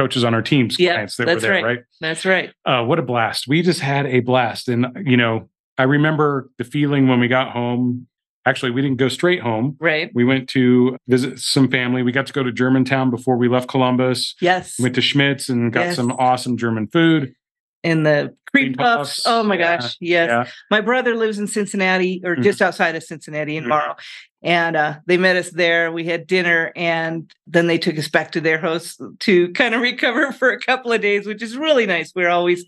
coaches 0.00 0.24
on 0.24 0.34
our 0.34 0.42
team's 0.42 0.78
Yeah, 0.78 0.94
clients 0.94 1.16
that 1.16 1.26
were 1.26 1.32
that's 1.34 1.42
there. 1.42 1.52
right. 1.52 1.64
right? 1.64 1.78
That's 2.00 2.24
right. 2.24 2.52
uh, 2.64 2.82
what 2.84 2.98
a 2.98 3.02
blast. 3.02 3.46
We 3.46 3.62
just 3.62 3.80
had 3.80 4.06
a 4.06 4.20
blast. 4.20 4.68
And, 4.68 4.86
you 5.04 5.16
know, 5.16 5.48
I 5.76 5.82
remember 5.84 6.50
the 6.58 6.64
feeling 6.64 7.06
when 7.08 7.20
we 7.20 7.28
got 7.28 7.50
home. 7.52 8.06
Actually, 8.46 8.70
we 8.70 8.80
didn't 8.80 8.96
go 8.96 9.08
straight 9.08 9.40
home. 9.42 9.76
Right. 9.78 10.10
We 10.14 10.24
went 10.24 10.48
to 10.50 10.96
visit 11.06 11.38
some 11.40 11.68
family. 11.70 12.02
We 12.02 12.10
got 12.12 12.26
to 12.26 12.32
go 12.32 12.42
to 12.42 12.50
Germantown 12.50 13.10
before 13.10 13.36
we 13.36 13.48
left 13.48 13.68
Columbus. 13.68 14.34
Yes. 14.40 14.78
Went 14.80 14.94
to 14.94 15.02
Schmidt's 15.02 15.50
and 15.50 15.70
got 15.70 15.80
Yes. 15.88 15.96
some 15.96 16.12
awesome 16.12 16.56
German 16.56 16.86
food. 16.86 17.34
And 17.84 18.04
the 18.04 18.34
cream 18.52 18.66
Cream 18.66 18.74
puffs. 18.74 19.16
puffs, 19.16 19.22
Oh 19.26 19.42
my 19.42 19.56
yeah, 19.56 19.76
gosh. 19.76 19.96
Yes. 20.00 20.28
Yeah. 20.28 20.50
My 20.70 20.80
brother 20.80 21.14
lives 21.16 21.38
in 21.38 21.46
Cincinnati 21.46 22.20
or 22.24 22.36
Mhm. 22.36 22.42
just 22.42 22.60
outside 22.60 22.96
of 22.96 23.02
Cincinnati 23.02 23.56
in 23.56 23.64
Mhm. 23.64 23.68
Morrow. 23.68 23.96
And 24.42 24.74
uh, 24.76 24.94
they 25.06 25.16
met 25.18 25.36
us 25.36 25.50
there. 25.50 25.92
We 25.92 26.04
had 26.04 26.26
dinner 26.26 26.72
and 26.74 27.30
then 27.46 27.66
they 27.66 27.78
took 27.78 27.98
us 27.98 28.08
back 28.08 28.32
to 28.32 28.40
their 28.40 28.58
house 28.58 28.98
to 29.20 29.48
kind 29.52 29.74
of 29.74 29.80
recover 29.82 30.32
for 30.32 30.50
a 30.50 30.58
couple 30.58 30.92
of 30.92 31.00
days, 31.00 31.26
which 31.26 31.42
is 31.42 31.56
really 31.56 31.86
nice. 31.86 32.12
We're 32.14 32.28
always 32.30 32.64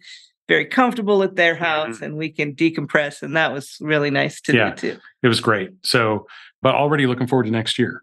very 0.48 0.66
comfortable 0.66 1.22
at 1.22 1.34
their 1.36 1.54
house 1.54 2.00
and 2.02 2.16
we 2.16 2.30
can 2.30 2.54
decompress. 2.54 3.22
And 3.22 3.36
that 3.36 3.52
was 3.52 3.76
really 3.80 4.10
nice 4.10 4.40
to 4.42 4.52
Mm-hmm. 4.52 4.58
Yeah. 4.58 4.74
do 4.74 4.92
too. 4.94 5.00
It 5.22 5.28
was 5.28 5.40
great. 5.40 5.70
So, 5.82 6.26
but 6.62 6.74
already 6.74 7.06
looking 7.06 7.26
forward 7.26 7.44
to 7.44 7.50
next 7.50 7.78
year. 7.78 8.02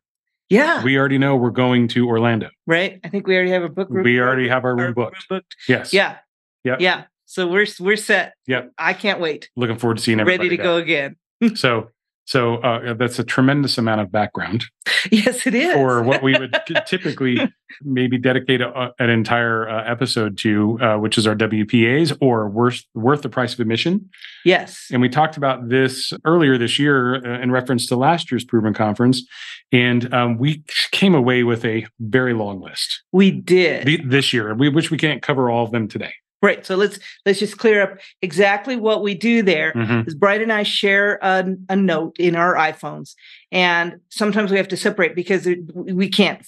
Yeah. 0.50 0.84
We 0.84 0.98
already 0.98 1.20
know 1.20 1.36
we're 1.36 1.52
going 1.52 1.88
to 1.90 2.08
Orlando. 2.08 2.50
right. 2.66 3.00
I 3.04 3.10
think 3.10 3.28
we 3.28 3.36
already 3.36 3.52
have 3.52 3.64
a 3.64 3.70
book. 3.70 3.88
room- 3.92 4.04
We 4.04 4.20
already 4.20 4.48
have 4.50 4.64
our 4.66 4.72
our 4.72 4.76
room 4.78 4.94
booked. 4.96 5.28
booked. 5.30 5.56
Yes. 5.68 5.94
Yeah. 5.94 6.16
Yep. 6.64 6.82
Yeah. 6.82 7.04
So 7.26 7.48
we're 7.48 7.68
we're 7.80 7.96
set. 7.98 8.34
Yep. 8.48 8.72
I 8.78 8.94
can't 8.94 9.20
wait. 9.20 9.50
Looking 9.56 9.78
forward 9.78 9.98
to 9.98 10.04
seeing 10.04 10.20
everybody. 10.20 10.50
Ready 10.50 10.58
to 10.58 10.64
go 10.64 10.78
again. 10.78 11.16
So, 11.56 11.90
so 12.26 12.56
uh, 12.58 12.94
that's 12.96 13.18
a 13.18 13.24
tremendous 13.24 13.78
amount 13.78 14.02
of 14.02 14.12
background 14.12 14.66
Yes, 15.10 15.48
it 15.48 15.56
is. 15.56 15.74
for 15.74 16.04
what 16.04 16.22
we 16.22 16.38
would 16.38 16.54
typically 16.86 17.38
maybe 17.82 18.18
dedicate 18.18 18.60
a, 18.60 18.92
an 19.00 19.10
entire 19.10 19.70
uh, 19.70 19.90
episode 19.90 20.38
to, 20.40 20.78
uh, 20.82 20.98
which 20.98 21.18
is 21.18 21.26
our 21.26 21.36
WPAs 21.36 22.16
or 22.20 22.50
worth 22.50 22.82
worth 22.94 23.22
the 23.22 23.30
price 23.30 23.54
of 23.54 23.62
admission. 23.62 24.10
yes. 24.44 24.88
And 24.92 25.02
we 25.02 25.08
talked 25.08 25.38
about 25.38 25.70
this 25.70 26.12
earlier 26.26 26.58
this 26.58 26.78
year 26.78 27.16
uh, 27.26 27.42
in 27.42 27.52
reference 27.52 27.86
to 27.88 27.96
last 27.96 28.30
year's 28.32 28.44
Proven 28.44 28.74
Conference, 28.74 29.24
and 29.72 30.14
um, 30.14 30.38
we 30.38 30.64
came 30.92 31.16
away 31.16 31.44
with 31.44 31.64
a 31.64 31.88
very 32.02 32.34
long 32.34 32.60
list 32.60 33.02
We 33.14 33.32
did. 33.32 33.86
th- 33.86 34.02
this 34.06 34.34
year. 34.34 34.54
We 34.54 34.68
which 34.68 34.92
we 34.92 34.98
can't 34.98 35.22
cover 35.22 35.50
all 35.50 35.64
of 35.64 35.72
them 35.72 35.88
today. 35.88 36.14
Right. 36.42 36.66
So 36.66 36.76
let's 36.78 37.00
let's 37.26 37.40
just 37.40 37.58
clear 37.58 37.82
up 37.82 37.98
exactly 38.22 38.78
what 38.78 39.04
we 39.04 39.14
do 39.14 39.42
there. 39.44 39.74
Mhm. 39.74 40.00
Because 40.00 40.16
Brian 40.16 40.42
and 40.42 40.54
I 40.54 40.64
share 40.64 41.20
a, 41.22 41.46
a 41.68 41.76
note 41.76 42.16
in 42.18 42.36
our 42.36 42.56
iPhones, 42.56 43.16
and 43.52 44.00
sometimes 44.10 44.50
we 44.50 44.58
have 44.58 44.70
to 44.70 44.78
separate 44.78 45.16
because 45.16 45.48
we 45.74 46.08
can't 46.10 46.46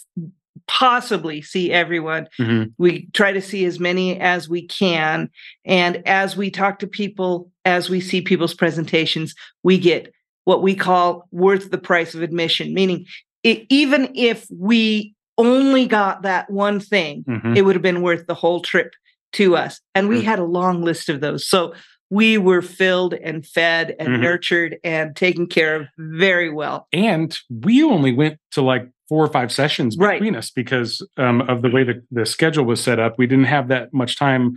possibly 0.67 1.41
see 1.41 1.71
everyone. 1.71 2.27
Mhm. 2.39 2.71
We 2.77 3.07
try 3.13 3.33
to 3.33 3.41
see 3.41 3.65
as 3.65 3.79
many 3.79 4.17
as 4.19 4.47
we 4.47 4.65
can, 4.65 5.29
and 5.65 6.01
as 6.07 6.37
we 6.37 6.49
talk 6.51 6.79
to 6.79 6.87
people, 6.87 7.51
as 7.65 7.89
we 7.89 7.99
see 7.99 8.21
people's 8.21 8.53
presentations, 8.53 9.35
we 9.63 9.77
get 9.77 10.13
what 10.45 10.63
we 10.63 10.73
call 10.73 11.27
worth 11.31 11.69
the 11.69 11.77
price 11.77 12.15
of 12.15 12.21
admission. 12.21 12.73
Meaning, 12.73 13.05
it, 13.43 13.65
even 13.69 14.09
if 14.15 14.45
we 14.49 15.13
only 15.37 15.85
got 15.87 16.21
that 16.21 16.49
one 16.49 16.79
thing, 16.79 17.23
Mhm. 17.27 17.57
it 17.57 17.63
would 17.63 17.75
have 17.75 17.81
been 17.81 18.01
worth 18.01 18.27
the 18.27 18.35
whole 18.35 18.61
trip 18.61 18.93
to 19.33 19.55
us. 19.55 19.79
And 19.95 20.09
we 20.09 20.21
Mm. 20.21 20.23
had 20.23 20.39
a 20.39 20.43
long 20.45 20.81
list 20.83 21.09
of 21.09 21.21
those. 21.21 21.47
So 21.47 21.73
we 22.09 22.37
were 22.37 22.61
filled 22.61 23.13
and 23.13 23.45
fed 23.45 23.95
and 23.99 24.09
Mhm. 24.09 24.19
nurtured 24.19 24.77
and 24.83 25.15
taken 25.15 25.47
care 25.47 25.75
of 25.77 25.87
very 25.97 26.49
well. 26.51 26.87
And 26.91 27.37
we 27.49 27.83
only 27.83 28.11
went 28.13 28.37
to 28.51 28.61
like 28.61 28.87
four 29.07 29.23
or 29.25 29.29
five 29.29 29.51
sessions 29.51 29.95
Right. 29.97 30.19
between 30.19 30.35
us 30.35 30.49
because 30.51 31.05
um, 31.17 31.41
of 31.43 31.61
the 31.61 31.69
way 31.69 31.83
the, 31.83 32.01
the 32.11 32.25
schedule 32.25 32.65
was 32.65 32.81
set 32.83 32.99
up. 32.99 33.15
We 33.17 33.27
didn't 33.27 33.45
have 33.45 33.67
that 33.69 33.93
much 33.93 34.17
time 34.17 34.55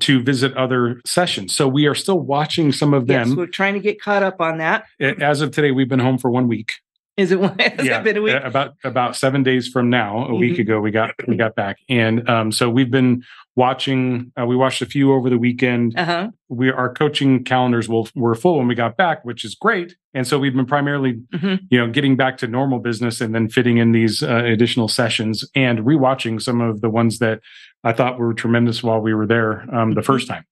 to 0.00 0.20
visit 0.22 0.52
other 0.56 1.00
sessions. 1.06 1.54
So 1.54 1.68
we 1.68 1.86
are 1.86 1.94
still 1.94 2.18
watching 2.20 2.72
some 2.72 2.92
of 2.92 3.08
Yes, 3.08 3.28
them. 3.28 3.36
we're 3.36 3.46
trying 3.46 3.74
to 3.74 3.80
get 3.80 4.00
caught 4.00 4.22
up 4.22 4.40
on 4.40 4.58
that. 4.58 4.84
As 5.00 5.40
of 5.40 5.52
today, 5.52 5.70
we've 5.70 5.88
been 5.88 6.00
home 6.00 6.18
for 6.18 6.30
one 6.30 6.48
week. 6.48 6.72
Is 7.16 7.30
it 7.30 7.38
has 7.60 7.86
yeah, 7.86 8.00
it 8.00 8.04
been 8.04 8.16
a 8.16 8.22
week? 8.22 8.34
about 8.42 8.74
about 8.82 9.14
seven 9.14 9.42
days 9.44 9.68
from 9.68 9.88
now, 9.88 10.26
a 10.26 10.34
week 10.34 10.56
Mhm. 10.56 10.60
ago, 10.60 10.80
we 10.80 10.90
got 10.90 11.10
we 11.28 11.36
got 11.36 11.54
back, 11.54 11.76
and 11.88 12.28
um, 12.28 12.50
so 12.50 12.68
we've 12.68 12.90
been 12.90 13.22
watching. 13.54 14.32
Uh, 14.40 14.44
we 14.46 14.56
watched 14.56 14.82
a 14.82 14.86
few 14.86 15.12
over 15.12 15.30
the 15.30 15.38
weekend. 15.38 15.94
Uh-huh. 15.96 16.30
We 16.48 16.70
our 16.72 16.92
coaching 16.92 17.44
calendars 17.44 17.88
will, 17.88 18.08
were 18.16 18.34
full 18.34 18.58
when 18.58 18.66
we 18.66 18.74
got 18.74 18.96
back, 18.96 19.24
which 19.24 19.44
is 19.44 19.54
great. 19.54 19.94
And 20.12 20.26
so 20.26 20.40
we've 20.40 20.54
been 20.54 20.66
primarily, 20.66 21.20
Mhm. 21.32 21.60
you 21.70 21.78
know, 21.78 21.88
getting 21.88 22.16
back 22.16 22.36
to 22.38 22.48
normal 22.48 22.80
business 22.80 23.20
and 23.20 23.32
then 23.32 23.48
fitting 23.48 23.78
in 23.78 23.92
these 23.92 24.22
uh, 24.22 24.42
additional 24.44 24.88
sessions 24.88 25.48
and 25.54 25.80
rewatching 25.80 26.42
some 26.42 26.60
of 26.60 26.80
the 26.80 26.90
ones 26.90 27.20
that 27.20 27.40
I 27.84 27.92
thought 27.92 28.18
were 28.18 28.34
tremendous 28.34 28.82
while 28.82 29.00
we 29.00 29.14
were 29.14 29.26
there 29.26 29.64
um, 29.72 29.94
the 29.94 30.02
first 30.02 30.26
time. 30.26 30.44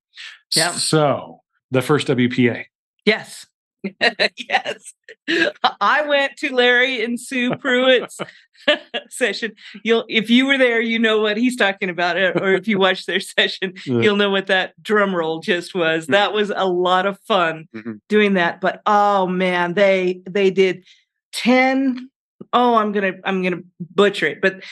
Yeah. 0.55 0.71
So 0.73 1.41
the 1.73 1.83
first 1.83 2.07
WPA. 2.07 2.67
Yes. 3.05 3.47
yes. 4.37 4.95
I 5.81 6.05
went 6.07 6.37
to 6.39 6.55
Larry 6.55 7.03
and 7.05 7.19
Sue 7.19 7.55
Pruitt's 7.57 8.19
session. 9.09 9.53
You'll 9.85 10.05
if 10.09 10.31
you 10.31 10.47
were 10.47 10.59
there, 10.59 10.81
you 10.81 10.99
know 10.99 11.21
what 11.21 11.37
he's 11.37 11.57
talking 11.57 11.89
about. 11.91 12.17
uh, 12.17 12.33
Or 12.41 12.53
if 12.55 12.67
you 12.69 12.79
watched 12.79 13.07
their 13.07 13.21
session, 13.39 13.75
Yeah. 13.87 14.01
you'll 14.01 14.17
know 14.17 14.31
what 14.31 14.47
that 14.47 14.81
drum 14.83 15.15
roll 15.15 15.41
just 15.41 15.75
was. 15.75 16.07
Mhm. 16.07 16.11
That 16.13 16.33
was 16.33 16.51
a 16.55 16.67
lot 16.67 17.07
of 17.07 17.19
fun 17.21 17.69
Mhm. 17.75 18.01
doing 18.09 18.35
that. 18.35 18.61
But 18.61 18.83
oh 18.87 19.27
man, 19.27 19.75
they 19.75 20.23
they 20.29 20.51
did 20.51 20.85
10 21.33 22.11
oh 22.53 22.75
i'm 22.75 22.93
gonna 22.93 23.13
i'm 23.25 23.43
gonna 23.43 23.63
butcher 23.95 24.27
it 24.27 24.43
but 24.43 24.63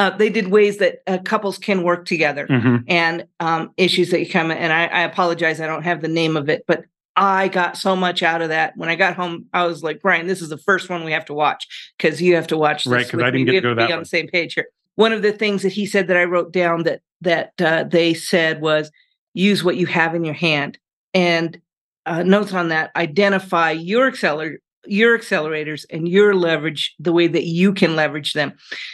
uh, 0.00 0.10
they 0.16 0.30
did 0.30 0.48
ways 0.48 0.78
that 0.78 1.02
uh, 1.06 1.18
couples 1.18 1.58
can 1.58 1.82
work 1.82 2.06
together 2.06 2.46
mm-hmm. 2.48 2.76
and 2.88 3.26
um, 3.38 3.70
issues 3.76 4.08
that 4.10 4.20
you 4.20 4.26
come. 4.30 4.50
And 4.50 4.72
I, 4.72 4.86
I 4.86 5.00
apologize, 5.02 5.60
I 5.60 5.66
don't 5.66 5.82
have 5.82 6.00
the 6.00 6.08
name 6.08 6.38
of 6.38 6.48
it, 6.48 6.64
but 6.66 6.84
I 7.16 7.48
got 7.48 7.76
so 7.76 7.96
much 7.96 8.22
out 8.22 8.42
of 8.42 8.48
that. 8.50 8.76
When 8.76 8.88
I 8.88 8.94
got 8.94 9.14
home, 9.14 9.46
I 9.52 9.66
was 9.66 9.82
like, 9.82 10.00
Brian, 10.00 10.26
this 10.26 10.40
is 10.40 10.48
the 10.48 10.58
first 10.58 10.88
one 10.88 11.04
we 11.04 11.12
have 11.12 11.24
to 11.26 11.34
watch 11.34 11.66
because 11.98 12.22
you 12.22 12.36
have 12.36 12.46
to 12.48 12.56
watch 12.56 12.84
this. 12.84 12.92
Right, 12.92 13.06
because 13.06 13.22
I 13.22 13.30
didn't 13.30 13.46
get 13.46 13.52
to 13.52 13.60
go 13.60 13.74
that 13.74 13.88
be 13.88 13.92
on 13.92 14.00
the 14.00 14.06
same 14.06 14.28
page 14.28 14.54
here. 14.54 14.66
One 14.94 15.12
of 15.12 15.22
the 15.22 15.32
things 15.32 15.62
that 15.62 15.72
he 15.72 15.86
said 15.86 16.08
that 16.08 16.16
I 16.16 16.24
wrote 16.24 16.52
down 16.52 16.84
that 16.84 17.00
that 17.20 17.52
uh, 17.60 17.84
they 17.84 18.14
said 18.14 18.60
was 18.60 18.90
use 19.34 19.62
what 19.62 19.76
you 19.76 19.86
have 19.86 20.14
in 20.14 20.24
your 20.24 20.34
hand 20.34 20.78
and 21.14 21.60
uh, 22.06 22.22
notes 22.22 22.52
on 22.52 22.68
that 22.68 22.90
identify 22.96 23.70
your 23.70 24.06
accelerator 24.06 24.60
your 24.86 25.18
accelerators 25.18 25.84
and 25.90 26.08
your 26.08 26.34
leverage 26.34 26.94
the 26.98 27.12
way 27.12 27.26
that 27.26 27.44
you 27.44 27.72
can 27.72 27.94
leverage 27.94 28.32
them 28.32 28.52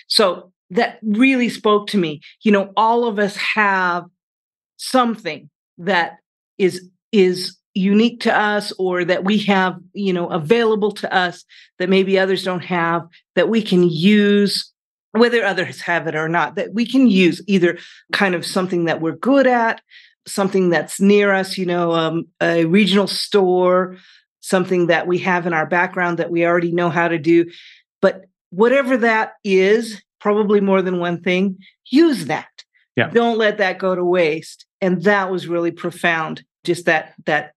so 0.08 0.52
that 0.68 0.98
really 1.02 1.48
spoke 1.48 1.86
to 1.86 1.96
me 1.96 2.20
you 2.42 2.50
know 2.50 2.72
all 2.76 3.06
of 3.06 3.18
us 3.18 3.36
have 3.36 4.04
something 4.76 5.48
that 5.78 6.16
is 6.58 6.90
is 7.12 7.56
unique 7.76 8.20
to 8.20 8.36
us 8.36 8.72
or 8.78 9.04
that 9.04 9.24
we 9.24 9.38
have 9.38 9.78
you 9.92 10.12
know 10.12 10.28
available 10.28 10.92
to 10.92 11.12
us 11.14 11.44
that 11.78 11.88
maybe 11.88 12.18
others 12.18 12.42
don't 12.42 12.64
have 12.64 13.06
that 13.34 13.48
we 13.48 13.62
can 13.62 13.88
use 13.88 14.72
whether 15.12 15.44
others 15.44 15.80
have 15.80 16.06
it 16.06 16.14
or 16.14 16.28
not 16.28 16.56
that 16.56 16.72
we 16.74 16.86
can 16.86 17.06
use 17.06 17.42
either 17.46 17.78
kind 18.12 18.34
of 18.34 18.44
something 18.44 18.86
that 18.86 19.00
we're 19.00 19.16
good 19.16 19.46
at 19.46 19.80
something 20.26 20.70
that's 20.70 21.00
near 21.00 21.32
us 21.32 21.58
you 21.58 21.66
know 21.66 21.92
um, 21.92 22.26
a 22.40 22.64
regional 22.64 23.06
store 23.06 23.96
something 24.46 24.86
that 24.86 25.08
we 25.08 25.18
have 25.18 25.44
in 25.44 25.52
our 25.52 25.66
background 25.66 26.18
that 26.18 26.30
we 26.30 26.46
already 26.46 26.70
know 26.70 26.88
how 26.88 27.08
to 27.08 27.18
do. 27.18 27.50
But 28.00 28.26
whatever 28.50 28.96
that 28.98 29.32
is 29.42 30.00
probably 30.20 30.60
more 30.60 30.82
than 30.82 31.00
one 31.00 31.20
thing 31.20 31.58
use 31.90 32.26
that. 32.26 32.48
Yeah. 32.94 33.10
don't 33.10 33.36
let 33.36 33.58
that 33.58 33.78
go 33.78 33.94
to 33.94 34.04
waste. 34.04 34.64
And 34.80 35.02
that 35.02 35.30
was 35.30 35.48
really 35.48 35.72
profound 35.72 36.44
just 36.64 36.86
that 36.86 37.14
that 37.26 37.52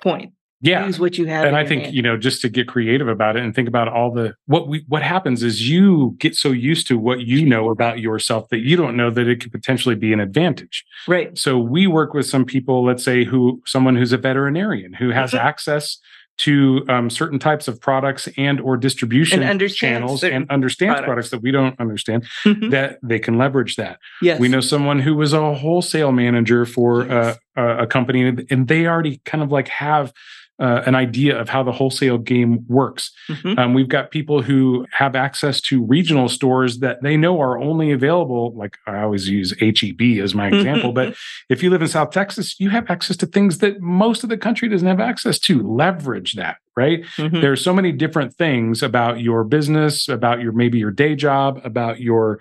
point 0.00 0.32
yeah 0.60 0.84
use 0.86 0.98
what 0.98 1.18
you 1.18 1.26
have 1.26 1.44
and 1.44 1.56
i 1.56 1.64
think 1.64 1.84
hand. 1.84 1.94
you 1.94 2.02
know 2.02 2.16
just 2.16 2.40
to 2.40 2.48
get 2.48 2.66
creative 2.66 3.06
about 3.06 3.36
it 3.36 3.44
and 3.44 3.54
think 3.54 3.68
about 3.68 3.86
all 3.88 4.10
the 4.10 4.34
what 4.46 4.66
we 4.66 4.84
what 4.88 5.02
happens 5.02 5.42
is 5.42 5.68
you 5.68 6.16
get 6.18 6.34
so 6.34 6.50
used 6.50 6.86
to 6.86 6.98
what 6.98 7.20
you 7.20 7.46
know 7.46 7.70
about 7.70 8.00
yourself 8.00 8.48
that 8.48 8.58
you 8.58 8.76
don't 8.76 8.96
know 8.96 9.10
that 9.10 9.28
it 9.28 9.40
could 9.40 9.52
potentially 9.52 9.94
be 9.94 10.12
an 10.12 10.18
advantage 10.18 10.84
right 11.06 11.36
so 11.38 11.58
we 11.58 11.86
work 11.86 12.12
with 12.12 12.26
some 12.26 12.44
people 12.44 12.84
let's 12.84 13.04
say 13.04 13.24
who 13.24 13.62
someone 13.66 13.94
who's 13.94 14.12
a 14.12 14.18
veterinarian 14.18 14.92
who 14.92 15.10
has 15.10 15.30
mm-hmm. 15.30 15.46
access 15.46 15.98
to 16.38 16.84
um, 16.88 17.10
certain 17.10 17.38
types 17.38 17.68
of 17.68 17.80
products 17.80 18.28
and 18.36 18.60
or 18.60 18.76
distribution 18.76 19.42
and 19.42 19.60
channels 19.70 20.22
and 20.22 20.48
understands 20.50 20.92
products. 20.92 21.06
products. 21.06 21.30
that 21.30 21.42
we 21.42 21.50
don't 21.50 21.78
understand 21.80 22.24
mm-hmm. 22.44 22.70
that 22.70 22.98
they 23.02 23.18
can 23.18 23.36
leverage 23.38 23.76
that 23.76 23.98
yes. 24.22 24.40
we 24.40 24.48
know 24.48 24.60
someone 24.60 25.00
who 25.00 25.14
was 25.14 25.32
a 25.32 25.54
wholesale 25.54 26.12
manager 26.12 26.64
for 26.64 27.06
yes. 27.06 27.38
uh, 27.56 27.76
a 27.78 27.86
company 27.86 28.46
and 28.50 28.68
they 28.68 28.86
already 28.86 29.20
kind 29.24 29.42
of 29.42 29.50
like 29.50 29.68
have 29.68 30.12
uh, 30.60 30.82
an 30.86 30.94
idea 30.94 31.38
of 31.38 31.48
how 31.48 31.62
the 31.62 31.72
wholesale 31.72 32.18
game 32.18 32.64
works. 32.68 33.12
Mm-hmm. 33.28 33.58
Um, 33.58 33.74
we've 33.74 33.88
got 33.88 34.10
people 34.10 34.42
who 34.42 34.86
have 34.92 35.14
access 35.14 35.60
to 35.62 35.84
regional 35.84 36.28
stores 36.28 36.78
that 36.78 37.02
they 37.02 37.16
know 37.16 37.40
are 37.40 37.58
only 37.58 37.92
available. 37.92 38.54
Like 38.56 38.76
I 38.86 39.02
always 39.02 39.28
use 39.28 39.54
HEB 39.60 40.20
as 40.22 40.34
my 40.34 40.48
example, 40.48 40.92
but 40.92 41.14
if 41.48 41.62
you 41.62 41.70
live 41.70 41.82
in 41.82 41.88
South 41.88 42.10
Texas, 42.10 42.58
you 42.58 42.70
have 42.70 42.90
access 42.90 43.16
to 43.18 43.26
things 43.26 43.58
that 43.58 43.80
most 43.80 44.22
of 44.24 44.30
the 44.30 44.36
country 44.36 44.68
doesn't 44.68 44.88
have 44.88 45.00
access 45.00 45.38
to. 45.40 45.62
Leverage 45.62 46.34
that, 46.34 46.56
right? 46.76 47.02
Mm-hmm. 47.16 47.40
There 47.40 47.52
are 47.52 47.56
so 47.56 47.72
many 47.72 47.92
different 47.92 48.34
things 48.34 48.82
about 48.82 49.20
your 49.20 49.44
business, 49.44 50.08
about 50.08 50.40
your 50.40 50.52
maybe 50.52 50.78
your 50.78 50.90
day 50.90 51.14
job, 51.14 51.60
about 51.64 52.00
your 52.00 52.40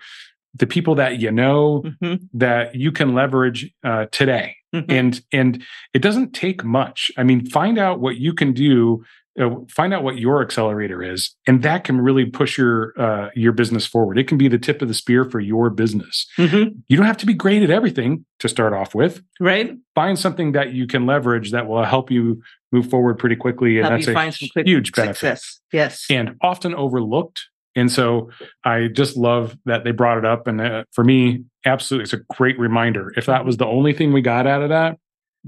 the 0.57 0.67
people 0.67 0.95
that 0.95 1.19
you 1.19 1.31
know 1.31 1.83
mm-hmm. 1.85 2.15
that 2.33 2.75
you 2.75 2.91
can 2.91 3.13
leverage 3.13 3.71
uh, 3.83 4.05
today 4.11 4.57
Mm-hmm. 4.73 4.91
And 4.91 5.21
and 5.31 5.63
it 5.93 6.01
doesn't 6.01 6.33
take 6.33 6.63
much. 6.63 7.09
I 7.17 7.23
mean, 7.23 7.49
find 7.49 7.77
out 7.77 7.99
what 7.99 8.17
you 8.17 8.33
can 8.33 8.53
do. 8.53 9.03
Uh, 9.39 9.51
find 9.69 9.93
out 9.93 10.03
what 10.03 10.17
your 10.17 10.41
accelerator 10.41 11.03
is, 11.03 11.35
and 11.45 11.61
that 11.61 11.83
can 11.83 12.01
really 12.01 12.25
push 12.25 12.57
your 12.57 12.93
uh, 12.99 13.29
your 13.35 13.53
business 13.53 13.85
forward. 13.85 14.17
It 14.17 14.27
can 14.27 14.37
be 14.37 14.47
the 14.47 14.57
tip 14.57 14.81
of 14.81 14.87
the 14.87 14.93
spear 14.93 15.23
for 15.23 15.39
your 15.39 15.69
business. 15.69 16.25
Mm-hmm. 16.37 16.79
You 16.87 16.97
don't 16.97 17.05
have 17.05 17.17
to 17.17 17.25
be 17.25 17.33
great 17.33 17.63
at 17.63 17.69
everything 17.69 18.25
to 18.39 18.49
start 18.49 18.73
off 18.73 18.95
with. 18.95 19.21
Right. 19.39 19.77
Find 19.95 20.17
something 20.17 20.53
that 20.53 20.73
you 20.73 20.87
can 20.87 21.05
leverage 21.05 21.51
that 21.51 21.67
will 21.67 21.83
help 21.83 22.09
you 22.09 22.41
move 22.71 22.89
forward 22.89 23.19
pretty 23.19 23.35
quickly, 23.35 23.77
and 23.77 23.87
help 23.87 23.99
that's 23.99 24.07
a 24.07 24.13
find 24.13 24.33
some 24.33 24.49
quick 24.51 24.65
huge 24.65 24.91
benefit. 24.91 25.15
Success. 25.15 25.61
Yes, 25.71 26.05
and 26.09 26.35
often 26.41 26.73
overlooked 26.75 27.39
and 27.77 27.91
so 27.91 28.29
I 28.63 28.87
just 28.87 29.15
love 29.15 29.57
that 29.65 29.83
they 29.83 29.91
brought 29.91 30.17
it 30.17 30.25
up. 30.25 30.47
And 30.47 30.59
uh, 30.59 30.83
for 30.91 31.03
me, 31.03 31.45
absolutely, 31.65 32.03
it's 32.03 32.13
a 32.13 32.35
great 32.35 32.59
reminder. 32.59 33.13
If 33.15 33.27
that 33.27 33.45
was 33.45 33.57
the 33.57 33.65
only 33.65 33.93
thing 33.93 34.11
we 34.11 34.21
got 34.21 34.47
out 34.47 34.61
of 34.61 34.69
that, 34.69 34.97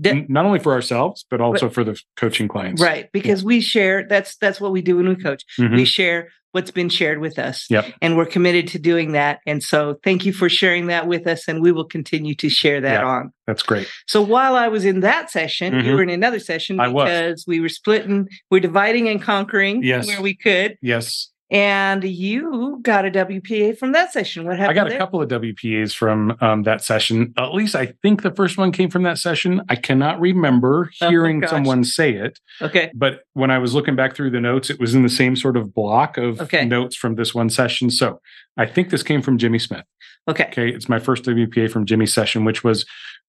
not 0.01 0.45
only 0.45 0.59
for 0.59 0.73
ourselves 0.73 1.25
but 1.29 1.41
also 1.41 1.67
but, 1.67 1.73
for 1.73 1.83
the 1.83 1.99
coaching 2.15 2.47
clients 2.47 2.81
right 2.81 3.11
because 3.11 3.41
yeah. 3.41 3.47
we 3.47 3.61
share 3.61 4.07
that's 4.07 4.37
that's 4.37 4.61
what 4.61 4.71
we 4.71 4.81
do 4.81 4.97
when 4.97 5.07
we 5.07 5.15
coach 5.15 5.43
mm-hmm. 5.59 5.75
we 5.75 5.85
share 5.85 6.29
what's 6.51 6.71
been 6.71 6.89
shared 6.89 7.19
with 7.19 7.37
us 7.37 7.67
yep. 7.69 7.85
and 8.01 8.17
we're 8.17 8.25
committed 8.25 8.67
to 8.67 8.79
doing 8.79 9.11
that 9.11 9.39
and 9.45 9.61
so 9.61 9.99
thank 10.03 10.25
you 10.25 10.33
for 10.33 10.49
sharing 10.49 10.87
that 10.87 11.05
with 11.05 11.27
us 11.27 11.47
and 11.47 11.61
we 11.61 11.71
will 11.71 11.85
continue 11.85 12.33
to 12.33 12.49
share 12.49 12.81
that 12.81 13.01
yeah, 13.01 13.07
on 13.07 13.31
that's 13.45 13.61
great 13.61 13.87
so 14.07 14.21
while 14.21 14.55
i 14.55 14.67
was 14.67 14.85
in 14.85 15.01
that 15.01 15.29
session 15.29 15.73
mm-hmm. 15.73 15.87
you 15.87 15.93
were 15.93 16.03
in 16.03 16.09
another 16.09 16.39
session 16.39 16.79
I 16.79 16.91
because 16.91 17.45
we 17.47 17.59
were 17.59 17.69
splitting 17.69 18.27
we're 18.49 18.59
dividing 18.59 19.09
and 19.09 19.21
conquering 19.21 19.83
yes. 19.83 20.07
where 20.07 20.21
we 20.21 20.35
could 20.35 20.77
yes 20.81 21.28
and 21.51 22.03
you 22.03 22.79
got 22.83 23.05
a 23.05 23.11
WPA 23.11 23.75
from 23.77 23.91
that 23.93 24.13
session. 24.13 24.45
What 24.45 24.59
happened? 24.59 24.79
I 24.79 24.83
got 24.83 24.89
there? 24.89 24.97
a 24.97 24.99
couple 24.99 25.21
of 25.21 25.29
WPAs 25.29 25.95
from 25.95 26.37
um, 26.41 26.63
that 26.63 26.83
session. 26.83 27.33
At 27.37 27.55
least 27.55 27.75
I 27.75 27.93
think 28.03 28.21
the 28.21 28.31
first 28.31 28.57
one 28.57 28.71
came 28.71 28.91
from 28.91 29.01
that 29.03 29.17
session. 29.17 29.61
I 29.67 29.75
cannot 29.75 30.19
remember 30.19 30.91
oh 31.01 31.09
hearing 31.09 31.43
oh 31.43 31.47
someone 31.47 31.83
say 31.83 32.13
it. 32.13 32.39
Okay. 32.61 32.91
But 32.93 33.23
when 33.33 33.49
I 33.49 33.57
was 33.57 33.73
looking 33.73 33.95
back 33.95 34.15
through 34.15 34.29
the 34.29 34.39
notes, 34.39 34.69
it 34.69 34.79
was 34.79 34.93
in 34.93 35.01
the 35.01 35.09
same 35.09 35.35
sort 35.35 35.57
of 35.57 35.73
block 35.73 36.17
of 36.17 36.39
okay. 36.39 36.65
notes 36.65 36.95
from 36.95 37.15
this 37.15 37.33
one 37.33 37.49
session. 37.49 37.89
So 37.89 38.21
I 38.55 38.67
think 38.67 38.91
this 38.91 39.01
came 39.01 39.23
from 39.23 39.39
Jimmy 39.39 39.59
Smith. 39.59 39.85
Okay. 40.27 40.45
Okay. 40.45 40.69
It's 40.69 40.87
my 40.87 40.99
first 40.99 41.23
WPA 41.23 41.71
from 41.71 41.87
Jimmy's 41.87 42.13
session, 42.13 42.45
which 42.45 42.63
was 42.63 42.85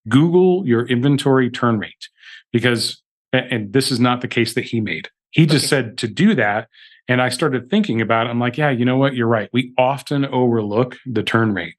Google 0.09 0.67
your 0.67 0.87
inventory 0.89 1.49
turn 1.51 1.79
rate. 1.79 2.09
Because, 2.53 3.01
and 3.33 3.73
this 3.73 3.91
is 3.91 4.01
not 4.01 4.21
the 4.21 4.29
case 4.29 4.55
that 4.55 4.65
he 4.65 4.81
made. 4.81 5.09
He 5.31 5.47
just 5.47 5.73
okay. 5.73 5.87
said 5.87 5.99
to 5.99 6.09
do 6.09 6.35
that 6.35 6.69
and 7.09 7.21
I 7.21 7.29
started 7.29 7.71
thinking 7.71 8.01
about 8.01 8.27
it. 8.27 8.31
I'm 8.31 8.41
like, 8.41 8.57
yeah, 8.57 8.71
you 8.71 8.85
know 8.85 8.97
what? 8.97 9.15
You're 9.15 9.27
right. 9.27 9.49
We 9.53 9.73
often 9.77 10.25
overlook 10.27 10.97
the 11.07 11.23
turn 11.23 11.55
rate. 11.55 11.75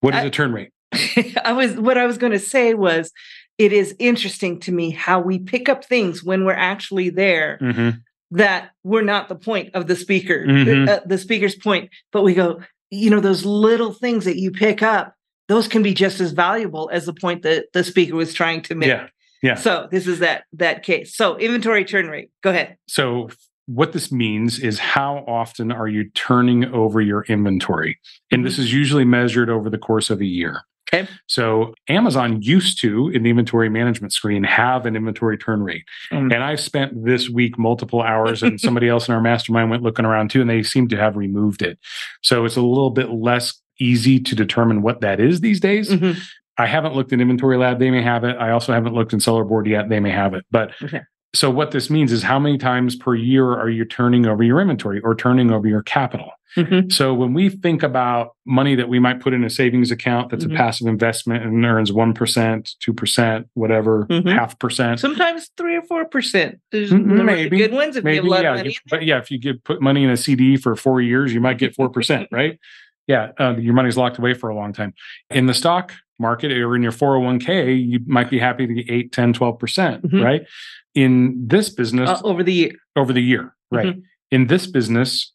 What 0.00 0.14
is 0.14 0.20
I, 0.20 0.24
the 0.24 0.30
turn 0.30 0.52
rate? 0.52 0.70
I 1.44 1.52
was 1.52 1.76
what 1.76 1.98
I 1.98 2.06
was 2.06 2.18
going 2.18 2.32
to 2.32 2.38
say 2.38 2.74
was 2.74 3.12
it 3.58 3.72
is 3.72 3.94
interesting 3.98 4.60
to 4.60 4.72
me 4.72 4.90
how 4.90 5.20
we 5.20 5.38
pick 5.38 5.68
up 5.68 5.84
things 5.84 6.24
when 6.24 6.44
we're 6.44 6.52
actually 6.52 7.10
there 7.10 7.58
mm-hmm. 7.60 7.90
that 8.32 8.70
we're 8.82 9.02
not 9.02 9.28
the 9.28 9.36
point 9.36 9.74
of 9.74 9.86
the 9.86 9.96
speaker, 9.96 10.44
mm-hmm. 10.46 10.86
the, 10.86 10.92
uh, 10.92 11.00
the 11.06 11.18
speaker's 11.18 11.54
point, 11.54 11.90
but 12.12 12.22
we 12.22 12.34
go, 12.34 12.60
you 12.90 13.10
know, 13.10 13.20
those 13.20 13.44
little 13.44 13.92
things 13.92 14.24
that 14.24 14.38
you 14.38 14.50
pick 14.50 14.82
up, 14.82 15.14
those 15.48 15.68
can 15.68 15.82
be 15.82 15.94
just 15.94 16.20
as 16.20 16.32
valuable 16.32 16.90
as 16.92 17.06
the 17.06 17.14
point 17.14 17.42
that 17.42 17.66
the 17.72 17.84
speaker 17.84 18.16
was 18.16 18.34
trying 18.34 18.62
to 18.62 18.74
make. 18.74 18.88
Yeah. 18.88 19.08
Yeah. 19.42 19.56
So 19.56 19.88
this 19.90 20.06
is 20.06 20.20
that 20.20 20.44
that 20.54 20.82
case. 20.82 21.14
So 21.14 21.36
inventory 21.36 21.84
turn 21.84 22.08
rate. 22.08 22.30
Go 22.42 22.48
ahead. 22.48 22.78
So 22.88 23.28
what 23.66 23.92
this 23.92 24.12
means 24.12 24.58
is 24.58 24.78
how 24.78 25.24
often 25.26 25.72
are 25.72 25.88
you 25.88 26.10
turning 26.10 26.64
over 26.66 27.00
your 27.00 27.22
inventory? 27.24 27.98
And 28.30 28.44
this 28.44 28.54
mm-hmm. 28.54 28.62
is 28.62 28.72
usually 28.72 29.04
measured 29.04 29.48
over 29.48 29.70
the 29.70 29.78
course 29.78 30.10
of 30.10 30.20
a 30.20 30.26
year. 30.26 30.62
Okay. 30.92 31.08
So 31.26 31.74
Amazon 31.88 32.42
used 32.42 32.80
to, 32.82 33.08
in 33.08 33.22
the 33.22 33.30
inventory 33.30 33.68
management 33.68 34.12
screen, 34.12 34.44
have 34.44 34.86
an 34.86 34.96
inventory 34.96 35.38
turn 35.38 35.62
rate. 35.62 35.84
Mm. 36.12 36.32
And 36.32 36.44
I've 36.44 36.60
spent 36.60 37.04
this 37.04 37.28
week 37.28 37.58
multiple 37.58 38.02
hours, 38.02 38.42
and 38.42 38.60
somebody 38.60 38.88
else 38.88 39.08
in 39.08 39.14
our 39.14 39.20
mastermind 39.20 39.70
went 39.70 39.82
looking 39.82 40.04
around 40.04 40.30
too, 40.30 40.40
and 40.40 40.50
they 40.50 40.62
seem 40.62 40.88
to 40.88 40.96
have 40.96 41.16
removed 41.16 41.62
it. 41.62 41.78
So 42.22 42.44
it's 42.44 42.56
a 42.56 42.62
little 42.62 42.90
bit 42.90 43.10
less 43.10 43.60
easy 43.80 44.20
to 44.20 44.36
determine 44.36 44.82
what 44.82 45.00
that 45.00 45.20
is 45.20 45.40
these 45.40 45.58
days. 45.58 45.90
Mm-hmm. 45.90 46.20
I 46.56 46.66
haven't 46.66 46.94
looked 46.94 47.12
in 47.12 47.20
Inventory 47.20 47.56
Lab. 47.56 47.80
They 47.80 47.90
may 47.90 48.02
have 48.02 48.22
it. 48.22 48.36
I 48.36 48.50
also 48.50 48.72
haven't 48.72 48.94
looked 48.94 49.12
in 49.12 49.18
Seller 49.18 49.44
Board 49.44 49.66
yet. 49.66 49.88
They 49.88 49.98
may 49.98 50.10
have 50.10 50.34
it. 50.34 50.44
But 50.52 50.70
okay. 50.82 51.00
So 51.34 51.50
what 51.50 51.72
this 51.72 51.90
means 51.90 52.12
is 52.12 52.22
how 52.22 52.38
many 52.38 52.56
times 52.58 52.94
per 52.94 53.14
year 53.14 53.52
are 53.52 53.68
you 53.68 53.84
turning 53.84 54.24
over 54.26 54.42
your 54.42 54.60
inventory 54.60 55.00
or 55.00 55.14
turning 55.14 55.50
over 55.50 55.66
your 55.66 55.82
capital? 55.82 56.30
Mm-hmm. 56.56 56.90
So 56.90 57.12
when 57.12 57.34
we 57.34 57.48
think 57.48 57.82
about 57.82 58.36
money 58.46 58.76
that 58.76 58.88
we 58.88 59.00
might 59.00 59.20
put 59.20 59.34
in 59.34 59.42
a 59.42 59.50
savings 59.50 59.90
account 59.90 60.30
that's 60.30 60.44
mm-hmm. 60.44 60.54
a 60.54 60.56
passive 60.56 60.86
investment 60.86 61.42
and 61.44 61.64
earns 61.64 61.90
1%, 61.90 62.14
2%, 62.14 63.44
whatever, 63.54 64.06
mm-hmm. 64.06 64.28
half 64.28 64.56
percent. 64.60 65.00
Sometimes 65.00 65.50
3 65.56 65.80
or 65.90 66.06
4%. 66.06 66.58
There's 66.70 66.92
maybe 66.92 67.58
good 67.58 67.72
ones 67.72 67.96
if 67.96 68.04
maybe, 68.04 68.24
you 68.24 68.30
lot 68.30 68.44
yeah, 68.44 68.54
money. 68.54 68.70
You, 68.70 68.76
but 68.88 69.04
yeah, 69.04 69.18
if 69.18 69.32
you 69.32 69.38
give 69.38 69.62
put 69.64 69.82
money 69.82 70.04
in 70.04 70.10
a 70.10 70.16
CD 70.16 70.56
for 70.56 70.76
4 70.76 71.00
years, 71.00 71.34
you 71.34 71.40
might 71.40 71.58
get 71.58 71.76
4%, 71.76 72.28
right? 72.32 72.60
Yeah, 73.06 73.32
uh, 73.38 73.56
your 73.56 73.74
money's 73.74 73.96
locked 73.96 74.18
away 74.18 74.34
for 74.34 74.48
a 74.48 74.54
long 74.54 74.72
time. 74.72 74.94
In 75.30 75.46
the 75.46 75.54
stock 75.54 75.92
market 76.18 76.52
or 76.52 76.76
in 76.76 76.82
your 76.82 76.92
401k, 76.92 77.86
you 77.86 78.00
might 78.06 78.30
be 78.30 78.38
happy 78.38 78.66
to 78.66 78.74
get 78.74 78.90
8, 78.90 79.12
10, 79.12 79.34
12%, 79.34 79.58
percent 79.58 80.02
mm-hmm. 80.02 80.22
right? 80.22 80.46
in 80.94 81.34
this 81.48 81.70
business 81.70 82.08
uh, 82.08 82.20
over 82.22 82.44
the 82.44 82.52
year 82.52 82.70
over 82.94 83.12
the 83.12 83.20
year 83.20 83.52
right 83.72 83.86
mm-hmm. 83.86 84.00
in 84.30 84.46
this 84.46 84.64
business 84.64 85.32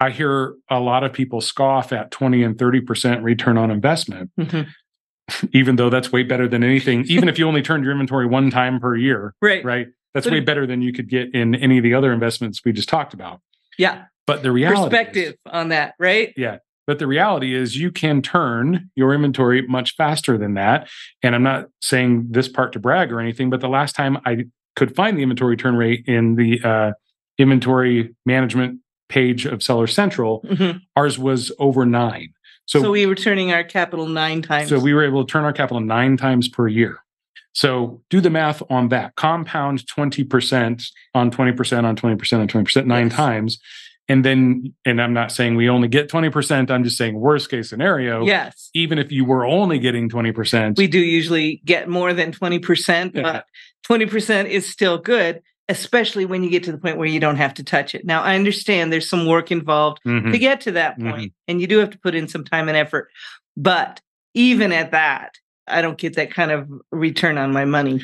I 0.00 0.10
hear 0.10 0.54
a 0.70 0.80
lot 0.80 1.04
of 1.04 1.12
people 1.12 1.42
scoff 1.42 1.92
at 1.92 2.10
20 2.10 2.42
and 2.42 2.56
30% 2.56 3.22
return 3.22 3.58
on 3.58 3.70
investment, 3.70 4.30
mm-hmm. 4.40 5.46
even 5.52 5.76
though 5.76 5.90
that's 5.90 6.10
way 6.10 6.22
better 6.22 6.48
than 6.48 6.64
anything. 6.64 7.04
even 7.08 7.28
if 7.28 7.38
you 7.38 7.46
only 7.46 7.60
turned 7.60 7.84
your 7.84 7.92
inventory 7.92 8.26
one 8.26 8.50
time 8.50 8.80
per 8.80 8.96
year, 8.96 9.34
right? 9.42 9.62
Right. 9.62 9.88
That's 10.14 10.26
but 10.26 10.32
way 10.32 10.40
better 10.40 10.66
than 10.66 10.80
you 10.80 10.92
could 10.92 11.08
get 11.08 11.34
in 11.34 11.54
any 11.54 11.76
of 11.76 11.84
the 11.84 11.94
other 11.94 12.12
investments 12.12 12.62
we 12.64 12.72
just 12.72 12.88
talked 12.88 13.12
about. 13.12 13.40
Yeah. 13.76 14.04
But 14.26 14.42
the 14.42 14.50
reality 14.50 14.80
perspective 14.84 15.32
is, 15.34 15.52
on 15.52 15.68
that, 15.68 15.94
right? 15.98 16.32
Yeah. 16.34 16.58
But 16.90 16.98
the 16.98 17.06
reality 17.06 17.54
is 17.54 17.76
you 17.76 17.92
can 17.92 18.20
turn 18.20 18.90
your 18.96 19.14
inventory 19.14 19.62
much 19.62 19.94
faster 19.94 20.36
than 20.36 20.54
that. 20.54 20.88
And 21.22 21.36
I'm 21.36 21.44
not 21.44 21.66
saying 21.80 22.26
this 22.30 22.48
part 22.48 22.72
to 22.72 22.80
brag 22.80 23.12
or 23.12 23.20
anything, 23.20 23.48
but 23.48 23.60
the 23.60 23.68
last 23.68 23.94
time 23.94 24.18
I 24.26 24.46
could 24.74 24.96
find 24.96 25.16
the 25.16 25.22
inventory 25.22 25.56
turn 25.56 25.76
rate 25.76 26.02
in 26.08 26.34
the 26.34 26.60
uh, 26.64 26.92
inventory 27.38 28.12
management 28.26 28.80
page 29.08 29.46
of 29.46 29.62
Seller 29.62 29.86
Central, 29.86 30.42
mm-hmm. 30.42 30.78
ours 30.96 31.16
was 31.16 31.52
over 31.60 31.86
nine. 31.86 32.32
So, 32.66 32.82
so 32.82 32.90
we 32.90 33.06
were 33.06 33.14
turning 33.14 33.52
our 33.52 33.62
capital 33.62 34.08
nine 34.08 34.42
times. 34.42 34.68
So 34.68 34.80
we 34.80 34.92
were 34.92 35.04
able 35.04 35.24
to 35.24 35.30
turn 35.30 35.44
our 35.44 35.52
capital 35.52 35.80
nine 35.80 36.16
times 36.16 36.48
per 36.48 36.66
year. 36.66 36.98
So 37.52 38.02
do 38.10 38.20
the 38.20 38.30
math 38.30 38.64
on 38.68 38.88
that. 38.88 39.14
Compound 39.14 39.86
20% 39.86 40.90
on 41.14 41.30
20% 41.30 41.84
on 41.84 41.96
20% 41.96 42.40
on 42.40 42.48
20% 42.48 42.86
nine 42.86 43.06
yes. 43.06 43.16
times. 43.16 43.60
And 44.10 44.24
then, 44.24 44.74
and 44.84 45.00
I'm 45.00 45.12
not 45.12 45.30
saying 45.30 45.54
we 45.54 45.68
only 45.68 45.86
get 45.86 46.10
20%, 46.10 46.70
I'm 46.70 46.82
just 46.82 46.98
saying 46.98 47.18
worst 47.18 47.48
case 47.48 47.70
scenario. 47.70 48.24
Yes. 48.24 48.68
Even 48.74 48.98
if 48.98 49.12
you 49.12 49.24
were 49.24 49.46
only 49.46 49.78
getting 49.78 50.08
20%. 50.08 50.76
We 50.76 50.88
do 50.88 50.98
usually 50.98 51.62
get 51.64 51.88
more 51.88 52.12
than 52.12 52.32
20%, 52.32 53.22
but 53.22 53.44
20% 53.88 54.46
is 54.46 54.68
still 54.68 54.98
good 54.98 55.42
especially 55.68 56.24
when 56.24 56.42
you 56.42 56.50
get 56.50 56.64
to 56.64 56.72
the 56.72 56.78
point 56.78 56.98
where 56.98 57.06
you 57.06 57.20
don't 57.20 57.36
have 57.36 57.54
to 57.54 57.62
touch 57.62 57.94
it. 57.94 58.04
Now, 58.04 58.22
I 58.22 58.34
understand 58.34 58.92
there's 58.92 59.08
some 59.08 59.24
work 59.24 59.52
involved 59.52 60.00
mm-hmm. 60.04 60.32
to 60.32 60.38
get 60.38 60.62
to 60.62 60.72
that 60.72 60.98
point, 60.98 61.16
mm-hmm. 61.16 61.44
and 61.46 61.60
you 61.60 61.68
do 61.68 61.78
have 61.78 61.90
to 61.90 61.98
put 62.00 62.16
in 62.16 62.26
some 62.26 62.42
time 62.42 62.66
and 62.66 62.76
effort. 62.76 63.08
But 63.56 64.00
even 64.34 64.72
at 64.72 64.90
that, 64.90 65.36
I 65.68 65.80
don't 65.80 65.96
get 65.96 66.16
that 66.16 66.34
kind 66.34 66.50
of 66.50 66.68
return 66.90 67.38
on 67.38 67.52
my 67.52 67.66
money 67.66 68.00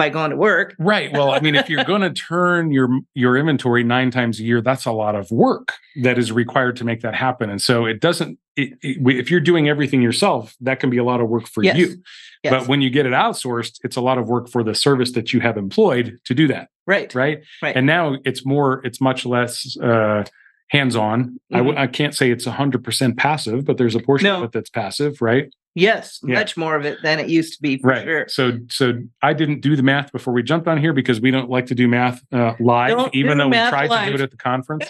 by 0.00 0.08
going 0.08 0.30
to 0.30 0.36
work. 0.36 0.74
Right. 0.78 1.12
Well, 1.12 1.30
I 1.30 1.40
mean, 1.40 1.54
if 1.54 1.68
you're 1.68 1.84
going 1.84 2.00
to 2.00 2.10
turn 2.10 2.72
your 2.72 2.88
your 3.14 3.36
inventory 3.36 3.84
nine 3.84 4.10
times 4.10 4.40
a 4.40 4.44
year, 4.44 4.62
that's 4.62 4.86
a 4.86 4.92
lot 4.92 5.14
of 5.14 5.30
work 5.30 5.74
that 6.02 6.18
is 6.18 6.32
required 6.32 6.76
to 6.76 6.84
make 6.84 7.02
that 7.02 7.14
happen. 7.14 7.50
And 7.50 7.60
so 7.60 7.84
it 7.84 8.00
doesn't. 8.00 8.38
It, 8.56 8.78
it, 8.82 8.98
if 9.18 9.30
you're 9.30 9.40
doing 9.40 9.68
everything 9.68 10.02
yourself, 10.02 10.56
that 10.60 10.80
can 10.80 10.90
be 10.90 10.96
a 10.96 11.04
lot 11.04 11.20
of 11.20 11.28
work 11.28 11.46
for 11.46 11.62
yes. 11.62 11.76
you. 11.76 12.02
Yes. 12.42 12.52
But 12.52 12.68
when 12.68 12.80
you 12.80 12.90
get 12.90 13.06
it 13.06 13.12
outsourced, 13.12 13.78
it's 13.84 13.96
a 13.96 14.00
lot 14.00 14.18
of 14.18 14.28
work 14.28 14.48
for 14.48 14.64
the 14.64 14.74
service 14.74 15.12
that 15.12 15.32
you 15.32 15.40
have 15.40 15.56
employed 15.56 16.18
to 16.24 16.34
do 16.34 16.48
that. 16.48 16.68
Right. 16.86 17.14
Right. 17.14 17.42
Right. 17.62 17.76
And 17.76 17.86
now 17.86 18.16
it's 18.24 18.44
more. 18.46 18.84
It's 18.84 19.00
much 19.00 19.26
less. 19.26 19.76
Uh, 19.76 20.24
hands-on. 20.70 21.24
Mm-hmm. 21.24 21.54
I 21.54 21.58
w- 21.58 21.76
I 21.76 21.86
can't 21.88 22.14
say 22.14 22.30
it's 22.30 22.46
100% 22.46 23.16
passive, 23.16 23.64
but 23.64 23.76
there's 23.76 23.96
a 23.96 24.00
portion 24.00 24.28
no. 24.28 24.38
of 24.38 24.44
it 24.44 24.52
that's 24.52 24.70
passive, 24.70 25.20
right? 25.20 25.52
Yes, 25.74 26.18
yeah. 26.24 26.34
much 26.34 26.56
more 26.56 26.74
of 26.74 26.84
it 26.84 26.98
than 27.02 27.20
it 27.20 27.28
used 27.28 27.54
to 27.54 27.62
be. 27.62 27.80
right. 27.82 28.04
Sure. 28.04 28.26
So, 28.28 28.58
so 28.68 28.94
I 29.22 29.32
didn't 29.32 29.60
do 29.60 29.76
the 29.76 29.82
math 29.82 30.10
before 30.10 30.34
we 30.34 30.42
jumped 30.42 30.66
on 30.66 30.78
here 30.78 30.92
because 30.92 31.20
we 31.20 31.30
don't 31.30 31.48
like 31.48 31.66
to 31.66 31.74
do 31.74 31.86
math 31.86 32.22
uh, 32.32 32.54
live, 32.58 32.96
don't 32.96 33.14
even 33.14 33.38
though 33.38 33.48
we 33.48 33.56
tried 33.56 33.88
live. 33.88 34.06
to 34.06 34.10
do 34.10 34.14
it 34.16 34.20
at 34.20 34.30
the 34.30 34.36
conference. 34.36 34.86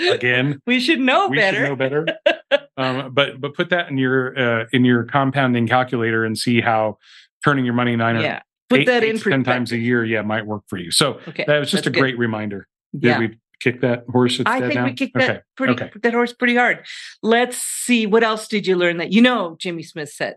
Again, 0.10 0.60
we 0.66 0.78
should 0.78 1.00
know 1.00 1.28
we 1.28 1.38
better. 1.38 1.58
Should 1.58 1.68
know 1.68 1.76
better. 1.76 2.06
um, 2.76 3.12
but 3.12 3.40
but 3.40 3.54
put 3.54 3.70
that 3.70 3.88
in 3.88 3.98
your 3.98 4.38
uh, 4.38 4.66
in 4.72 4.84
your 4.84 5.04
compounding 5.04 5.66
calculator 5.66 6.24
and 6.24 6.38
see 6.38 6.60
how 6.60 6.98
turning 7.44 7.64
your 7.64 7.74
money 7.74 7.96
nine 7.96 8.20
yeah. 8.20 8.36
or 8.36 8.42
put 8.68 8.80
eight, 8.80 8.86
that 8.86 9.02
in 9.02 9.18
ten 9.18 9.42
times 9.42 9.72
a 9.72 9.78
year, 9.78 10.04
yeah, 10.04 10.22
might 10.22 10.46
work 10.46 10.62
for 10.68 10.76
you. 10.76 10.90
So 10.90 11.18
okay. 11.26 11.44
that 11.46 11.58
was 11.58 11.70
just 11.70 11.84
That's 11.84 11.96
a 11.96 11.98
great 11.98 12.12
good. 12.12 12.20
reminder. 12.20 12.68
Did 12.92 13.08
yeah. 13.08 13.18
we 13.18 13.38
kick 13.60 13.80
that 13.80 14.04
horse? 14.10 14.40
I 14.44 14.60
think 14.60 14.84
we 14.84 14.92
kicked 14.92 15.16
okay. 15.16 15.26
that 15.26 15.44
pretty 15.56 15.72
okay. 15.74 15.90
that 16.02 16.12
horse 16.12 16.32
pretty 16.32 16.56
hard. 16.56 16.84
Let's 17.22 17.58
see 17.58 18.06
what 18.06 18.22
else 18.22 18.48
did 18.48 18.66
you 18.66 18.76
learn 18.76 18.98
that 18.98 19.12
you 19.12 19.22
know 19.22 19.56
Jimmy 19.58 19.82
Smith 19.82 20.10
said. 20.10 20.36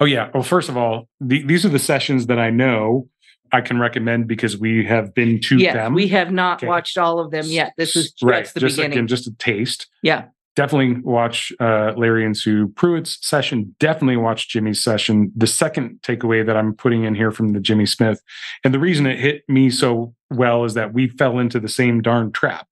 Oh 0.00 0.06
yeah. 0.06 0.30
Well, 0.32 0.42
first 0.42 0.68
of 0.68 0.76
all, 0.76 1.08
the, 1.20 1.42
these 1.42 1.64
are 1.64 1.68
the 1.68 1.78
sessions 1.78 2.26
that 2.26 2.38
I 2.38 2.50
know 2.50 3.08
I 3.52 3.60
can 3.60 3.78
recommend 3.78 4.26
because 4.26 4.58
we 4.58 4.84
have 4.84 5.14
been 5.14 5.40
to 5.42 5.58
yes, 5.58 5.74
them. 5.74 5.94
We 5.94 6.08
have 6.08 6.32
not 6.32 6.58
okay. 6.58 6.66
watched 6.66 6.96
all 6.96 7.18
of 7.18 7.30
them 7.30 7.46
yet. 7.46 7.72
This 7.76 7.96
is 7.96 8.14
right. 8.22 8.46
the 8.46 8.60
just 8.60 8.76
beginning. 8.76 8.98
Again, 8.98 9.08
just 9.08 9.26
a 9.26 9.34
taste. 9.34 9.88
Yeah. 10.02 10.26
Definitely 10.56 11.00
watch 11.02 11.52
uh, 11.60 11.92
Larry 11.96 12.24
and 12.24 12.36
Sue 12.36 12.68
Pruitt's 12.68 13.18
session. 13.26 13.74
Definitely 13.78 14.16
watch 14.16 14.48
Jimmy's 14.48 14.82
session. 14.82 15.32
The 15.36 15.46
second 15.46 16.00
takeaway 16.02 16.44
that 16.44 16.56
I'm 16.56 16.74
putting 16.74 17.04
in 17.04 17.14
here 17.14 17.30
from 17.30 17.52
the 17.52 17.60
Jimmy 17.60 17.86
Smith, 17.86 18.20
and 18.64 18.74
the 18.74 18.78
reason 18.78 19.06
it 19.06 19.18
hit 19.18 19.42
me 19.48 19.70
so 19.70 20.12
well 20.30 20.64
is 20.64 20.74
that 20.74 20.92
we 20.92 21.08
fell 21.08 21.38
into 21.38 21.60
the 21.60 21.68
same 21.68 22.00
darn 22.00 22.32
trap 22.32 22.66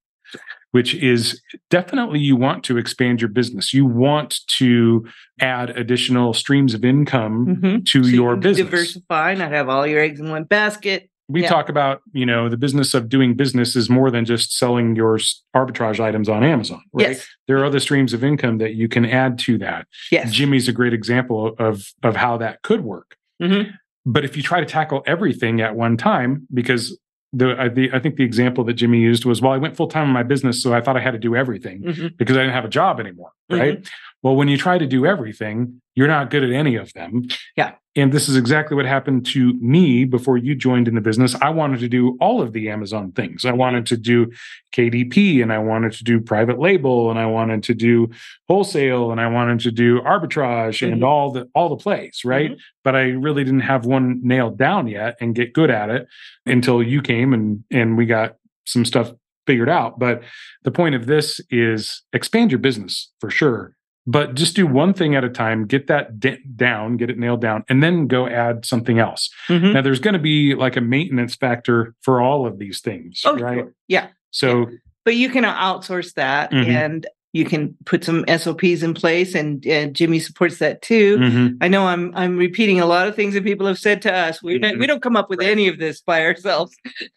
which 0.73 0.95
is 0.95 1.41
definitely 1.71 2.21
you 2.21 2.37
want 2.37 2.63
to 2.65 2.77
expand 2.77 3.21
your 3.21 3.29
business. 3.29 3.73
You 3.73 3.87
want 3.87 4.41
to 4.49 5.07
add 5.41 5.71
additional 5.71 6.35
streams 6.35 6.75
of 6.75 6.85
income 6.85 7.47
mm-hmm. 7.47 7.79
to 7.85 8.05
so 8.05 8.11
your 8.11 8.35
you 8.35 8.41
business. 8.41 8.71
Diversify, 8.71 9.35
not 9.35 9.53
have 9.53 9.69
all 9.69 9.87
your 9.87 10.01
eggs 10.01 10.21
in 10.21 10.31
one 10.31 10.45
basket. 10.45 11.11
We 11.31 11.43
yeah. 11.43 11.51
talk 11.51 11.69
about, 11.69 12.01
you 12.13 12.25
know, 12.25 12.49
the 12.49 12.57
business 12.57 12.95
of 12.95 13.11
doing 13.11 13.35
business 13.35 13.77
is 13.77 13.91
more 13.91 14.11
than 14.11 14.25
just 14.25 14.57
selling 14.57 14.97
your 14.97 15.19
arbitrage 15.55 16.01
items 16.01 16.27
on 16.27 16.43
Amazon, 16.43 16.83
right? 16.95 17.11
Yes. 17.11 17.27
There 17.47 17.59
are 17.59 17.67
other 17.67 17.81
streams 17.81 18.15
of 18.15 18.25
income 18.25 18.59
that 18.59 18.75
you 18.75 18.89
can 18.89 19.05
add 19.05 19.39
to 19.41 19.59
that. 19.59 19.87
Yes. 20.11 20.33
Jimmy's 20.33 20.69
a 20.69 20.73
great 20.73 20.95
example 20.95 21.55
of 21.59 21.93
of 22.03 22.17
how 22.17 22.39
that 22.39 22.63
could 22.63 22.83
work. 22.83 23.17
Mm-hmm. 23.43 23.73
But 24.07 24.25
if 24.25 24.39
you 24.39 24.43
try 24.43 24.61
to 24.61 24.67
tackle 24.67 25.03
everything 25.07 25.61
at 25.61 25.77
one 25.77 25.99
time, 25.99 26.47
because 26.53 26.99
the 27.33 27.57
I, 27.59 27.69
the 27.69 27.91
I, 27.93 27.99
think 27.99 28.17
the 28.17 28.25
example 28.25 28.65
that 28.65 28.75
Jimmy 28.75 29.01
used 29.01 29.25
was, 29.25 29.43
well, 29.43 29.53
I 29.53 29.59
went 29.59 29.77
full 29.77 29.89
time 29.89 30.07
in 30.07 30.13
my 30.13 30.23
business, 30.23 30.63
so 30.63 30.73
I 30.73 30.81
thought 30.81 30.97
I 30.97 31.01
had 31.01 31.13
to 31.13 31.19
do 31.19 31.37
everything 31.37 31.83
mm-hmm. 31.83 32.07
because 32.17 32.37
I 32.37 32.41
didn't 32.41 32.55
have 32.55 32.65
a 32.65 32.71
job 32.71 33.01
anymore, 33.01 33.33
right? 33.51 33.79
Mm-hmm. 33.79 33.93
Well, 34.23 34.35
when 34.35 34.49
you 34.49 34.57
try 34.57 34.79
to 34.79 34.87
do 34.87 35.07
everything, 35.07 35.81
you're 35.95 36.09
not 36.09 36.31
good 36.31 36.45
at 36.45 36.51
any 36.51 36.77
of 36.77 36.93
them. 36.93 37.29
Yeah. 37.57 37.75
And 37.97 38.13
this 38.13 38.29
is 38.29 38.37
exactly 38.37 38.77
what 38.77 38.87
happened 38.87 39.27
to 39.27 39.55
me 39.55 40.05
before 40.05 40.37
you 40.37 40.55
joined 40.55 40.87
in 40.87 40.95
the 40.95 41.01
business. 41.01 41.35
I 41.41 41.51
wanted 41.51 41.81
to 41.81 41.89
do 41.89 42.17
all 42.21 42.41
of 42.41 42.53
the 42.53 42.71
Amazon 42.71 43.11
things. 43.11 43.45
I 43.45 43.51
wanted 43.51 43.87
to 43.87 43.97
do 43.97 44.31
KDP 44.73 45.43
and 45.43 45.53
I 45.53 45.59
wanted 45.59 45.93
to 45.93 46.05
do 46.05 46.21
private 46.21 46.61
label 46.61 47.11
and 47.11 47.19
I 47.19 47.27
wanted 47.27 47.65
to 47.65 47.75
do 47.75 48.11
wholesale 48.47 49.11
and 49.11 49.21
I 49.21 49.27
wanted 49.27 49.59
to 49.61 49.73
do 49.73 50.01
arbitrage 50.03 50.81
mm-hmm. 50.81 50.93
and 50.93 51.05
all 51.05 51.33
the 51.33 51.49
all 51.55 51.69
the 51.69 51.77
plays, 51.77 52.23
right? 52.25 52.53
Mm-hmm. 52.53 52.61
But 52.85 52.95
I 52.95 53.03
really 53.11 53.43
didn't 53.43 53.61
have 53.61 53.85
one 53.85 54.21
nailed 54.23 54.59
down 54.59 54.87
yet 54.87 55.17
and 55.21 55.35
get 55.35 55.53
good 55.53 55.71
at 55.71 55.91
it 55.91 56.07
until 56.47 56.81
you 56.81 57.03
came 57.03 57.33
and 57.33 57.65
and 57.73 57.97
we 57.97 58.07
got 58.07 58.37
some 58.65 58.85
stuff 58.85 59.11
figured 59.49 59.69
out. 59.69 59.99
But 59.99 60.23
the 60.63 60.71
point 60.71 60.95
of 60.95 61.07
this 61.07 61.41
is 61.51 62.03
expand 62.13 62.53
your 62.53 62.61
business 62.61 63.11
for 63.19 63.31
sure 63.31 63.75
but 64.09 64.35
just 64.35 64.57
do 64.57 64.67
one 64.67 64.95
thing 64.95 65.15
at 65.15 65.23
a 65.23 65.29
time 65.29 65.67
get 65.67 65.87
that 65.87 66.19
d- 66.19 66.39
down 66.57 66.97
get 66.97 67.11
it 67.11 67.19
nailed 67.19 67.41
down 67.41 67.65
and 67.69 67.83
then 67.83 68.07
go 68.07 68.27
add 68.27 68.65
something 68.65 68.99
else 68.99 69.31
mm-hmm. 69.49 69.73
now 69.75 69.83
there's 69.83 70.01
going 70.01 70.15
to 70.15 70.19
be 70.19 70.55
like 70.55 70.77
a 70.77 70.81
maintenance 70.81 71.37
factor 71.37 71.95
for 72.01 72.21
all 72.21 72.47
of 72.47 72.59
these 72.59 72.81
things 72.81 73.23
oh, 73.25 73.37
right 73.37 73.59
sure. 73.59 73.75
yeah 73.87 74.09
so 74.31 74.61
yeah. 74.61 74.77
but 75.05 75.15
you 75.15 75.29
can 75.29 75.45
outsource 75.45 76.15
that 76.15 76.51
mm-hmm. 76.51 76.71
and 76.71 77.07
you 77.35 77.45
can 77.45 77.77
put 77.85 78.05
some 78.05 78.25
SOPs 78.27 78.83
in 78.83 78.95
place 78.95 79.35
and, 79.35 79.65
and 79.67 79.95
Jimmy 79.95 80.19
supports 80.19 80.59
that 80.59 80.81
too. 80.81 81.19
Mm-hmm. 81.19 81.57
I 81.61 81.69
know 81.69 81.87
I'm 81.87 82.11
I'm 82.17 82.39
repeating 82.39 82.81
a 82.81 82.87
lot 82.87 83.07
of 83.07 83.15
things 83.15 83.35
that 83.35 83.45
people 83.45 83.67
have 83.67 83.79
said 83.79 84.01
to 84.03 84.13
us. 84.13 84.43
We 84.43 84.59
we 84.59 84.87
don't 84.87 85.03
come 85.03 85.15
up 85.15 85.29
with 85.29 85.41
right. 85.41 85.51
any 85.51 85.69
of 85.69 85.79
this 85.79 86.01
by 86.01 86.25
ourselves. 86.25 86.75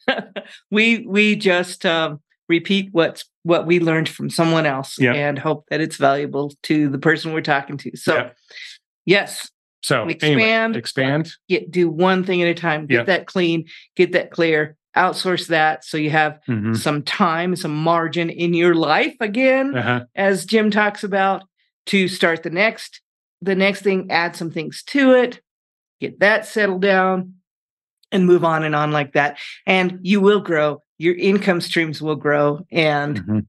we 0.69 1.05
we 1.07 1.37
just 1.37 1.85
um, 1.85 2.19
repeat 2.51 2.89
what's 2.91 3.25
what 3.43 3.65
we 3.65 3.79
learned 3.79 4.09
from 4.09 4.29
someone 4.29 4.67
else 4.67 4.99
yeah. 4.99 5.13
and 5.13 5.39
hope 5.39 5.65
that 5.69 5.81
it's 5.81 5.95
valuable 5.95 6.53
to 6.63 6.89
the 6.89 6.99
person 6.99 7.33
we're 7.33 7.41
talking 7.41 7.77
to. 7.77 7.97
So, 7.97 8.15
yeah. 8.15 8.29
yes. 9.05 9.49
So 9.81 10.07
expand, 10.07 10.41
anyway, 10.41 10.77
expand. 10.77 11.31
Get 11.49 11.71
do 11.71 11.89
one 11.89 12.23
thing 12.23 12.43
at 12.43 12.47
a 12.47 12.53
time. 12.53 12.85
Get 12.85 12.95
yeah. 12.95 13.03
that 13.05 13.25
clean. 13.25 13.65
Get 13.95 14.11
that 14.11 14.29
clear. 14.29 14.77
Outsource 14.95 15.47
that 15.47 15.85
so 15.85 15.97
you 15.97 16.09
have 16.09 16.39
mm-hmm. 16.47 16.73
some 16.73 17.01
time, 17.01 17.55
some 17.55 17.73
margin 17.73 18.29
in 18.29 18.53
your 18.53 18.75
life 18.75 19.15
again, 19.21 19.73
uh-huh. 19.75 20.01
as 20.15 20.45
Jim 20.45 20.69
talks 20.69 21.03
about, 21.03 21.43
to 21.85 22.09
start 22.09 22.43
the 22.43 22.49
next 22.49 23.01
the 23.41 23.55
next 23.55 23.81
thing. 23.81 24.11
Add 24.11 24.35
some 24.35 24.51
things 24.51 24.83
to 24.87 25.13
it. 25.13 25.41
Get 26.01 26.19
that 26.19 26.45
settled 26.45 26.81
down, 26.81 27.41
and 28.11 28.25
move 28.25 28.43
on 28.43 28.63
and 28.63 28.75
on 28.75 28.91
like 28.91 29.13
that. 29.13 29.39
And 29.65 29.99
you 30.01 30.21
will 30.21 30.41
grow 30.41 30.83
your 31.01 31.15
income 31.15 31.61
streams 31.61 32.01
will 32.01 32.15
grow. 32.15 32.65
And 32.71 33.19
mm-hmm. 33.19 33.39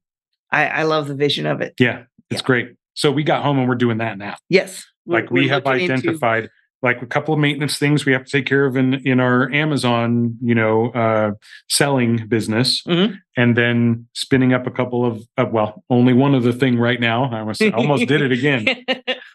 I, 0.51 0.67
I, 0.69 0.83
love 0.85 1.07
the 1.07 1.15
vision 1.15 1.45
of 1.47 1.61
it. 1.61 1.75
Yeah, 1.79 2.05
it's 2.31 2.41
yeah. 2.41 2.47
great. 2.47 2.75
So 2.95 3.13
we 3.13 3.25
got 3.25 3.43
home 3.43 3.59
and 3.59 3.69
we're 3.69 3.75
doing 3.75 3.99
that 3.99 4.17
now. 4.17 4.37
Yes. 4.49 4.87
Like 5.07 5.31
we 5.31 5.49
have 5.49 5.67
identified 5.67 6.45
into... 6.45 6.53
like 6.83 7.01
a 7.01 7.07
couple 7.07 7.33
of 7.33 7.39
maintenance 7.39 7.79
things 7.79 8.05
we 8.05 8.13
have 8.13 8.25
to 8.25 8.31
take 8.31 8.47
care 8.47 8.67
of 8.67 8.77
in 8.77 8.95
in 9.07 9.21
our 9.21 9.51
Amazon, 9.53 10.37
you 10.43 10.55
know, 10.55 10.91
uh, 10.91 11.33
selling 11.69 12.27
business, 12.27 12.83
mm-hmm. 12.83 13.15
and 13.37 13.57
then 13.57 14.09
spinning 14.15 14.53
up 14.53 14.67
a 14.67 14.71
couple 14.71 15.07
of 15.07 15.23
uh, 15.39 15.47
well, 15.51 15.85
only 15.91 16.13
one 16.13 16.35
other 16.35 16.53
thing 16.53 16.79
right 16.79 17.01
now. 17.01 17.31
I 17.31 17.39
almost, 17.41 17.63
almost 17.63 18.09
did 18.09 18.21
it 18.21 18.33
again. 18.33 18.67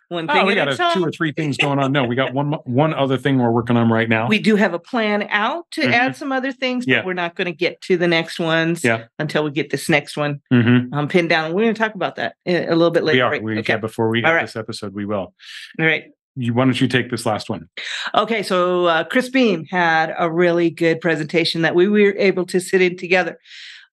one 0.10 0.29
oh, 0.29 0.33
thing. 0.33 0.43
Oh, 0.43 0.45
we 0.45 0.55
got 0.55 0.67
a, 0.67 0.93
two 0.93 1.03
or 1.03 1.12
three 1.12 1.31
things 1.31 1.55
going 1.55 1.79
on. 1.79 1.93
No, 1.93 2.03
we 2.03 2.15
got 2.15 2.33
one 2.33 2.51
one 2.65 2.93
other 2.93 3.17
thing 3.17 3.38
we're 3.39 3.51
working 3.51 3.77
on 3.77 3.89
right 3.89 4.10
now. 4.10 4.27
We 4.27 4.39
do 4.39 4.57
have 4.57 4.73
a 4.73 4.79
plan 4.79 5.27
out 5.29 5.71
to 5.71 5.81
mm-hmm. 5.81 5.93
add 5.93 6.15
some 6.17 6.33
other 6.33 6.51
things, 6.51 6.86
but 6.86 6.91
yeah. 6.91 7.05
we're 7.05 7.13
not 7.13 7.36
going 7.36 7.45
to 7.45 7.53
get 7.53 7.79
to 7.81 7.95
the 7.95 8.07
next 8.10 8.39
ones 8.39 8.83
yeah. 8.83 9.05
until 9.19 9.45
we 9.45 9.51
get 9.51 9.69
this 9.69 9.88
next 9.88 10.17
one 10.17 10.41
mm-hmm. 10.51 10.93
um, 10.93 11.07
pinned 11.07 11.29
down. 11.29 11.53
We're 11.53 11.63
going 11.63 11.75
to 11.75 11.79
talk 11.79 11.95
about 11.95 12.17
that 12.17 12.36
a 12.45 12.75
little 12.75 12.91
bit 12.91 13.05
later. 13.05 13.17
We 13.17 13.21
are. 13.21 13.31
Right? 13.31 13.43
We, 13.43 13.60
okay. 13.60 13.73
Yeah, 13.73 13.77
before 13.77 14.10
we 14.10 14.19
end 14.19 14.33
right. 14.33 14.41
this 14.41 14.57
episode, 14.57 14.93
we 14.93 15.05
will. 15.05 15.33
All 15.79 15.86
right 15.86 16.12
you, 16.38 16.54
why 16.54 16.65
don't 16.65 16.80
you 16.80 16.88
take 16.88 17.10
this 17.10 17.26
last 17.26 17.50
one? 17.50 17.67
Okay, 18.15 18.43
so 18.43 18.86
uh, 18.86 19.04
Chris 19.04 19.30
Beam 19.30 19.65
had 19.65 20.13
a 20.17 20.32
really 20.32 20.69
good 20.69 21.02
presentation 21.02 21.63
that 21.63 21.76
we 21.76 21.88
were 21.88 22.15
able 22.17 22.45
to 22.45 22.60
sit 22.60 22.82
in 22.82 22.95
together. 22.95 23.39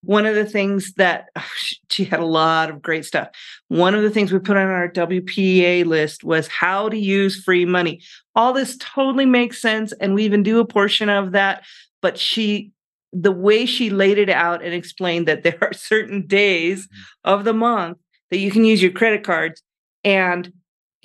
One 0.01 0.27
of 0.27 0.35
the 0.35 0.45
things 0.45 0.93
that 0.93 1.29
she 1.89 2.05
had 2.05 2.19
a 2.19 2.25
lot 2.25 2.69
of 2.69 2.81
great 2.81 3.05
stuff. 3.05 3.29
One 3.69 3.95
of 3.95 4.03
the 4.03 4.11
things 4.11 4.31
we 4.31 4.39
put 4.39 4.57
on 4.57 4.67
our 4.67 4.89
WPA 4.89 5.85
list 5.85 6.23
was 6.23 6.47
how 6.47 6.89
to 6.89 6.97
use 6.97 7.43
free 7.43 7.65
money. 7.65 8.01
All 8.35 8.53
this 8.53 8.77
totally 8.79 9.25
makes 9.25 9.61
sense, 9.61 9.91
and 9.99 10.13
we 10.13 10.23
even 10.23 10.43
do 10.43 10.59
a 10.59 10.65
portion 10.65 11.09
of 11.09 11.31
that. 11.31 11.65
But 12.01 12.19
she, 12.19 12.71
the 13.11 13.31
way 13.31 13.65
she 13.65 13.89
laid 13.89 14.19
it 14.19 14.29
out 14.29 14.63
and 14.63 14.73
explained 14.73 15.27
that 15.27 15.43
there 15.43 15.57
are 15.61 15.73
certain 15.73 16.27
days 16.27 16.85
mm-hmm. 16.85 17.31
of 17.31 17.43
the 17.43 17.53
month 17.53 17.97
that 18.29 18.37
you 18.37 18.51
can 18.51 18.65
use 18.65 18.81
your 18.81 18.91
credit 18.91 19.23
cards 19.23 19.63
and 20.03 20.51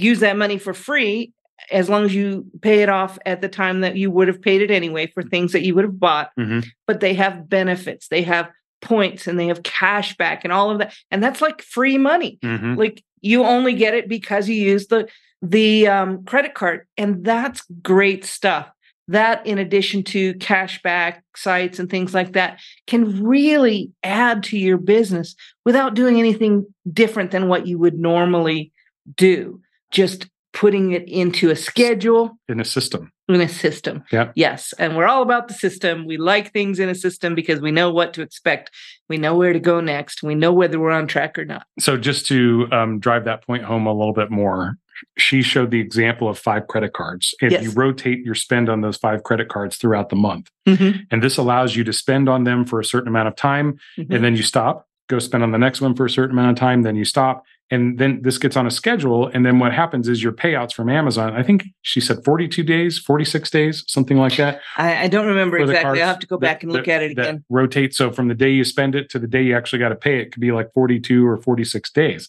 use 0.03 0.21
that 0.21 0.37
money 0.37 0.59
for 0.59 0.75
free 0.75 1.33
as 1.71 1.89
long 1.89 2.05
as 2.05 2.15
you 2.15 2.47
pay 2.63 2.83
it 2.83 2.89
off 2.89 3.19
at 3.27 3.41
the 3.41 3.49
time 3.49 3.81
that 3.81 3.97
you 3.97 4.11
would 4.11 4.29
have 4.29 4.41
paid 4.41 4.63
it 4.63 4.71
anyway 4.71 5.07
for 5.07 5.23
things 5.23 5.53
that 5.53 5.63
you 5.63 5.75
would 5.75 5.85
have 5.85 6.01
bought. 6.01 6.31
Mm-hmm. 6.39 6.61
But 6.87 7.01
they 7.01 7.15
have 7.15 7.49
benefits, 7.49 8.09
they 8.09 8.23
have 8.23 8.51
points, 8.81 9.27
and 9.27 9.39
they 9.39 9.47
have 9.49 9.63
cash 9.63 10.17
back 10.17 10.45
and 10.45 10.53
all 10.53 10.71
of 10.71 10.79
that. 10.79 10.95
And 11.11 11.23
that's 11.23 11.41
like 11.41 11.63
free 11.63 11.99
money. 11.99 12.39
Mm-hmm. 12.43 12.75
Like 12.75 13.05
you 13.21 13.45
only 13.45 13.75
get 13.75 13.95
it 13.95 14.09
because 14.09 14.49
you 14.49 14.55
use 14.55 14.87
the 14.87 15.09
the 15.43 15.89
um, 15.89 16.25
credit 16.25 16.55
card, 16.55 16.87
and 16.99 17.25
that's 17.25 17.63
great 17.83 18.25
stuff. 18.25 18.71
That, 19.09 19.45
in 19.45 19.59
addition 19.59 20.05
to 20.05 20.35
cashback 20.35 21.23
sites 21.35 21.81
and 21.81 21.91
things 21.91 22.15
like 22.15 22.35
that, 22.35 22.61
can 22.87 23.25
really 23.25 23.91
add 24.05 24.45
to 24.45 24.59
your 24.59 24.77
business 24.77 25.35
without 25.65 25.95
doing 25.95 26.21
anything 26.21 26.67
different 26.93 27.33
than 27.33 27.49
what 27.49 27.67
you 27.67 27.77
would 27.79 27.99
normally 27.99 28.71
do 29.17 29.61
just 29.91 30.29
putting 30.53 30.93
it 30.93 31.09
into 31.09 31.51
a 31.51 31.57
schedule. 31.57 32.39
In 32.49 32.61
a 32.61 32.65
system. 32.65 33.13
In 33.29 33.41
a 33.41 33.49
system. 33.49 34.03
Yeah. 34.11 34.33
Yes 34.35 34.73
and 34.79 34.97
we're 34.97 35.07
all 35.07 35.23
about 35.23 35.49
the 35.49 35.55
system. 35.55 36.07
We 36.07 36.17
like 36.17 36.53
things 36.53 36.81
in 36.81 36.89
a 36.89 36.95
system 36.95 37.35
because 37.35 37.61
we 37.61 37.71
know 37.71 37.91
what 37.91 38.13
to 38.15 38.23
expect. 38.23 38.71
We 39.09 39.17
know 39.17 39.37
where 39.37 39.53
to 39.53 39.61
go 39.61 39.81
next. 39.81 40.23
We 40.23 40.35
know 40.35 40.53
whether 40.53 40.81
we're 40.81 40.91
on 40.91 41.07
track 41.07 41.39
or 41.39 41.45
not. 41.45 41.67
So 41.79 41.97
just 41.97 42.27
to 42.27 42.67
um, 42.73 42.99
drive 42.99 43.25
that 43.25 43.47
point 43.47 43.65
home 43.65 43.87
a 43.87 43.93
little 43.93 44.15
bit 44.15 44.31
more 44.31 44.77
she 45.17 45.43
showed 45.43 45.71
the 45.71 45.81
example 45.81 46.29
of 46.29 46.39
five 46.39 46.67
credit 46.67 46.93
cards. 46.93 47.35
If 47.41 47.53
yes. 47.53 47.63
you 47.63 47.71
rotate 47.71 48.25
your 48.25 48.35
spend 48.35 48.69
on 48.69 48.81
those 48.81 48.97
five 48.97 49.23
credit 49.23 49.49
cards 49.49 49.77
throughout 49.77 50.09
the 50.09 50.17
month 50.17 50.51
mm-hmm. 50.67 51.01
and 51.11 51.23
this 51.23 51.37
allows 51.37 51.77
you 51.77 51.85
to 51.85 51.93
spend 51.93 52.29
on 52.29 52.45
them 52.45 52.65
for 52.65 52.81
a 52.81 52.85
certain 52.85 53.09
amount 53.09 53.29
of 53.29 53.37
time 53.37 53.79
mm-hmm. 53.99 54.13
and 54.13 54.25
then 54.25 54.37
you 54.37 54.43
stop 54.43 54.87
go 55.09 55.19
spend 55.19 55.43
on 55.43 55.51
the 55.51 55.59
next 55.59 55.81
one 55.81 55.95
for 55.95 56.05
a 56.05 56.11
certain 56.11 56.39
amount 56.39 56.51
of 56.51 56.57
time 56.61 56.83
then 56.83 56.97
you 56.97 57.05
stop 57.05 57.45
and 57.71 57.99
then 57.99 58.23
this 58.23 58.39
gets 58.39 58.57
on 58.57 58.67
a 58.67 58.71
schedule 58.71 59.29
and 59.29 59.45
then 59.47 59.59
what 59.59 59.73
happens 59.73 60.09
is 60.09 60.23
your 60.23 60.33
payouts 60.33 60.73
from 60.73 60.89
amazon 60.89 61.35
i 61.35 61.43
think 61.43 61.65
she 61.83 62.01
said 62.01 62.19
42 62.25 62.63
days 62.63 62.99
46 62.99 63.51
days 63.51 63.85
something 63.87 64.17
like 64.17 64.37
that. 64.37 64.61
I, 64.77 65.05
I 65.05 65.09
don't 65.09 65.27
remember 65.27 65.59
exactly. 65.59 66.01
I'll 66.01 66.09
have 66.09 66.19
to 66.21 66.27
go 66.27 66.39
back 66.39 66.63
and 66.63 66.73
look 66.73 66.87
that, 66.87 66.97
at 66.97 67.03
it 67.03 67.11
again. 67.13 67.45
rotate. 67.49 67.95
So 67.95 68.13
from 68.13 68.29
the 68.29 68.35
day 68.35 68.51
you 68.51 68.65
spend 68.65 68.95
it 68.95 69.11
to 69.11 69.19
the 69.19 69.27
day 69.27 69.43
you 69.43 69.57
actually 69.57 69.79
got 69.81 69.91
to 69.91 69.97
pay 69.97 70.21
it 70.21 70.33
could 70.33 70.41
be 70.41 70.53
like 70.53 70.73
42 70.73 71.27
or 71.27 71.37
46 71.37 71.91
days. 71.91 72.29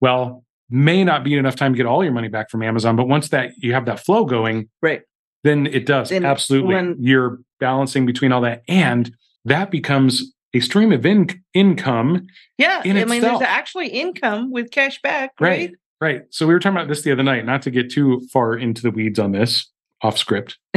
Well 0.00 0.44
may 0.70 1.04
not 1.04 1.24
be 1.24 1.34
enough 1.34 1.56
time 1.56 1.72
to 1.72 1.76
get 1.76 1.86
all 1.86 2.04
your 2.04 2.12
money 2.12 2.28
back 2.28 2.50
from 2.50 2.62
amazon 2.62 2.94
but 2.94 3.08
once 3.08 3.28
that 3.30 3.52
you 3.56 3.72
have 3.72 3.86
that 3.86 4.00
flow 4.00 4.24
going 4.24 4.68
right. 4.82 5.02
then 5.44 5.66
it 5.66 5.86
does. 5.86 6.10
Then 6.10 6.24
absolutely. 6.24 6.74
when, 6.74 6.96
you're 6.98 7.38
balancing 7.60 8.04
between 8.06 8.32
all 8.32 8.42
that 8.42 8.62
and 8.68 9.14
that 9.44 9.70
becomes 9.70 10.32
a 10.54 10.60
stream 10.60 10.92
of 10.92 11.04
in- 11.04 11.42
income. 11.54 12.26
Yeah, 12.56 12.82
in 12.84 12.96
I 12.96 13.04
mean, 13.04 13.22
there's 13.22 13.42
actually 13.42 13.88
income 13.88 14.50
with 14.50 14.70
cash 14.70 15.00
back, 15.02 15.32
right? 15.40 15.48
right? 15.50 15.74
Right. 16.00 16.22
So 16.30 16.46
we 16.46 16.54
were 16.54 16.60
talking 16.60 16.76
about 16.76 16.88
this 16.88 17.02
the 17.02 17.12
other 17.12 17.22
night. 17.22 17.44
Not 17.44 17.62
to 17.62 17.70
get 17.70 17.90
too 17.90 18.20
far 18.32 18.56
into 18.56 18.82
the 18.82 18.90
weeds 18.90 19.18
on 19.18 19.32
this, 19.32 19.66
off 20.02 20.16
script. 20.16 20.58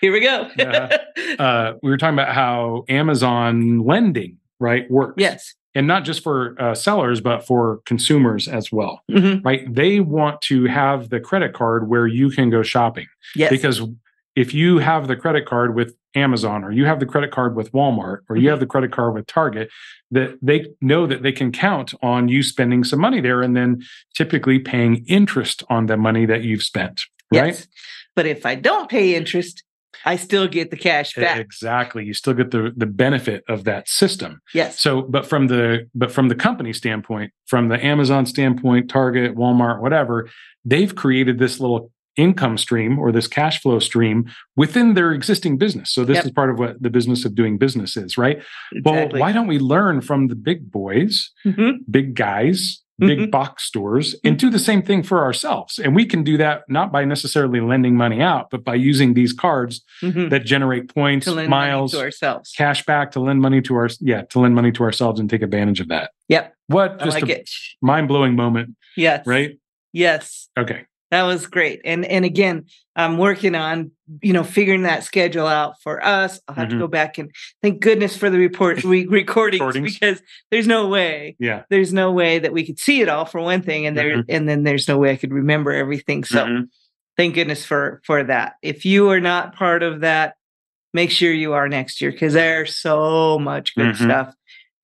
Here 0.00 0.12
we 0.12 0.20
go. 0.20 0.48
uh, 0.58 0.98
uh, 1.38 1.72
we 1.82 1.90
were 1.90 1.98
talking 1.98 2.14
about 2.14 2.34
how 2.34 2.84
Amazon 2.88 3.80
lending, 3.80 4.38
right, 4.58 4.90
works. 4.90 5.14
Yes. 5.18 5.54
And 5.74 5.86
not 5.86 6.04
just 6.04 6.24
for 6.24 6.60
uh, 6.60 6.74
sellers, 6.74 7.20
but 7.20 7.46
for 7.46 7.80
consumers 7.84 8.48
as 8.48 8.72
well, 8.72 9.02
mm-hmm. 9.10 9.46
right? 9.46 9.72
They 9.72 10.00
want 10.00 10.40
to 10.42 10.64
have 10.64 11.10
the 11.10 11.20
credit 11.20 11.52
card 11.52 11.88
where 11.88 12.08
you 12.08 12.30
can 12.30 12.50
go 12.50 12.62
shopping. 12.62 13.06
Yes. 13.36 13.50
Because 13.50 13.82
if 14.40 14.54
you 14.54 14.78
have 14.78 15.06
the 15.06 15.16
credit 15.16 15.44
card 15.44 15.74
with 15.74 15.94
Amazon 16.14 16.64
or 16.64 16.72
you 16.72 16.86
have 16.86 16.98
the 16.98 17.04
credit 17.04 17.30
card 17.30 17.54
with 17.54 17.70
Walmart 17.72 18.20
or 18.28 18.36
you 18.36 18.44
mm-hmm. 18.44 18.48
have 18.48 18.60
the 18.60 18.66
credit 18.66 18.90
card 18.90 19.14
with 19.14 19.26
Target, 19.26 19.68
that 20.10 20.38
they 20.40 20.66
know 20.80 21.06
that 21.06 21.22
they 21.22 21.30
can 21.30 21.52
count 21.52 21.92
on 22.00 22.28
you 22.28 22.42
spending 22.42 22.82
some 22.82 23.00
money 23.00 23.20
there 23.20 23.42
and 23.42 23.54
then 23.54 23.82
typically 24.16 24.58
paying 24.58 25.04
interest 25.06 25.62
on 25.68 25.86
the 25.86 25.98
money 25.98 26.24
that 26.24 26.42
you've 26.42 26.62
spent. 26.62 27.02
Right. 27.30 27.48
Yes. 27.48 27.68
But 28.16 28.24
if 28.24 28.46
I 28.46 28.54
don't 28.54 28.88
pay 28.88 29.14
interest, 29.14 29.62
I 30.06 30.16
still 30.16 30.48
get 30.48 30.70
the 30.70 30.78
cash 30.78 31.14
back. 31.14 31.38
Exactly. 31.38 32.06
You 32.06 32.14
still 32.14 32.32
get 32.32 32.50
the 32.50 32.72
the 32.74 32.86
benefit 32.86 33.44
of 33.46 33.64
that 33.64 33.88
system. 33.88 34.40
Yes. 34.54 34.80
So, 34.80 35.02
but 35.02 35.26
from 35.26 35.48
the 35.48 35.86
but 35.94 36.10
from 36.10 36.28
the 36.28 36.34
company 36.34 36.72
standpoint, 36.72 37.32
from 37.46 37.68
the 37.68 37.84
Amazon 37.84 38.24
standpoint, 38.24 38.88
Target, 38.88 39.36
Walmart, 39.36 39.82
whatever, 39.82 40.30
they've 40.64 40.94
created 40.94 41.38
this 41.38 41.60
little 41.60 41.92
income 42.20 42.58
stream 42.58 42.98
or 42.98 43.10
this 43.10 43.26
cash 43.26 43.60
flow 43.62 43.78
stream 43.78 44.30
within 44.54 44.94
their 44.94 45.12
existing 45.12 45.56
business. 45.56 45.92
So 45.92 46.04
this 46.04 46.16
yep. 46.16 46.26
is 46.26 46.30
part 46.32 46.50
of 46.50 46.58
what 46.58 46.80
the 46.82 46.90
business 46.90 47.24
of 47.24 47.34
doing 47.34 47.56
business 47.56 47.96
is, 47.96 48.18
right? 48.18 48.42
Exactly. 48.72 48.82
Well, 48.84 49.08
why 49.20 49.32
don't 49.32 49.46
we 49.46 49.58
learn 49.58 50.02
from 50.02 50.28
the 50.28 50.36
big 50.36 50.70
boys, 50.70 51.30
mm-hmm. 51.46 51.82
big 51.90 52.14
guys, 52.14 52.82
big 52.98 53.18
mm-hmm. 53.18 53.30
box 53.30 53.64
stores 53.64 54.14
and 54.24 54.38
do 54.38 54.50
the 54.50 54.58
same 54.58 54.82
thing 54.82 55.02
for 55.02 55.24
ourselves? 55.24 55.78
And 55.78 55.96
we 55.96 56.04
can 56.04 56.22
do 56.22 56.36
that 56.36 56.64
not 56.68 56.92
by 56.92 57.06
necessarily 57.06 57.60
lending 57.60 57.96
money 57.96 58.20
out, 58.20 58.50
but 58.50 58.64
by 58.64 58.74
using 58.74 59.14
these 59.14 59.32
cards 59.32 59.82
mm-hmm. 60.02 60.28
that 60.28 60.44
generate 60.44 60.94
points, 60.94 61.26
miles, 61.26 61.92
to 61.92 62.00
ourselves, 62.00 62.52
cash 62.54 62.84
back 62.84 63.12
to 63.12 63.20
lend 63.20 63.40
money 63.40 63.62
to 63.62 63.74
our 63.76 63.88
yeah, 64.00 64.22
to 64.22 64.40
lend 64.40 64.54
money 64.54 64.72
to 64.72 64.82
ourselves 64.82 65.18
and 65.18 65.30
take 65.30 65.40
advantage 65.40 65.80
of 65.80 65.88
that. 65.88 66.10
Yep. 66.28 66.54
What 66.66 66.98
just 67.00 67.22
like 67.22 67.30
a 67.30 67.44
mind-blowing 67.80 68.36
moment. 68.36 68.76
Yes. 68.96 69.26
Right? 69.26 69.58
Yes. 69.92 70.48
Okay 70.58 70.84
that 71.10 71.22
was 71.24 71.46
great 71.46 71.80
and 71.84 72.04
and 72.04 72.24
again 72.24 72.64
i'm 72.96 73.18
working 73.18 73.54
on 73.54 73.90
you 74.22 74.32
know 74.32 74.44
figuring 74.44 74.82
that 74.82 75.04
schedule 75.04 75.46
out 75.46 75.80
for 75.82 76.04
us 76.04 76.40
i'll 76.48 76.54
have 76.54 76.68
mm-hmm. 76.68 76.78
to 76.78 76.84
go 76.84 76.88
back 76.88 77.18
and 77.18 77.30
thank 77.62 77.80
goodness 77.80 78.16
for 78.16 78.30
the 78.30 78.38
report 78.38 78.82
re- 78.84 79.06
recordings 79.10 79.74
because 79.74 80.22
there's 80.50 80.66
no 80.66 80.88
way 80.88 81.36
yeah 81.38 81.62
there's 81.70 81.92
no 81.92 82.12
way 82.12 82.38
that 82.38 82.52
we 82.52 82.64
could 82.64 82.78
see 82.78 83.00
it 83.00 83.08
all 83.08 83.24
for 83.24 83.40
one 83.40 83.62
thing 83.62 83.86
and 83.86 83.96
there 83.96 84.18
mm-hmm. 84.18 84.30
and 84.30 84.48
then 84.48 84.62
there's 84.62 84.88
no 84.88 84.98
way 84.98 85.10
i 85.10 85.16
could 85.16 85.32
remember 85.32 85.72
everything 85.72 86.24
so 86.24 86.44
mm-hmm. 86.44 86.64
thank 87.16 87.34
goodness 87.34 87.64
for 87.64 88.00
for 88.04 88.24
that 88.24 88.54
if 88.62 88.84
you 88.84 89.10
are 89.10 89.20
not 89.20 89.54
part 89.54 89.82
of 89.82 90.00
that 90.00 90.34
make 90.92 91.10
sure 91.10 91.32
you 91.32 91.52
are 91.52 91.68
next 91.68 92.00
year 92.00 92.10
because 92.10 92.32
there's 92.32 92.76
so 92.76 93.38
much 93.38 93.74
good 93.74 93.94
mm-hmm. 93.94 94.04
stuff 94.04 94.34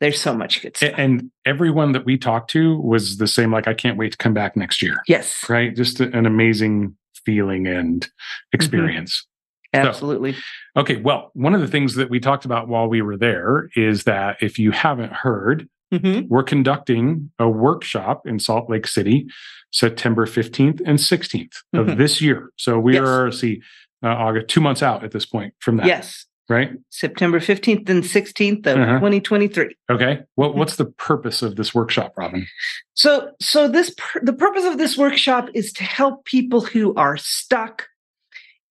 there's 0.01 0.21
so 0.21 0.35
much 0.35 0.63
good 0.63 0.77
stuff. 0.77 0.93
And 0.97 1.31
everyone 1.45 1.93
that 1.93 2.05
we 2.05 2.19
talked 2.19 2.51
to 2.51 2.79
was 2.81 3.17
the 3.17 3.27
same, 3.27 3.53
like, 3.53 3.67
I 3.67 3.75
can't 3.75 3.97
wait 3.97 4.13
to 4.13 4.19
come 4.19 4.35
back 4.35 4.57
next 4.57 4.83
year. 4.83 4.99
Yes. 5.09 5.49
Right. 5.49 5.75
Just 5.75 6.01
an 6.01 6.27
amazing 6.27 6.97
feeling 7.25 7.67
and 7.67 8.03
mm-hmm. 8.03 8.09
experience. 8.53 9.27
Mm-hmm. 9.75 9.87
Absolutely. 9.87 10.33
So, 10.33 10.41
okay. 10.79 10.97
Well, 10.97 11.31
one 11.35 11.55
of 11.55 11.61
the 11.61 11.69
things 11.69 11.95
that 11.97 12.09
we 12.09 12.21
talked 12.21 12.45
about 12.45 12.69
while 12.69 12.89
we 12.89 13.03
were 13.03 13.17
there 13.17 13.69
is 13.75 14.05
that 14.05 14.37
if 14.41 14.59
you 14.59 14.71
haven't 14.71 15.13
heard, 15.13 15.69
mm-hmm. 15.93 16.27
we're 16.29 16.43
conducting 16.43 17.31
a 17.39 17.49
workshop 17.49 18.27
in 18.27 18.39
Salt 18.39 18.71
Lake 18.71 18.87
City, 18.87 19.27
September 19.73 20.27
15th 20.27 20.81
and 20.87 20.99
16th 20.99 21.57
of 21.73 21.87
mm-hmm. 21.87 21.99
this 21.99 22.21
year. 22.21 22.53
So 22.57 22.79
we 22.79 22.95
yes. 22.95 23.03
are, 23.03 23.33
see, 23.33 23.63
uh, 24.03 24.09
August, 24.09 24.49
two 24.49 24.61
months 24.61 24.83
out 24.83 25.05
at 25.05 25.11
this 25.11 25.27
point 25.27 25.55
from 25.59 25.79
that. 25.79 25.87
Yes 25.87 26.27
right? 26.49 26.71
September 26.91 27.41
15th 27.41 27.89
and 27.89 28.03
16th 28.03 28.67
of 28.67 28.79
uh-huh. 28.79 28.95
2023. 28.95 29.75
Okay. 29.91 30.21
What, 30.35 30.51
mm-hmm. 30.51 30.59
what's 30.59 30.77
the 30.77 30.87
purpose 30.87 31.43
of 31.43 31.57
this 31.57 31.75
workshop, 31.75 32.15
Robin? 32.17 32.47
So, 32.95 33.33
so 33.41 33.69
this, 33.69 33.95
the 34.23 34.33
purpose 34.33 34.65
of 34.65 34.79
this 34.79 34.97
workshop 34.97 35.49
is 35.55 35.73
to 35.75 35.85
help 35.85 36.25
people 36.25 36.61
who 36.61 36.95
are 36.95 37.17
stuck. 37.17 37.89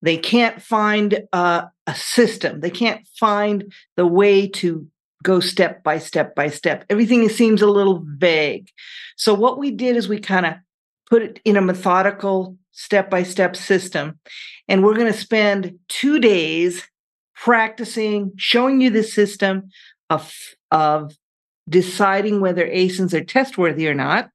They 0.02 0.18
can't 0.18 0.62
find 0.62 1.24
uh, 1.34 1.64
a 1.88 1.96
system. 1.96 2.60
They 2.60 2.70
can't 2.70 3.06
find 3.20 3.74
the 3.96 4.08
way 4.08 4.48
to 4.48 4.88
go 5.24 5.40
step 5.40 5.84
by 5.84 5.98
step 5.98 6.36
by 6.36 6.50
step. 6.50 6.86
Everything 6.90 7.28
seems 7.30 7.62
a 7.62 7.68
little 7.68 8.04
vague. 8.06 8.70
So 9.16 9.34
what 9.34 9.58
we 9.58 9.72
did 9.72 9.96
is 9.96 10.08
we 10.08 10.20
kind 10.20 10.46
of 10.46 10.54
put 11.10 11.24
it 11.24 11.40
in 11.46 11.58
a 11.58 11.62
methodical 11.62 12.58
step 12.72 13.10
by 13.10 13.24
step 13.24 13.56
system. 13.56 14.20
And 14.68 14.84
we're 14.84 14.96
going 14.96 15.12
to 15.12 15.18
spend 15.18 15.80
two 15.88 16.20
days 16.20 16.88
practicing, 17.36 18.32
showing 18.38 18.82
you 18.82 18.90
the 18.90 19.04
system 19.04 19.70
of, 20.10 20.34
of 20.72 21.16
deciding 21.68 22.42
whether 22.42 22.68
ASINs 22.68 23.14
are 23.14 23.24
test 23.24 23.58
worthy 23.58 23.88
or 23.88 23.94
not, 23.94 24.30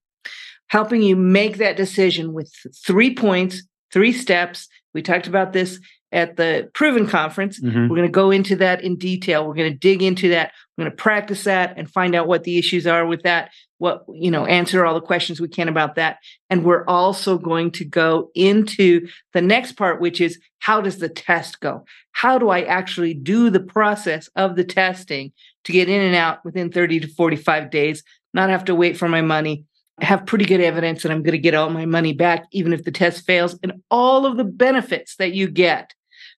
helping 0.68 1.02
you 1.02 1.16
make 1.16 1.58
that 1.58 1.76
decision 1.76 2.32
with 2.32 2.52
three 2.86 3.14
points, 3.14 3.62
three 3.92 4.12
steps. 4.12 4.68
We 4.94 5.02
talked 5.02 5.26
about 5.26 5.52
this 5.52 5.80
at 6.12 6.36
the 6.36 6.68
proven 6.74 7.06
conference 7.06 7.60
mm-hmm. 7.60 7.82
we're 7.82 7.96
going 7.96 8.02
to 8.02 8.08
go 8.08 8.30
into 8.30 8.56
that 8.56 8.82
in 8.82 8.96
detail 8.96 9.46
we're 9.46 9.54
going 9.54 9.72
to 9.72 9.78
dig 9.78 10.02
into 10.02 10.28
that 10.28 10.52
we're 10.76 10.84
going 10.84 10.90
to 10.90 11.02
practice 11.02 11.44
that 11.44 11.74
and 11.76 11.90
find 11.90 12.14
out 12.14 12.26
what 12.26 12.44
the 12.44 12.58
issues 12.58 12.86
are 12.86 13.06
with 13.06 13.22
that 13.22 13.50
what 13.80 14.04
you 14.12 14.30
know 14.30 14.46
answer 14.46 14.84
all 14.84 14.94
the 14.94 15.00
questions 15.00 15.40
we 15.40 15.48
can 15.48 15.68
about 15.68 15.94
that 15.94 16.18
and 16.48 16.64
we're 16.64 16.84
also 16.86 17.38
going 17.38 17.70
to 17.70 17.84
go 17.84 18.30
into 18.34 19.06
the 19.32 19.40
next 19.40 19.72
part 19.72 20.00
which 20.00 20.20
is 20.20 20.38
how 20.58 20.80
does 20.80 20.98
the 20.98 21.08
test 21.08 21.60
go 21.60 21.84
how 22.12 22.38
do 22.38 22.50
i 22.50 22.60
actually 22.62 23.14
do 23.14 23.50
the 23.50 23.60
process 23.60 24.28
of 24.36 24.54
the 24.54 24.64
testing 24.64 25.32
to 25.64 25.72
get 25.72 25.88
in 25.88 26.00
and 26.00 26.14
out 26.14 26.44
within 26.44 26.70
30 26.70 27.00
to 27.00 27.08
45 27.08 27.70
days 27.70 28.02
not 28.34 28.50
have 28.50 28.64
to 28.66 28.74
wait 28.74 28.96
for 28.96 29.08
my 29.08 29.22
money 29.22 29.64
have 30.02 30.26
pretty 30.26 30.44
good 30.44 30.60
evidence 30.60 31.02
that 31.02 31.12
I'm 31.12 31.22
going 31.22 31.32
to 31.32 31.38
get 31.38 31.54
all 31.54 31.70
my 31.70 31.86
money 31.86 32.12
back, 32.12 32.46
even 32.52 32.72
if 32.72 32.84
the 32.84 32.90
test 32.90 33.26
fails, 33.26 33.58
and 33.62 33.82
all 33.90 34.26
of 34.26 34.36
the 34.36 34.44
benefits 34.44 35.16
that 35.16 35.32
you 35.32 35.48
get 35.48 35.92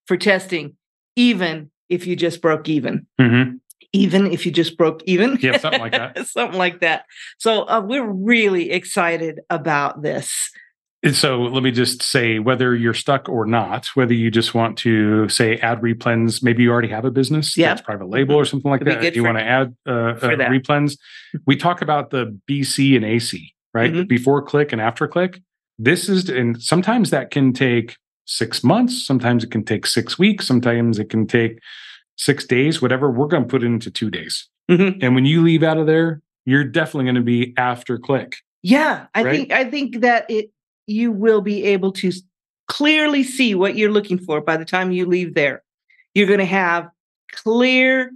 for 0.06 0.16
testing, 0.16 0.76
even 1.16 1.70
if 1.88 2.06
you 2.06 2.16
just 2.16 2.40
broke 2.40 2.68
even. 2.68 3.06
Mm-hmm. 3.20 3.56
Even 3.92 4.32
if 4.32 4.46
you 4.46 4.52
just 4.52 4.78
broke 4.78 5.02
even. 5.04 5.38
Yeah, 5.40 5.58
something 5.58 5.80
like 5.80 5.92
that. 5.92 6.26
something 6.26 6.58
like 6.58 6.80
that. 6.80 7.04
So 7.38 7.64
uh, 7.68 7.82
we're 7.84 8.10
really 8.10 8.70
excited 8.70 9.40
about 9.50 10.02
this. 10.02 10.50
And 11.04 11.16
so 11.16 11.42
let 11.42 11.64
me 11.64 11.72
just 11.72 12.00
say 12.02 12.38
whether 12.38 12.76
you're 12.76 12.94
stuck 12.94 13.28
or 13.28 13.44
not, 13.44 13.88
whether 13.94 14.14
you 14.14 14.30
just 14.30 14.54
want 14.54 14.78
to 14.78 15.28
say 15.28 15.56
add 15.56 15.80
replens, 15.80 16.44
maybe 16.44 16.62
you 16.62 16.70
already 16.70 16.88
have 16.88 17.04
a 17.04 17.10
business 17.10 17.56
yep. 17.56 17.70
that's 17.70 17.80
private 17.84 18.08
label 18.08 18.36
or 18.36 18.44
something 18.44 18.70
like 18.70 18.84
that. 18.84 19.04
If 19.04 19.16
you 19.16 19.24
want 19.24 19.38
to 19.38 19.44
add 19.44 19.76
uh, 19.84 19.90
uh, 19.90 20.16
replens, 20.48 20.96
we 21.44 21.56
talk 21.56 21.82
about 21.82 22.10
the 22.10 22.38
BC 22.48 22.94
and 22.94 23.04
AC, 23.04 23.52
right? 23.74 23.92
Mm-hmm. 23.92 24.06
Before 24.06 24.42
click 24.42 24.72
and 24.72 24.80
after 24.80 25.08
click. 25.08 25.42
This 25.76 26.08
is, 26.08 26.28
and 26.28 26.62
sometimes 26.62 27.10
that 27.10 27.32
can 27.32 27.52
take 27.52 27.96
six 28.26 28.62
months. 28.62 29.04
Sometimes 29.04 29.42
it 29.42 29.50
can 29.50 29.64
take 29.64 29.86
six 29.86 30.20
weeks. 30.20 30.46
Sometimes 30.46 31.00
it 31.00 31.10
can 31.10 31.26
take 31.26 31.58
six 32.22 32.44
days, 32.44 32.80
whatever. 32.80 33.10
We're 33.10 33.26
going 33.26 33.44
to 33.44 33.48
put 33.48 33.62
it 33.62 33.66
into 33.66 33.90
two 33.90 34.10
days. 34.10 34.48
Mm-hmm. 34.70 35.00
And 35.02 35.14
when 35.14 35.26
you 35.26 35.42
leave 35.42 35.62
out 35.62 35.78
of 35.78 35.86
there, 35.86 36.22
you're 36.44 36.64
definitely 36.64 37.04
going 37.04 37.16
to 37.16 37.20
be 37.20 37.54
after 37.56 37.98
click. 37.98 38.36
Yeah, 38.62 39.06
I 39.14 39.24
right? 39.24 39.36
think 39.36 39.52
I 39.52 39.64
think 39.68 40.00
that 40.00 40.26
it 40.30 40.50
you 40.86 41.10
will 41.10 41.40
be 41.40 41.64
able 41.64 41.92
to 41.92 42.12
clearly 42.68 43.22
see 43.22 43.54
what 43.54 43.76
you're 43.76 43.90
looking 43.90 44.18
for 44.18 44.40
by 44.40 44.56
the 44.56 44.64
time 44.64 44.92
you 44.92 45.06
leave 45.06 45.34
there. 45.34 45.62
You're 46.14 46.26
going 46.26 46.38
to 46.38 46.44
have 46.44 46.88
clear, 47.32 48.12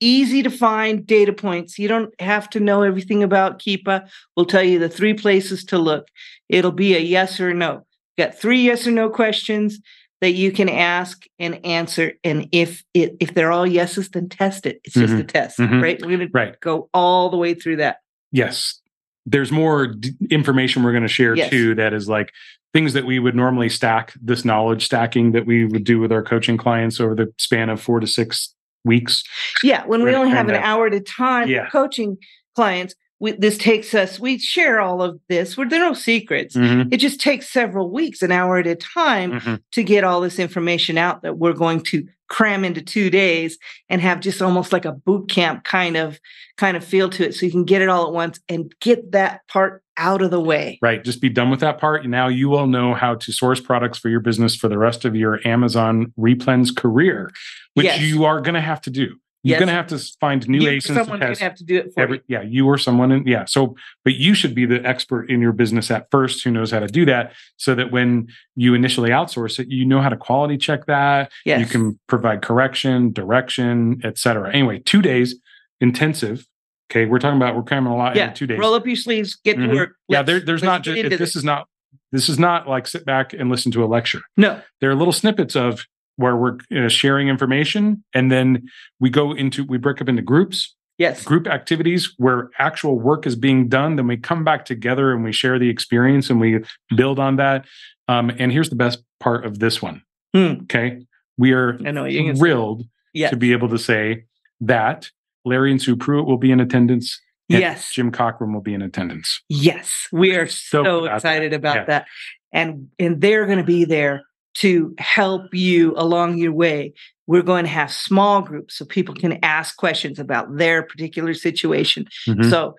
easy 0.00 0.42
to 0.42 0.50
find 0.50 1.06
data 1.06 1.32
points. 1.32 1.78
You 1.78 1.88
don't 1.88 2.12
have 2.20 2.50
to 2.50 2.60
know 2.60 2.82
everything 2.82 3.22
about 3.22 3.58
Keepa. 3.58 4.08
We'll 4.36 4.46
tell 4.46 4.62
you 4.62 4.78
the 4.78 4.88
three 4.88 5.14
places 5.14 5.64
to 5.66 5.78
look. 5.78 6.08
It'll 6.48 6.72
be 6.72 6.94
a 6.94 7.00
yes 7.00 7.40
or 7.40 7.54
no 7.54 7.86
got 8.16 8.38
three 8.38 8.62
yes 8.62 8.86
or 8.86 8.90
no 8.90 9.10
questions 9.10 9.80
that 10.20 10.32
you 10.32 10.50
can 10.50 10.68
ask 10.68 11.24
and 11.38 11.64
answer. 11.64 12.12
And 12.24 12.48
if 12.52 12.82
it 12.94 13.16
if 13.20 13.34
they're 13.34 13.52
all 13.52 13.66
yeses, 13.66 14.08
then 14.10 14.28
test 14.28 14.66
it. 14.66 14.80
It's 14.84 14.94
just 14.94 15.12
mm-hmm. 15.12 15.20
a 15.20 15.24
test, 15.24 15.58
mm-hmm. 15.58 15.82
right? 15.82 16.00
We're 16.00 16.16
going 16.16 16.30
right. 16.32 16.52
to 16.52 16.58
go 16.60 16.88
all 16.94 17.30
the 17.30 17.36
way 17.36 17.54
through 17.54 17.76
that. 17.76 17.98
Yes. 18.32 18.80
There's 19.26 19.50
more 19.50 19.88
d- 19.88 20.12
information 20.30 20.82
we're 20.82 20.92
going 20.92 21.02
to 21.02 21.08
share 21.08 21.34
yes. 21.34 21.50
too 21.50 21.74
that 21.74 21.92
is 21.92 22.08
like 22.08 22.32
things 22.72 22.92
that 22.92 23.04
we 23.04 23.18
would 23.18 23.34
normally 23.34 23.68
stack 23.68 24.12
this 24.20 24.44
knowledge 24.44 24.84
stacking 24.84 25.32
that 25.32 25.46
we 25.46 25.64
would 25.64 25.84
do 25.84 25.98
with 25.98 26.12
our 26.12 26.22
coaching 26.22 26.56
clients 26.56 27.00
over 27.00 27.14
the 27.14 27.32
span 27.38 27.68
of 27.68 27.80
four 27.80 28.00
to 28.00 28.06
six 28.06 28.54
weeks. 28.84 29.24
Yeah, 29.62 29.84
when 29.86 30.04
we 30.04 30.14
only 30.14 30.30
have 30.30 30.48
an 30.48 30.54
hour 30.54 30.86
at 30.86 30.94
a 30.94 31.00
time 31.00 31.48
yeah. 31.48 31.68
coaching 31.70 32.18
clients, 32.54 32.94
we, 33.18 33.32
this 33.32 33.56
takes 33.56 33.94
us 33.94 34.20
we 34.20 34.38
share 34.38 34.80
all 34.80 35.02
of 35.02 35.18
this 35.28 35.56
where 35.56 35.68
there 35.68 35.82
are 35.82 35.88
no 35.88 35.94
secrets 35.94 36.56
mm-hmm. 36.56 36.92
it 36.92 36.98
just 36.98 37.20
takes 37.20 37.50
several 37.50 37.90
weeks 37.90 38.22
an 38.22 38.32
hour 38.32 38.58
at 38.58 38.66
a 38.66 38.74
time 38.74 39.32
mm-hmm. 39.32 39.54
to 39.72 39.82
get 39.82 40.04
all 40.04 40.20
this 40.20 40.38
information 40.38 40.98
out 40.98 41.22
that 41.22 41.38
we're 41.38 41.52
going 41.52 41.80
to 41.80 42.06
cram 42.28 42.64
into 42.64 42.82
two 42.82 43.08
days 43.08 43.56
and 43.88 44.00
have 44.00 44.20
just 44.20 44.42
almost 44.42 44.72
like 44.72 44.84
a 44.84 44.92
boot 44.92 45.28
camp 45.28 45.64
kind 45.64 45.96
of 45.96 46.18
kind 46.56 46.76
of 46.76 46.84
feel 46.84 47.08
to 47.08 47.24
it 47.24 47.34
so 47.34 47.46
you 47.46 47.52
can 47.52 47.64
get 47.64 47.82
it 47.82 47.88
all 47.88 48.06
at 48.06 48.12
once 48.12 48.40
and 48.48 48.74
get 48.80 49.12
that 49.12 49.46
part 49.48 49.82
out 49.96 50.20
of 50.20 50.30
the 50.30 50.40
way 50.40 50.78
right 50.82 51.04
just 51.04 51.20
be 51.20 51.28
done 51.28 51.50
with 51.50 51.60
that 51.60 51.78
part 51.78 52.02
And 52.02 52.10
now 52.10 52.28
you 52.28 52.48
will 52.48 52.66
know 52.66 52.94
how 52.94 53.14
to 53.14 53.32
source 53.32 53.60
products 53.60 53.98
for 53.98 54.08
your 54.08 54.20
business 54.20 54.56
for 54.56 54.68
the 54.68 54.76
rest 54.76 55.04
of 55.04 55.14
your 55.14 55.40
amazon 55.46 56.12
replens 56.18 56.74
career 56.74 57.30
which 57.74 57.84
yes. 57.84 58.00
you 58.00 58.24
are 58.24 58.40
going 58.40 58.54
to 58.54 58.60
have 58.60 58.80
to 58.82 58.90
do 58.90 59.16
you're 59.46 59.52
yes. 59.52 59.60
going 59.60 59.68
to 59.68 59.74
have 59.74 59.86
to 59.86 59.98
find 60.18 60.48
new 60.48 60.58
you, 60.58 60.70
ASINs. 60.70 60.94
Someone's 60.94 61.20
going 61.20 61.34
to 61.34 61.44
have 61.44 61.54
to 61.54 61.64
do 61.64 61.76
it 61.76 61.94
for 61.94 62.00
every, 62.00 62.16
you. 62.16 62.22
Yeah, 62.26 62.42
you 62.42 62.66
or 62.66 62.78
someone. 62.78 63.12
In, 63.12 63.26
yeah. 63.28 63.44
So, 63.44 63.76
but 64.02 64.14
you 64.14 64.34
should 64.34 64.56
be 64.56 64.66
the 64.66 64.84
expert 64.84 65.30
in 65.30 65.40
your 65.40 65.52
business 65.52 65.88
at 65.88 66.08
first 66.10 66.42
who 66.42 66.50
knows 66.50 66.72
how 66.72 66.80
to 66.80 66.88
do 66.88 67.04
that 67.04 67.32
so 67.56 67.76
that 67.76 67.92
when 67.92 68.26
you 68.56 68.74
initially 68.74 69.10
outsource 69.10 69.60
it, 69.60 69.68
you 69.70 69.84
know 69.84 70.00
how 70.00 70.08
to 70.08 70.16
quality 70.16 70.58
check 70.58 70.86
that. 70.86 71.30
Yes. 71.44 71.60
You 71.60 71.66
can 71.66 71.98
provide 72.08 72.42
correction, 72.42 73.12
direction, 73.12 74.00
etc. 74.02 74.52
Anyway, 74.52 74.80
two 74.80 75.00
days 75.00 75.36
intensive. 75.80 76.44
Okay. 76.90 77.06
We're 77.06 77.20
talking 77.20 77.36
about, 77.36 77.54
we're 77.54 77.62
cramming 77.62 77.92
a 77.92 77.96
lot 77.96 78.16
yeah. 78.16 78.28
in 78.28 78.34
two 78.34 78.48
days. 78.48 78.58
Roll 78.58 78.74
up 78.74 78.84
your 78.84 78.96
sleeves, 78.96 79.36
get 79.36 79.58
mm-hmm. 79.58 79.70
to 79.70 79.74
work. 79.76 79.88
Let's, 80.08 80.18
yeah. 80.18 80.22
There, 80.22 80.40
there's 80.40 80.64
not 80.64 80.82
just, 80.82 81.08
this, 81.08 81.18
this 81.18 81.36
is 81.36 81.44
not, 81.44 81.68
this 82.10 82.28
is 82.28 82.38
not 82.38 82.68
like 82.68 82.88
sit 82.88 83.04
back 83.04 83.32
and 83.32 83.48
listen 83.48 83.70
to 83.72 83.84
a 83.84 83.86
lecture. 83.86 84.22
No. 84.36 84.60
There 84.80 84.90
are 84.90 84.94
little 84.96 85.12
snippets 85.12 85.54
of 85.54 85.86
where 86.16 86.36
we're 86.36 86.58
uh, 86.74 86.88
sharing 86.88 87.28
information 87.28 88.02
and 88.14 88.30
then 88.30 88.66
we 89.00 89.10
go 89.10 89.32
into 89.32 89.64
we 89.64 89.78
break 89.78 90.00
up 90.00 90.08
into 90.08 90.22
groups. 90.22 90.74
Yes. 90.98 91.24
Group 91.24 91.46
activities 91.46 92.14
where 92.16 92.50
actual 92.58 92.98
work 92.98 93.26
is 93.26 93.36
being 93.36 93.68
done 93.68 93.96
then 93.96 94.06
we 94.06 94.16
come 94.16 94.44
back 94.44 94.64
together 94.64 95.12
and 95.12 95.22
we 95.22 95.32
share 95.32 95.58
the 95.58 95.68
experience 95.68 96.30
and 96.30 96.40
we 96.40 96.60
build 96.96 97.18
on 97.18 97.36
that. 97.36 97.66
Um, 98.08 98.30
and 98.38 98.50
here's 98.50 98.70
the 98.70 98.76
best 98.76 99.02
part 99.20 99.44
of 99.44 99.58
this 99.58 99.82
one. 99.82 100.02
Hmm. 100.34 100.62
okay? 100.62 101.04
We 101.38 101.52
are 101.52 101.78
I 101.86 101.90
know, 101.90 102.34
thrilled 102.34 102.84
yes. 103.12 103.30
to 103.30 103.36
be 103.36 103.52
able 103.52 103.68
to 103.68 103.78
say 103.78 104.24
that 104.60 105.10
larry 105.44 105.70
and 105.70 105.80
sue 105.80 105.96
pruitt 105.96 106.26
will 106.26 106.38
be 106.38 106.50
in 106.50 106.60
attendance 106.60 107.20
yes. 107.48 107.92
Jim 107.92 108.10
cockrum 108.10 108.52
will 108.52 108.60
be 108.60 108.74
in 108.74 108.82
attendance. 108.82 109.40
Yes. 109.48 110.08
We 110.12 110.34
are 110.36 110.46
so, 110.46 110.84
so 110.84 111.04
excited 111.04 111.52
that. 111.52 111.56
about 111.56 111.76
yeah. 111.76 111.84
that. 111.84 112.06
And 112.52 112.88
and 112.98 113.20
they're 113.20 113.46
going 113.46 113.58
to 113.58 113.64
be 113.64 113.84
there 113.84 114.22
to 114.60 114.94
help 114.98 115.54
you 115.54 115.94
along 115.96 116.38
your 116.38 116.52
way. 116.52 116.94
We're 117.26 117.42
going 117.42 117.64
to 117.64 117.70
have 117.70 117.92
small 117.92 118.40
groups 118.42 118.76
so 118.76 118.84
people 118.84 119.14
can 119.14 119.38
ask 119.42 119.76
questions 119.76 120.18
about 120.18 120.56
their 120.56 120.82
particular 120.82 121.34
situation. 121.34 122.06
Mm-hmm. 122.26 122.48
So 122.48 122.76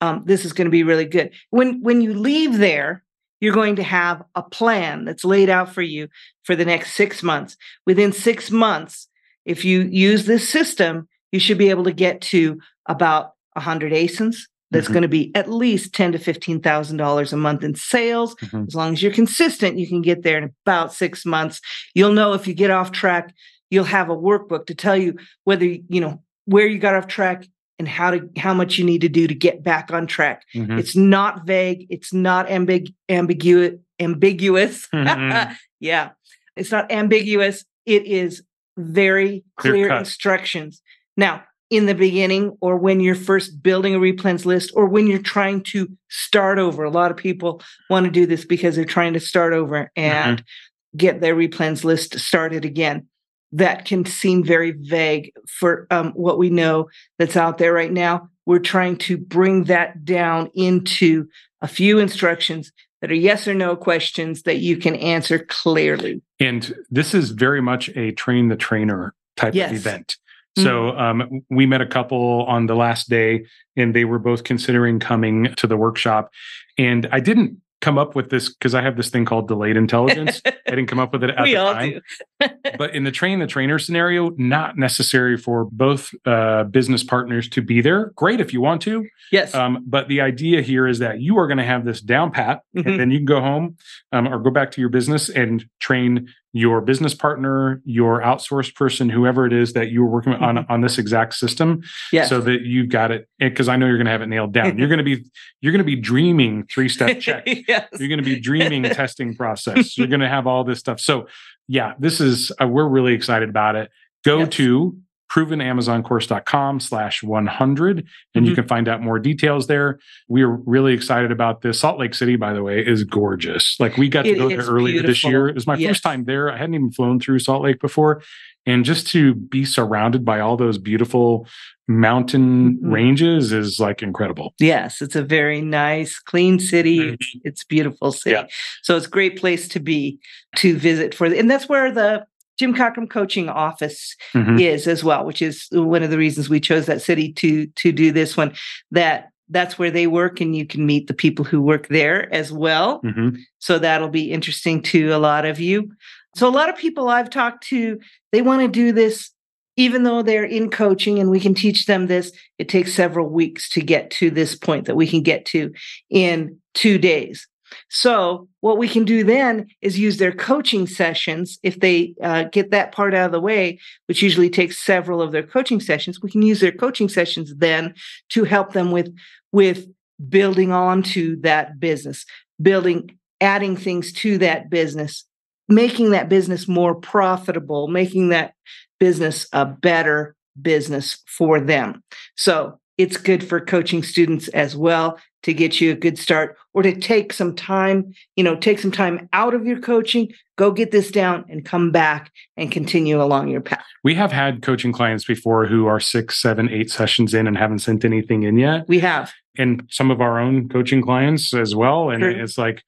um, 0.00 0.22
this 0.24 0.44
is 0.44 0.52
going 0.52 0.66
to 0.66 0.70
be 0.70 0.84
really 0.84 1.04
good. 1.04 1.32
When 1.50 1.82
when 1.82 2.00
you 2.00 2.14
leave 2.14 2.58
there, 2.58 3.02
you're 3.40 3.54
going 3.54 3.76
to 3.76 3.82
have 3.82 4.22
a 4.34 4.42
plan 4.42 5.04
that's 5.04 5.24
laid 5.24 5.50
out 5.50 5.72
for 5.72 5.82
you 5.82 6.08
for 6.44 6.56
the 6.56 6.64
next 6.64 6.94
six 6.94 7.22
months. 7.22 7.56
Within 7.86 8.12
six 8.12 8.50
months, 8.50 9.08
if 9.44 9.64
you 9.64 9.82
use 9.82 10.26
this 10.26 10.48
system, 10.48 11.08
you 11.32 11.40
should 11.40 11.58
be 11.58 11.70
able 11.70 11.84
to 11.84 11.92
get 11.92 12.20
to 12.20 12.60
about 12.86 13.32
100 13.54 13.92
ASINs, 13.92 14.36
that's 14.70 14.84
mm-hmm. 14.86 14.92
going 14.94 15.02
to 15.02 15.08
be 15.08 15.34
at 15.34 15.50
least 15.50 15.94
ten 15.94 16.12
to 16.12 16.18
fifteen 16.18 16.60
thousand 16.60 16.96
dollars 16.98 17.32
a 17.32 17.36
month 17.36 17.64
in 17.64 17.74
sales. 17.74 18.34
Mm-hmm. 18.36 18.64
As 18.68 18.74
long 18.74 18.92
as 18.92 19.02
you're 19.02 19.12
consistent, 19.12 19.78
you 19.78 19.88
can 19.88 20.02
get 20.02 20.22
there 20.22 20.38
in 20.38 20.52
about 20.64 20.92
six 20.92 21.24
months. 21.24 21.60
You'll 21.94 22.12
know 22.12 22.34
if 22.34 22.46
you 22.46 22.54
get 22.54 22.70
off 22.70 22.92
track. 22.92 23.34
You'll 23.70 23.84
have 23.84 24.08
a 24.08 24.16
workbook 24.16 24.66
to 24.66 24.74
tell 24.74 24.96
you 24.96 25.16
whether 25.44 25.64
you 25.64 26.00
know 26.00 26.22
where 26.44 26.66
you 26.66 26.78
got 26.78 26.94
off 26.94 27.06
track 27.06 27.46
and 27.78 27.88
how 27.88 28.10
to 28.10 28.28
how 28.36 28.54
much 28.54 28.78
you 28.78 28.84
need 28.84 29.00
to 29.02 29.08
do 29.08 29.26
to 29.26 29.34
get 29.34 29.62
back 29.62 29.90
on 29.92 30.06
track. 30.06 30.44
Mm-hmm. 30.54 30.78
It's 30.78 30.96
not 30.96 31.46
vague. 31.46 31.86
It's 31.90 32.12
not 32.12 32.48
ambig- 32.48 32.94
ambiguous. 33.08 33.74
Ambiguous. 34.00 34.86
Mm-hmm. 34.94 35.52
yeah, 35.80 36.10
it's 36.56 36.70
not 36.70 36.90
ambiguous. 36.92 37.64
It 37.86 38.06
is 38.06 38.42
very 38.76 39.44
clear, 39.56 39.72
clear 39.72 39.92
instructions. 39.92 40.82
Now, 41.16 41.44
in 41.70 41.86
the 41.86 41.94
beginning 41.94 42.56
or 42.60 42.76
when 42.76 43.00
you're 43.00 43.14
first 43.14 43.62
building 43.62 43.94
a 43.94 43.98
replens 43.98 44.46
list 44.46 44.72
or 44.74 44.86
when 44.86 45.06
you're 45.06 45.18
trying 45.18 45.62
to 45.62 45.88
start 46.08 46.58
over. 46.58 46.84
A 46.84 46.90
lot 46.90 47.10
of 47.10 47.16
people 47.16 47.62
want 47.90 48.04
to 48.04 48.10
do 48.10 48.26
this 48.26 48.44
because 48.44 48.76
they're 48.76 48.84
trying 48.84 49.12
to 49.12 49.20
start 49.20 49.52
over 49.52 49.90
and 49.94 50.38
mm-hmm. 50.38 50.96
get 50.96 51.20
their 51.20 51.36
replens 51.36 51.84
list 51.84 52.18
started 52.18 52.64
again. 52.64 53.06
That 53.52 53.84
can 53.84 54.04
seem 54.04 54.44
very 54.44 54.72
vague 54.72 55.32
for 55.46 55.86
um, 55.90 56.12
what 56.12 56.38
we 56.38 56.50
know 56.50 56.88
that's 57.18 57.36
out 57.36 57.58
there 57.58 57.72
right 57.72 57.92
now. 57.92 58.28
We're 58.46 58.58
trying 58.58 58.96
to 58.98 59.18
bring 59.18 59.64
that 59.64 60.04
down 60.04 60.50
into 60.54 61.28
a 61.60 61.68
few 61.68 61.98
instructions 61.98 62.72
that 63.00 63.10
are 63.10 63.14
yes 63.14 63.46
or 63.46 63.54
no 63.54 63.76
questions 63.76 64.42
that 64.42 64.58
you 64.58 64.76
can 64.76 64.96
answer 64.96 65.38
clearly. 65.38 66.22
And 66.40 66.74
this 66.90 67.14
is 67.14 67.30
very 67.30 67.60
much 67.60 67.88
a 67.90 68.12
train 68.12 68.48
the 68.48 68.56
trainer 68.56 69.14
type 69.36 69.54
yes. 69.54 69.70
of 69.70 69.76
event. 69.76 70.16
So 70.62 70.92
mm-hmm. 70.92 71.22
um, 71.22 71.42
we 71.50 71.66
met 71.66 71.80
a 71.80 71.86
couple 71.86 72.44
on 72.44 72.66
the 72.66 72.74
last 72.74 73.08
day, 73.08 73.44
and 73.76 73.94
they 73.94 74.04
were 74.04 74.18
both 74.18 74.44
considering 74.44 74.98
coming 74.98 75.54
to 75.56 75.66
the 75.66 75.76
workshop. 75.76 76.30
And 76.76 77.08
I 77.12 77.20
didn't 77.20 77.60
come 77.80 77.96
up 77.96 78.16
with 78.16 78.30
this 78.30 78.48
because 78.48 78.74
I 78.74 78.82
have 78.82 78.96
this 78.96 79.08
thing 79.10 79.24
called 79.24 79.46
delayed 79.46 79.76
intelligence. 79.76 80.42
I 80.44 80.52
didn't 80.66 80.86
come 80.86 80.98
up 80.98 81.12
with 81.12 81.22
it 81.22 81.30
at 81.36 81.42
we 81.42 81.52
the 81.52 81.56
all 81.58 81.72
time. 81.72 82.00
Do. 82.40 82.48
but 82.78 82.94
in 82.94 83.04
the 83.04 83.10
train 83.10 83.38
the 83.38 83.46
trainer 83.46 83.78
scenario, 83.78 84.30
not 84.36 84.76
necessary 84.76 85.36
for 85.36 85.66
both 85.70 86.12
uh, 86.26 86.64
business 86.64 87.04
partners 87.04 87.48
to 87.50 87.62
be 87.62 87.80
there. 87.80 88.06
Great 88.16 88.40
if 88.40 88.52
you 88.52 88.60
want 88.60 88.82
to. 88.82 89.06
Yes. 89.30 89.54
Um, 89.54 89.84
but 89.86 90.08
the 90.08 90.20
idea 90.20 90.62
here 90.62 90.86
is 90.86 90.98
that 90.98 91.20
you 91.20 91.38
are 91.38 91.46
going 91.46 91.58
to 91.58 91.64
have 91.64 91.84
this 91.84 92.00
down 92.00 92.30
pat, 92.30 92.62
mm-hmm. 92.76 92.88
and 92.88 93.00
then 93.00 93.10
you 93.10 93.18
can 93.18 93.26
go 93.26 93.40
home 93.40 93.76
um, 94.12 94.26
or 94.26 94.38
go 94.38 94.50
back 94.50 94.72
to 94.72 94.80
your 94.80 94.90
business 94.90 95.28
and 95.28 95.64
train 95.78 96.28
your 96.52 96.80
business 96.80 97.14
partner, 97.14 97.82
your 97.84 98.22
outsourced 98.22 98.74
person, 98.74 99.10
whoever 99.10 99.46
it 99.46 99.52
is 99.52 99.74
that 99.74 99.90
you're 99.90 100.06
working 100.06 100.32
mm-hmm. 100.32 100.44
on 100.44 100.66
on 100.68 100.80
this 100.80 100.98
exact 100.98 101.34
system, 101.34 101.82
yes. 102.12 102.28
so 102.28 102.40
that 102.40 102.62
you've 102.62 102.88
got 102.88 103.10
it. 103.10 103.28
Because 103.38 103.68
I 103.68 103.76
know 103.76 103.86
you're 103.86 103.98
going 103.98 104.06
to 104.06 104.12
have 104.12 104.22
it 104.22 104.28
nailed 104.28 104.52
down. 104.52 104.78
you're 104.78 104.88
going 104.88 104.98
to 104.98 105.04
be 105.04 105.24
you're 105.60 105.72
going 105.72 105.84
to 105.84 105.84
be 105.84 105.96
dreaming 105.96 106.66
three 106.66 106.88
step 106.88 107.20
check. 107.20 107.44
yes. 107.46 107.88
You're 107.98 108.08
going 108.08 108.22
to 108.22 108.24
be 108.24 108.40
dreaming 108.40 108.82
testing 108.94 109.34
process. 109.34 109.98
You're 109.98 110.06
going 110.06 110.20
to 110.20 110.28
have 110.28 110.46
all 110.46 110.64
this 110.64 110.78
stuff. 110.78 111.00
So 111.00 111.28
yeah, 111.66 111.92
this 111.98 112.20
is 112.20 112.50
uh, 112.60 112.66
we're 112.66 112.88
really 112.88 113.12
excited 113.12 113.48
about 113.48 113.76
it. 113.76 113.90
Go 114.24 114.40
yes. 114.40 114.48
to 114.50 114.98
provenamazoncourse.com 115.30 116.80
slash 116.80 117.22
100 117.22 117.98
and 117.98 118.06
mm-hmm. 118.06 118.44
you 118.44 118.54
can 118.54 118.66
find 118.66 118.88
out 118.88 119.02
more 119.02 119.18
details 119.18 119.66
there 119.66 119.98
we 120.28 120.42
are 120.42 120.50
really 120.50 120.94
excited 120.94 121.30
about 121.30 121.60
this 121.62 121.80
salt 121.80 121.98
lake 121.98 122.14
city 122.14 122.36
by 122.36 122.52
the 122.52 122.62
way 122.62 122.80
is 122.84 123.04
gorgeous 123.04 123.76
like 123.78 123.96
we 123.96 124.08
got 124.08 124.22
to 124.22 124.30
it 124.30 124.38
go 124.38 124.48
there 124.48 124.58
earlier 124.60 125.02
beautiful. 125.02 125.08
this 125.08 125.24
year 125.24 125.48
it 125.48 125.54
was 125.54 125.66
my 125.66 125.76
yes. 125.76 125.90
first 125.90 126.02
time 126.02 126.24
there 126.24 126.50
i 126.50 126.56
hadn't 126.56 126.74
even 126.74 126.90
flown 126.90 127.20
through 127.20 127.38
salt 127.38 127.62
lake 127.62 127.80
before 127.80 128.22
and 128.66 128.84
just 128.84 129.06
to 129.06 129.34
be 129.34 129.64
surrounded 129.64 130.24
by 130.24 130.40
all 130.40 130.56
those 130.56 130.78
beautiful 130.78 131.46
mountain 131.86 132.74
mm-hmm. 132.74 132.90
ranges 132.90 133.52
is 133.52 133.78
like 133.78 134.02
incredible 134.02 134.54
yes 134.58 135.02
it's 135.02 135.16
a 135.16 135.22
very 135.22 135.60
nice 135.60 136.18
clean 136.18 136.58
city 136.58 136.98
mm-hmm. 136.98 137.38
it's 137.44 137.64
beautiful 137.64 138.12
city 138.12 138.34
yeah. 138.34 138.46
so 138.82 138.96
it's 138.96 139.06
a 139.06 139.10
great 139.10 139.38
place 139.38 139.68
to 139.68 139.80
be 139.80 140.18
to 140.56 140.76
visit 140.76 141.14
for 141.14 141.26
and 141.26 141.50
that's 141.50 141.68
where 141.68 141.92
the 141.92 142.24
Jim 142.58 142.74
Cockrum 142.74 143.08
coaching 143.08 143.48
office 143.48 144.16
mm-hmm. 144.32 144.58
is 144.58 144.86
as 144.86 145.04
well, 145.04 145.24
which 145.24 145.40
is 145.40 145.68
one 145.72 146.02
of 146.02 146.10
the 146.10 146.18
reasons 146.18 146.48
we 146.48 146.60
chose 146.60 146.86
that 146.86 147.02
city 147.02 147.32
to 147.34 147.66
to 147.66 147.92
do 147.92 148.12
this 148.12 148.36
one. 148.36 148.54
That 148.90 149.30
that's 149.48 149.78
where 149.78 149.90
they 149.90 150.06
work, 150.06 150.40
and 150.40 150.54
you 150.54 150.66
can 150.66 150.84
meet 150.84 151.06
the 151.06 151.14
people 151.14 151.44
who 151.44 151.62
work 151.62 151.88
there 151.88 152.32
as 152.34 152.52
well. 152.52 153.00
Mm-hmm. 153.02 153.36
So 153.58 153.78
that'll 153.78 154.08
be 154.08 154.30
interesting 154.30 154.82
to 154.82 155.10
a 155.10 155.18
lot 155.18 155.44
of 155.44 155.58
you. 155.60 155.90
So 156.36 156.48
a 156.48 156.50
lot 156.50 156.68
of 156.68 156.76
people 156.76 157.08
I've 157.08 157.30
talked 157.30 157.66
to, 157.68 157.98
they 158.32 158.42
want 158.42 158.62
to 158.62 158.68
do 158.68 158.92
this 158.92 159.30
even 159.78 160.02
though 160.02 160.22
they're 160.22 160.44
in 160.44 160.70
coaching 160.70 161.20
and 161.20 161.30
we 161.30 161.38
can 161.38 161.54
teach 161.54 161.86
them 161.86 162.08
this, 162.08 162.32
it 162.58 162.68
takes 162.68 162.92
several 162.92 163.28
weeks 163.28 163.68
to 163.68 163.80
get 163.80 164.10
to 164.10 164.28
this 164.28 164.56
point 164.56 164.86
that 164.86 164.96
we 164.96 165.06
can 165.06 165.22
get 165.22 165.44
to 165.46 165.72
in 166.10 166.58
two 166.74 166.98
days. 166.98 167.46
So, 167.88 168.48
what 168.60 168.78
we 168.78 168.88
can 168.88 169.04
do 169.04 169.24
then 169.24 169.68
is 169.80 169.98
use 169.98 170.18
their 170.18 170.32
coaching 170.32 170.86
sessions. 170.86 171.58
If 171.62 171.80
they 171.80 172.14
uh, 172.22 172.44
get 172.44 172.70
that 172.70 172.92
part 172.92 173.14
out 173.14 173.26
of 173.26 173.32
the 173.32 173.40
way, 173.40 173.78
which 174.06 174.22
usually 174.22 174.50
takes 174.50 174.78
several 174.78 175.22
of 175.22 175.32
their 175.32 175.42
coaching 175.42 175.80
sessions, 175.80 176.20
we 176.20 176.30
can 176.30 176.42
use 176.42 176.60
their 176.60 176.72
coaching 176.72 177.08
sessions 177.08 177.54
then 177.56 177.94
to 178.30 178.44
help 178.44 178.72
them 178.72 178.90
with 178.90 179.14
with 179.52 179.86
building 180.28 180.72
on 180.72 181.02
to 181.02 181.36
that 181.36 181.78
business, 181.78 182.26
building, 182.60 183.16
adding 183.40 183.76
things 183.76 184.12
to 184.12 184.38
that 184.38 184.68
business, 184.68 185.24
making 185.68 186.10
that 186.10 186.28
business 186.28 186.66
more 186.66 186.94
profitable, 186.94 187.88
making 187.88 188.30
that 188.30 188.54
business 188.98 189.46
a 189.52 189.64
better 189.64 190.34
business 190.60 191.22
for 191.26 191.60
them. 191.60 192.02
So 192.36 192.78
it's 192.98 193.16
good 193.16 193.48
for 193.48 193.60
coaching 193.60 194.02
students 194.02 194.48
as 194.48 194.76
well 194.76 195.18
to 195.44 195.54
get 195.54 195.80
you 195.80 195.92
a 195.92 195.94
good 195.94 196.18
start 196.18 196.56
or 196.74 196.82
to 196.82 196.94
take 196.94 197.32
some 197.32 197.54
time, 197.54 198.12
you 198.34 198.42
know, 198.42 198.56
take 198.56 198.80
some 198.80 198.90
time 198.90 199.28
out 199.32 199.54
of 199.54 199.64
your 199.64 199.78
coaching, 199.78 200.32
go 200.56 200.72
get 200.72 200.90
this 200.90 201.12
down 201.12 201.44
and 201.48 201.64
come 201.64 201.92
back 201.92 202.32
and 202.56 202.72
continue 202.72 203.22
along 203.22 203.48
your 203.48 203.60
path. 203.60 203.84
We 204.02 204.16
have 204.16 204.32
had 204.32 204.62
coaching 204.62 204.92
clients 204.92 205.24
before 205.24 205.64
who 205.66 205.86
are 205.86 206.00
six, 206.00 206.42
seven, 206.42 206.68
eight 206.70 206.90
sessions 206.90 207.34
in 207.34 207.46
and 207.46 207.56
haven't 207.56 207.78
sent 207.78 208.04
anything 208.04 208.42
in 208.42 208.58
yet. 208.58 208.86
We 208.88 208.98
have. 208.98 209.32
And 209.56 209.86
some 209.90 210.10
of 210.10 210.20
our 210.20 210.40
own 210.40 210.68
coaching 210.68 211.00
clients 211.00 211.54
as 211.54 211.76
well. 211.76 212.10
And 212.10 212.22
sure. 212.22 212.30
it's 212.30 212.58
like, 212.58 212.82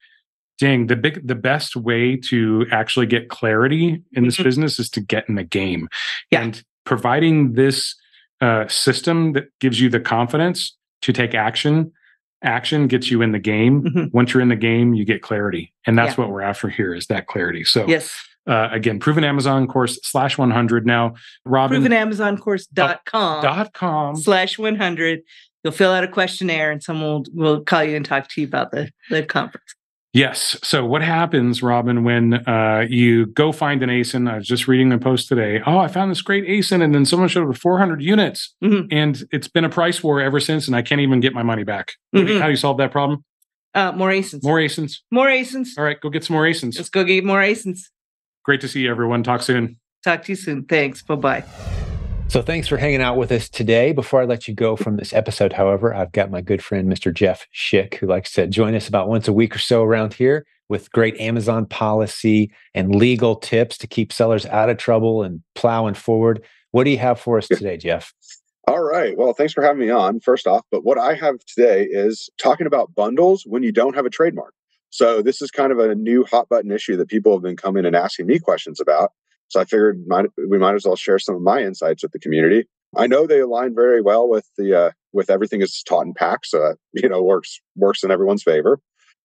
dang, 0.59 0.87
the 0.87 0.95
big 0.97 1.25
the 1.25 1.35
best 1.35 1.75
way 1.75 2.17
to 2.17 2.65
actually 2.71 3.05
get 3.05 3.29
clarity 3.29 4.03
in 4.11 4.25
this 4.25 4.35
mm-hmm. 4.35 4.43
business 4.43 4.77
is 4.77 4.89
to 4.91 5.01
get 5.01 5.27
in 5.29 5.35
the 5.35 5.43
game. 5.43 5.87
Yeah. 6.31 6.41
And 6.41 6.63
providing 6.85 7.53
this 7.53 7.95
uh, 8.41 8.67
system 8.67 9.33
that 9.33 9.47
gives 9.59 9.79
you 9.79 9.89
the 9.89 9.99
confidence 9.99 10.75
to 11.03 11.13
take 11.13 11.33
action 11.33 11.91
action 12.43 12.87
gets 12.87 13.11
you 13.11 13.21
in 13.21 13.31
the 13.31 13.39
game. 13.39 13.83
Mm-hmm. 13.83 14.17
Once 14.17 14.33
you're 14.33 14.41
in 14.41 14.49
the 14.49 14.55
game, 14.55 14.93
you 14.93 15.05
get 15.05 15.21
clarity. 15.21 15.73
And 15.85 15.97
that's 15.97 16.17
yeah. 16.17 16.23
what 16.23 16.31
we're 16.31 16.41
after 16.41 16.69
here 16.69 16.93
is 16.93 17.07
that 17.07 17.27
clarity. 17.27 17.63
So 17.63 17.87
yes. 17.87 18.13
Uh, 18.47 18.69
again, 18.71 18.99
proven 18.99 19.23
Amazon 19.23 19.67
course 19.67 19.99
slash 20.01 20.35
100. 20.35 20.83
Now, 20.87 21.13
Robin. 21.45 21.83
ProvenAmazonCourse.com. 21.83 23.43
dot 23.43 23.73
com 23.73 24.15
slash 24.15 24.57
100. 24.57 25.21
You'll 25.63 25.73
fill 25.73 25.91
out 25.91 26.03
a 26.03 26.07
questionnaire 26.07 26.71
and 26.71 26.81
someone 26.81 27.11
will, 27.11 27.25
will 27.33 27.63
call 27.63 27.83
you 27.83 27.95
and 27.95 28.03
talk 28.03 28.27
to 28.29 28.41
you 28.41 28.47
about 28.47 28.71
the, 28.71 28.89
the 29.11 29.21
conference. 29.21 29.75
Yes. 30.13 30.57
So 30.61 30.85
what 30.85 31.01
happens, 31.01 31.63
Robin, 31.63 32.03
when 32.03 32.33
uh, 32.47 32.85
you 32.89 33.27
go 33.27 33.53
find 33.53 33.81
an 33.81 33.89
ASIN? 33.89 34.29
I 34.29 34.37
was 34.37 34.47
just 34.47 34.67
reading 34.67 34.91
a 34.91 34.97
post 34.97 35.29
today. 35.29 35.61
Oh, 35.65 35.77
I 35.77 35.87
found 35.87 36.11
this 36.11 36.21
great 36.21 36.45
ASIN, 36.45 36.83
and 36.83 36.93
then 36.93 37.05
someone 37.05 37.29
showed 37.29 37.43
up 37.43 37.47
with 37.47 37.57
400 37.57 38.01
units, 38.01 38.53
mm-hmm. 38.61 38.87
and 38.91 39.23
it's 39.31 39.47
been 39.47 39.63
a 39.63 39.69
price 39.69 40.03
war 40.03 40.19
ever 40.19 40.41
since, 40.41 40.67
and 40.67 40.75
I 40.75 40.81
can't 40.81 40.99
even 40.99 41.21
get 41.21 41.33
my 41.33 41.43
money 41.43 41.63
back. 41.63 41.93
Mm-hmm. 42.13 42.39
How 42.39 42.45
do 42.45 42.51
you 42.51 42.57
solve 42.57 42.77
that 42.79 42.91
problem? 42.91 43.23
Uh, 43.73 43.93
more 43.93 44.09
ASINs. 44.09 44.43
More 44.43 44.57
ASINs. 44.57 44.97
More 45.11 45.27
ASINs. 45.27 45.69
All 45.77 45.85
right, 45.85 45.99
go 45.99 46.09
get 46.09 46.25
some 46.25 46.33
more 46.33 46.43
ASINs. 46.43 46.75
Let's 46.75 46.89
go 46.89 47.05
get 47.05 47.23
more 47.23 47.41
ASINs. 47.41 47.79
Great 48.43 48.59
to 48.61 48.67
see 48.67 48.81
you, 48.81 48.91
everyone. 48.91 49.23
Talk 49.23 49.41
soon. 49.41 49.79
Talk 50.03 50.23
to 50.23 50.31
you 50.33 50.35
soon. 50.35 50.65
Thanks. 50.65 51.01
Bye 51.03 51.15
bye. 51.15 51.87
So 52.31 52.41
thanks 52.41 52.69
for 52.69 52.77
hanging 52.77 53.01
out 53.01 53.17
with 53.17 53.29
us 53.33 53.49
today. 53.49 53.91
Before 53.91 54.21
I 54.21 54.23
let 54.23 54.47
you 54.47 54.53
go 54.53 54.77
from 54.77 54.95
this 54.95 55.11
episode, 55.11 55.51
however, 55.51 55.93
I've 55.93 56.13
got 56.13 56.31
my 56.31 56.39
good 56.39 56.63
friend, 56.63 56.87
Mr. 56.87 57.13
Jeff 57.13 57.45
Schick, 57.53 57.95
who 57.95 58.07
likes 58.07 58.31
to 58.35 58.47
join 58.47 58.73
us 58.73 58.87
about 58.87 59.09
once 59.09 59.27
a 59.27 59.33
week 59.33 59.53
or 59.53 59.59
so 59.59 59.83
around 59.83 60.13
here 60.13 60.45
with 60.69 60.93
great 60.93 61.19
Amazon 61.19 61.65
policy 61.65 62.49
and 62.73 62.95
legal 62.95 63.35
tips 63.35 63.77
to 63.79 63.85
keep 63.85 64.13
sellers 64.13 64.45
out 64.45 64.69
of 64.69 64.77
trouble 64.77 65.23
and 65.23 65.43
plowing 65.55 65.93
forward. 65.93 66.41
What 66.71 66.85
do 66.85 66.91
you 66.91 66.99
have 66.99 67.19
for 67.19 67.37
us 67.37 67.49
today, 67.49 67.75
Jeff? 67.75 68.13
All 68.65 68.81
right. 68.81 69.17
Well, 69.17 69.33
thanks 69.33 69.51
for 69.51 69.61
having 69.61 69.81
me 69.81 69.89
on, 69.89 70.21
first 70.21 70.47
off. 70.47 70.65
But 70.71 70.85
what 70.85 70.97
I 70.97 71.15
have 71.15 71.37
today 71.45 71.83
is 71.83 72.29
talking 72.41 72.65
about 72.65 72.95
bundles 72.95 73.43
when 73.45 73.61
you 73.61 73.73
don't 73.73 73.93
have 73.93 74.05
a 74.05 74.09
trademark. 74.09 74.53
So, 74.89 75.21
this 75.21 75.41
is 75.41 75.51
kind 75.51 75.73
of 75.73 75.79
a 75.79 75.95
new 75.95 76.23
hot 76.23 76.47
button 76.47 76.71
issue 76.71 76.95
that 76.95 77.09
people 77.09 77.33
have 77.33 77.41
been 77.41 77.57
coming 77.57 77.85
and 77.85 77.93
asking 77.93 78.27
me 78.27 78.39
questions 78.39 78.79
about. 78.79 79.11
So 79.51 79.59
I 79.59 79.65
figured 79.65 80.07
might, 80.07 80.27
we 80.49 80.57
might 80.57 80.75
as 80.75 80.85
well 80.85 80.95
share 80.95 81.19
some 81.19 81.35
of 81.35 81.41
my 81.41 81.61
insights 81.61 82.03
with 82.03 82.13
the 82.13 82.19
community. 82.19 82.67
I 82.95 83.05
know 83.05 83.27
they 83.27 83.41
align 83.41 83.75
very 83.75 84.01
well 84.01 84.29
with 84.29 84.49
the 84.57 84.73
uh, 84.73 84.91
with 85.11 85.29
everything 85.29 85.61
is 85.61 85.83
taught 85.83 86.05
in 86.05 86.13
PAX, 86.13 86.51
so 86.51 86.59
that, 86.59 86.77
you 87.03 87.09
know 87.09 87.21
works 87.21 87.59
works 87.75 88.01
in 88.01 88.11
everyone's 88.11 88.43
favor. 88.43 88.79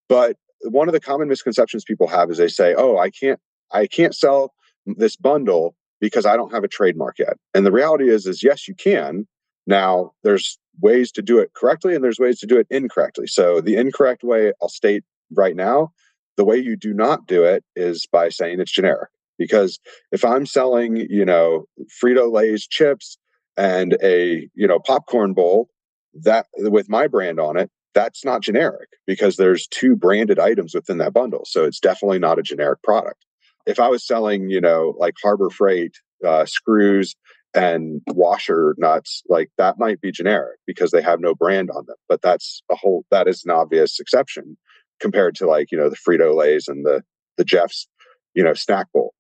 But 0.09 0.37
one 0.63 0.89
of 0.89 0.93
the 0.93 1.01
common 1.01 1.29
misconceptions 1.29 1.85
people 1.85 2.09
have 2.09 2.29
is 2.29 2.39
they 2.39 2.49
say, 2.49 2.75
"Oh, 2.77 2.99
I 2.99 3.11
can't 3.11 3.39
I 3.71 3.87
can't 3.87 4.15
sell 4.15 4.53
this 4.85 5.15
bundle 5.15 5.77
because 6.01 6.27
I 6.27 6.37
don't 6.37 6.53
have 6.53 6.65
a 6.65 6.69
trademark 6.69 7.21
yet." 7.21 7.37
And 7.55 7.65
the 7.65 7.73
reality 7.73 8.11
is 8.11 8.27
is 8.27 8.43
yes, 8.43 8.67
you 8.67 8.75
can. 8.75 9.29
Now, 9.69 10.13
there's 10.25 10.59
ways 10.81 11.13
to 11.13 11.23
do 11.23 11.39
it 11.39 11.53
correctly 11.55 11.95
and 11.95 12.03
there's 12.03 12.19
ways 12.19 12.39
to 12.41 12.47
do 12.47 12.59
it 12.59 12.67
incorrectly. 12.71 13.27
So 13.27 13.61
the 13.61 13.77
incorrect 13.77 14.23
way 14.23 14.53
I'll 14.61 14.69
state 14.69 15.03
right 15.33 15.57
now, 15.57 15.93
the 16.37 16.45
way 16.45 16.57
you 16.57 16.77
do 16.77 16.93
not 16.93 17.27
do 17.27 17.43
it 17.43 17.65
is 17.75 18.07
by 18.11 18.29
saying 18.29 18.61
it's 18.61 18.71
generic 18.71 19.09
because 19.39 19.79
if 20.13 20.25
i'm 20.25 20.47
selling 20.47 20.97
you 20.97 21.25
know 21.25 21.65
frito 22.03 22.31
lay's 22.33 22.67
chips 22.67 23.19
and 23.57 23.97
a 24.03 24.49
you 24.55 24.67
know 24.67 24.79
popcorn 24.79 25.33
bowl 25.33 25.69
that 26.15 26.47
with 26.59 26.89
my 26.89 27.07
brand 27.07 27.39
on 27.39 27.57
it 27.57 27.71
that's 27.97 28.27
not 28.27 28.43
generic 28.43 28.91
because 29.07 29.37
there's 29.37 29.67
two 29.67 29.97
branded 29.97 30.39
items 30.39 30.75
within 30.75 30.99
that 30.99 31.15
bundle. 31.15 31.47
So 31.47 31.65
it's 31.65 31.81
definitely 31.81 32.19
not 32.19 32.39
a 32.39 32.43
generic 32.43 32.83
product. 32.83 33.25
If 33.67 33.81
i 33.81 33.89
was 33.89 34.07
selling 34.07 34.49
you 34.49 34.61
know 34.61 34.95
like 34.99 35.15
harbor 35.21 35.51
freight 35.51 35.97
uh, 36.25 36.45
screws 36.45 37.17
and 37.55 38.01
washer 38.09 38.75
nuts 38.79 39.23
like 39.29 39.51
that 39.59 39.79
might 39.79 40.01
be 40.01 40.13
generic 40.13 40.59
because 40.67 40.91
they 40.91 41.03
have 41.03 41.21
no 41.21 41.35
brand 41.35 41.71
on 41.71 41.85
them 41.87 41.97
but 42.09 42.23
that's 42.23 42.63
a 42.71 42.77
whole 42.77 43.05
that 43.11 43.27
is 43.27 43.43
an 43.45 43.51
obvious 43.51 43.99
exception 43.99 44.57
compared 45.01 45.35
to 45.35 45.47
like 45.47 45.73
you 45.73 45.79
know 45.79 45.91
the 45.91 45.97
frito 45.97 46.35
lays 46.35 46.69
and 46.69 46.87
the 46.87 47.03
the 47.39 47.45
jeff's 47.45 47.89
you 48.37 48.45
know, 48.45 48.55
snack 48.55 48.87
bowl. 48.93 49.15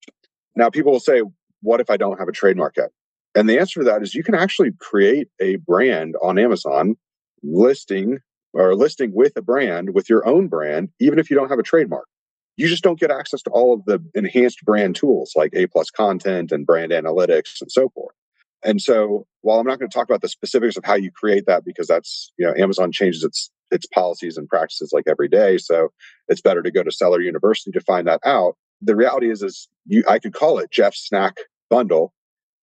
Now, 0.54 0.70
people 0.70 0.92
will 0.92 1.00
say, 1.00 1.22
what 1.62 1.80
if 1.80 1.90
I 1.90 1.96
don't 1.96 2.18
have 2.18 2.28
a 2.28 2.32
trademark 2.32 2.76
yet? 2.76 2.90
And 3.34 3.48
the 3.48 3.58
answer 3.58 3.80
to 3.80 3.84
that 3.84 4.02
is 4.02 4.14
you 4.14 4.22
can 4.22 4.34
actually 4.34 4.70
create 4.78 5.28
a 5.40 5.56
brand 5.56 6.14
on 6.22 6.38
Amazon 6.38 6.94
listing 7.42 8.18
or 8.52 8.74
listing 8.74 9.12
with 9.12 9.36
a 9.36 9.42
brand 9.42 9.94
with 9.94 10.08
your 10.08 10.26
own 10.26 10.48
brand, 10.48 10.90
even 11.00 11.18
if 11.18 11.30
you 11.30 11.36
don't 11.36 11.48
have 11.48 11.58
a 11.58 11.64
trademark. 11.64 12.06
You 12.56 12.68
just 12.68 12.82
don't 12.82 13.00
get 13.00 13.10
access 13.10 13.42
to 13.42 13.50
all 13.50 13.74
of 13.74 13.84
the 13.84 14.02
enhanced 14.14 14.64
brand 14.64 14.96
tools 14.96 15.32
like 15.34 15.50
A 15.54 15.66
plus 15.66 15.90
content 15.90 16.52
and 16.52 16.66
brand 16.66 16.92
analytics 16.92 17.60
and 17.60 17.70
so 17.70 17.90
forth. 17.90 18.14
And 18.64 18.80
so 18.80 19.26
while 19.42 19.60
I'm 19.60 19.66
not 19.66 19.78
going 19.78 19.90
to 19.90 19.94
talk 19.94 20.08
about 20.08 20.22
the 20.22 20.28
specifics 20.28 20.76
of 20.78 20.84
how 20.84 20.94
you 20.94 21.10
create 21.10 21.44
that 21.46 21.64
because 21.64 21.86
that's, 21.86 22.32
you 22.38 22.46
know, 22.46 22.54
Amazon 22.56 22.92
changes 22.92 23.22
its 23.22 23.50
its 23.70 23.86
policies 23.86 24.36
and 24.36 24.48
practices 24.48 24.90
like 24.92 25.04
every 25.06 25.28
day. 25.28 25.58
So 25.58 25.88
it's 26.28 26.40
better 26.40 26.62
to 26.62 26.70
go 26.70 26.82
to 26.82 26.90
Seller 26.90 27.20
University 27.20 27.72
to 27.72 27.80
find 27.80 28.06
that 28.06 28.20
out. 28.24 28.56
The 28.82 28.96
reality 28.96 29.30
is, 29.30 29.42
is 29.42 29.68
you, 29.86 30.04
I 30.08 30.18
could 30.18 30.34
call 30.34 30.58
it 30.58 30.70
Jeff's 30.70 31.06
Snack 31.06 31.36
Bundle, 31.70 32.12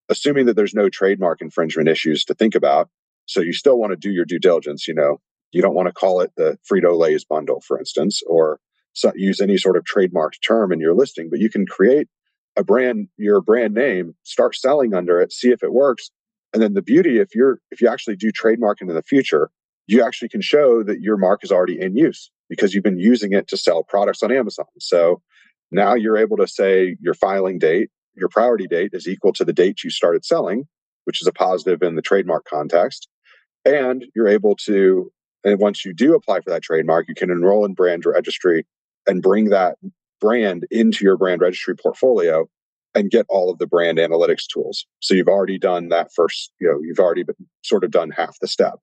assuming 0.09 0.45
that 0.45 0.55
there's 0.55 0.74
no 0.74 0.89
trademark 0.89 1.41
infringement 1.41 1.89
issues 1.89 2.24
to 2.26 2.34
think 2.34 2.55
about. 2.55 2.89
So 3.26 3.41
you 3.41 3.53
still 3.53 3.80
want 3.80 3.91
to 3.91 3.97
do 3.97 4.11
your 4.11 4.26
due 4.26 4.39
diligence. 4.39 4.88
You 4.88 4.93
know, 4.93 5.20
you 5.51 5.61
don't 5.61 5.76
want 5.76 5.88
to 5.88 5.93
call 5.93 6.22
it 6.22 6.32
the 6.36 6.57
Frito 6.70 6.97
Lay's 6.97 7.24
bundle, 7.24 7.61
for 7.61 7.80
instance, 7.80 8.22
or 8.28 8.59
so 8.93 9.11
use 9.16 9.41
any 9.41 9.57
sort 9.57 9.78
of 9.78 9.86
trademarked 9.86 10.41
term 10.45 10.72
in 10.72 10.80
your 10.80 10.93
listing. 10.93 11.30
But 11.30 11.39
you 11.39 11.49
can 11.49 11.66
create 11.66 12.07
a 12.55 12.64
brand, 12.64 13.07
your 13.18 13.41
brand 13.41 13.74
name, 13.74 14.16
start 14.24 14.55
selling 14.55 14.93
under 14.93 15.20
it, 15.20 15.32
see 15.32 15.49
if 15.49 15.64
it 15.64 15.74
works, 15.74 16.11
and 16.53 16.61
then 16.61 16.74
the 16.74 16.82
beauty, 16.82 17.20
if 17.20 17.34
you're 17.34 17.59
if 17.72 17.82
you 17.82 17.88
actually 17.88 18.16
do 18.16 18.32
trademarking 18.32 18.82
in 18.89 18.93
the 18.93 19.01
future, 19.01 19.49
you 19.88 20.05
actually 20.05 20.30
can 20.30 20.41
show 20.41 20.84
that 20.84 21.01
your 21.01 21.18
mark 21.18 21.43
is 21.43 21.51
already 21.51 21.82
in 21.82 21.97
use 21.97 22.32
because 22.49 22.74
you've 22.74 22.84
been 22.84 22.99
using 22.99 23.34
it 23.34 23.47
to 23.47 23.57
sell 23.57 23.84
products 23.84 24.22
on 24.22 24.32
Amazon. 24.32 24.66
So 24.80 25.22
now 25.74 25.93
you're 25.93 26.17
able 26.17 26.38
to 26.38 26.47
say 26.47 26.95
your 26.99 27.13
filing 27.13 27.59
date, 27.59 27.89
your 28.15 28.30
priority 28.30 28.67
date 28.67 28.91
is 28.93 29.07
equal 29.07 29.34
to 29.34 29.45
the 29.45 29.53
date 29.53 29.84
you 29.84 29.89
started 29.89 30.24
selling, 30.24 30.65
which 31.05 31.21
is 31.21 31.28
a 31.28 31.34
positive 31.34 31.82
in 31.82 31.95
the 31.95 32.01
trademark 32.01 32.45
context. 32.45 33.07
And 33.65 34.05
you're 34.15 34.28
able 34.28 34.55
to, 34.65 35.11
and 35.43 35.59
once 35.59 35.84
you 35.84 35.93
do 35.93 36.15
apply 36.15 36.41
for 36.41 36.49
that 36.49 36.63
trademark, 36.63 37.07
you 37.07 37.15
can 37.15 37.32
enroll 37.32 37.65
in 37.65 37.74
brand 37.74 38.05
registry 38.05 38.65
and 39.07 39.21
bring 39.21 39.49
that 39.49 39.78
brand 40.21 40.65
into 40.71 41.03
your 41.03 41.17
brand 41.17 41.41
registry 41.41 41.76
portfolio 41.76 42.47
and 42.95 43.09
get 43.09 43.26
all 43.30 43.49
of 43.49 43.57
the 43.57 43.67
brand 43.67 43.97
analytics 43.97 44.43
tools. 44.51 44.86
So 44.99 45.13
you've 45.13 45.28
already 45.28 45.57
done 45.57 45.89
that 45.89 46.11
first, 46.13 46.51
you 46.59 46.67
know, 46.67 46.80
you've 46.82 46.99
already 46.99 47.24
been 47.24 47.36
sort 47.63 47.84
of 47.84 47.91
done 47.91 48.11
half 48.11 48.38
the 48.39 48.47
step. 48.47 48.76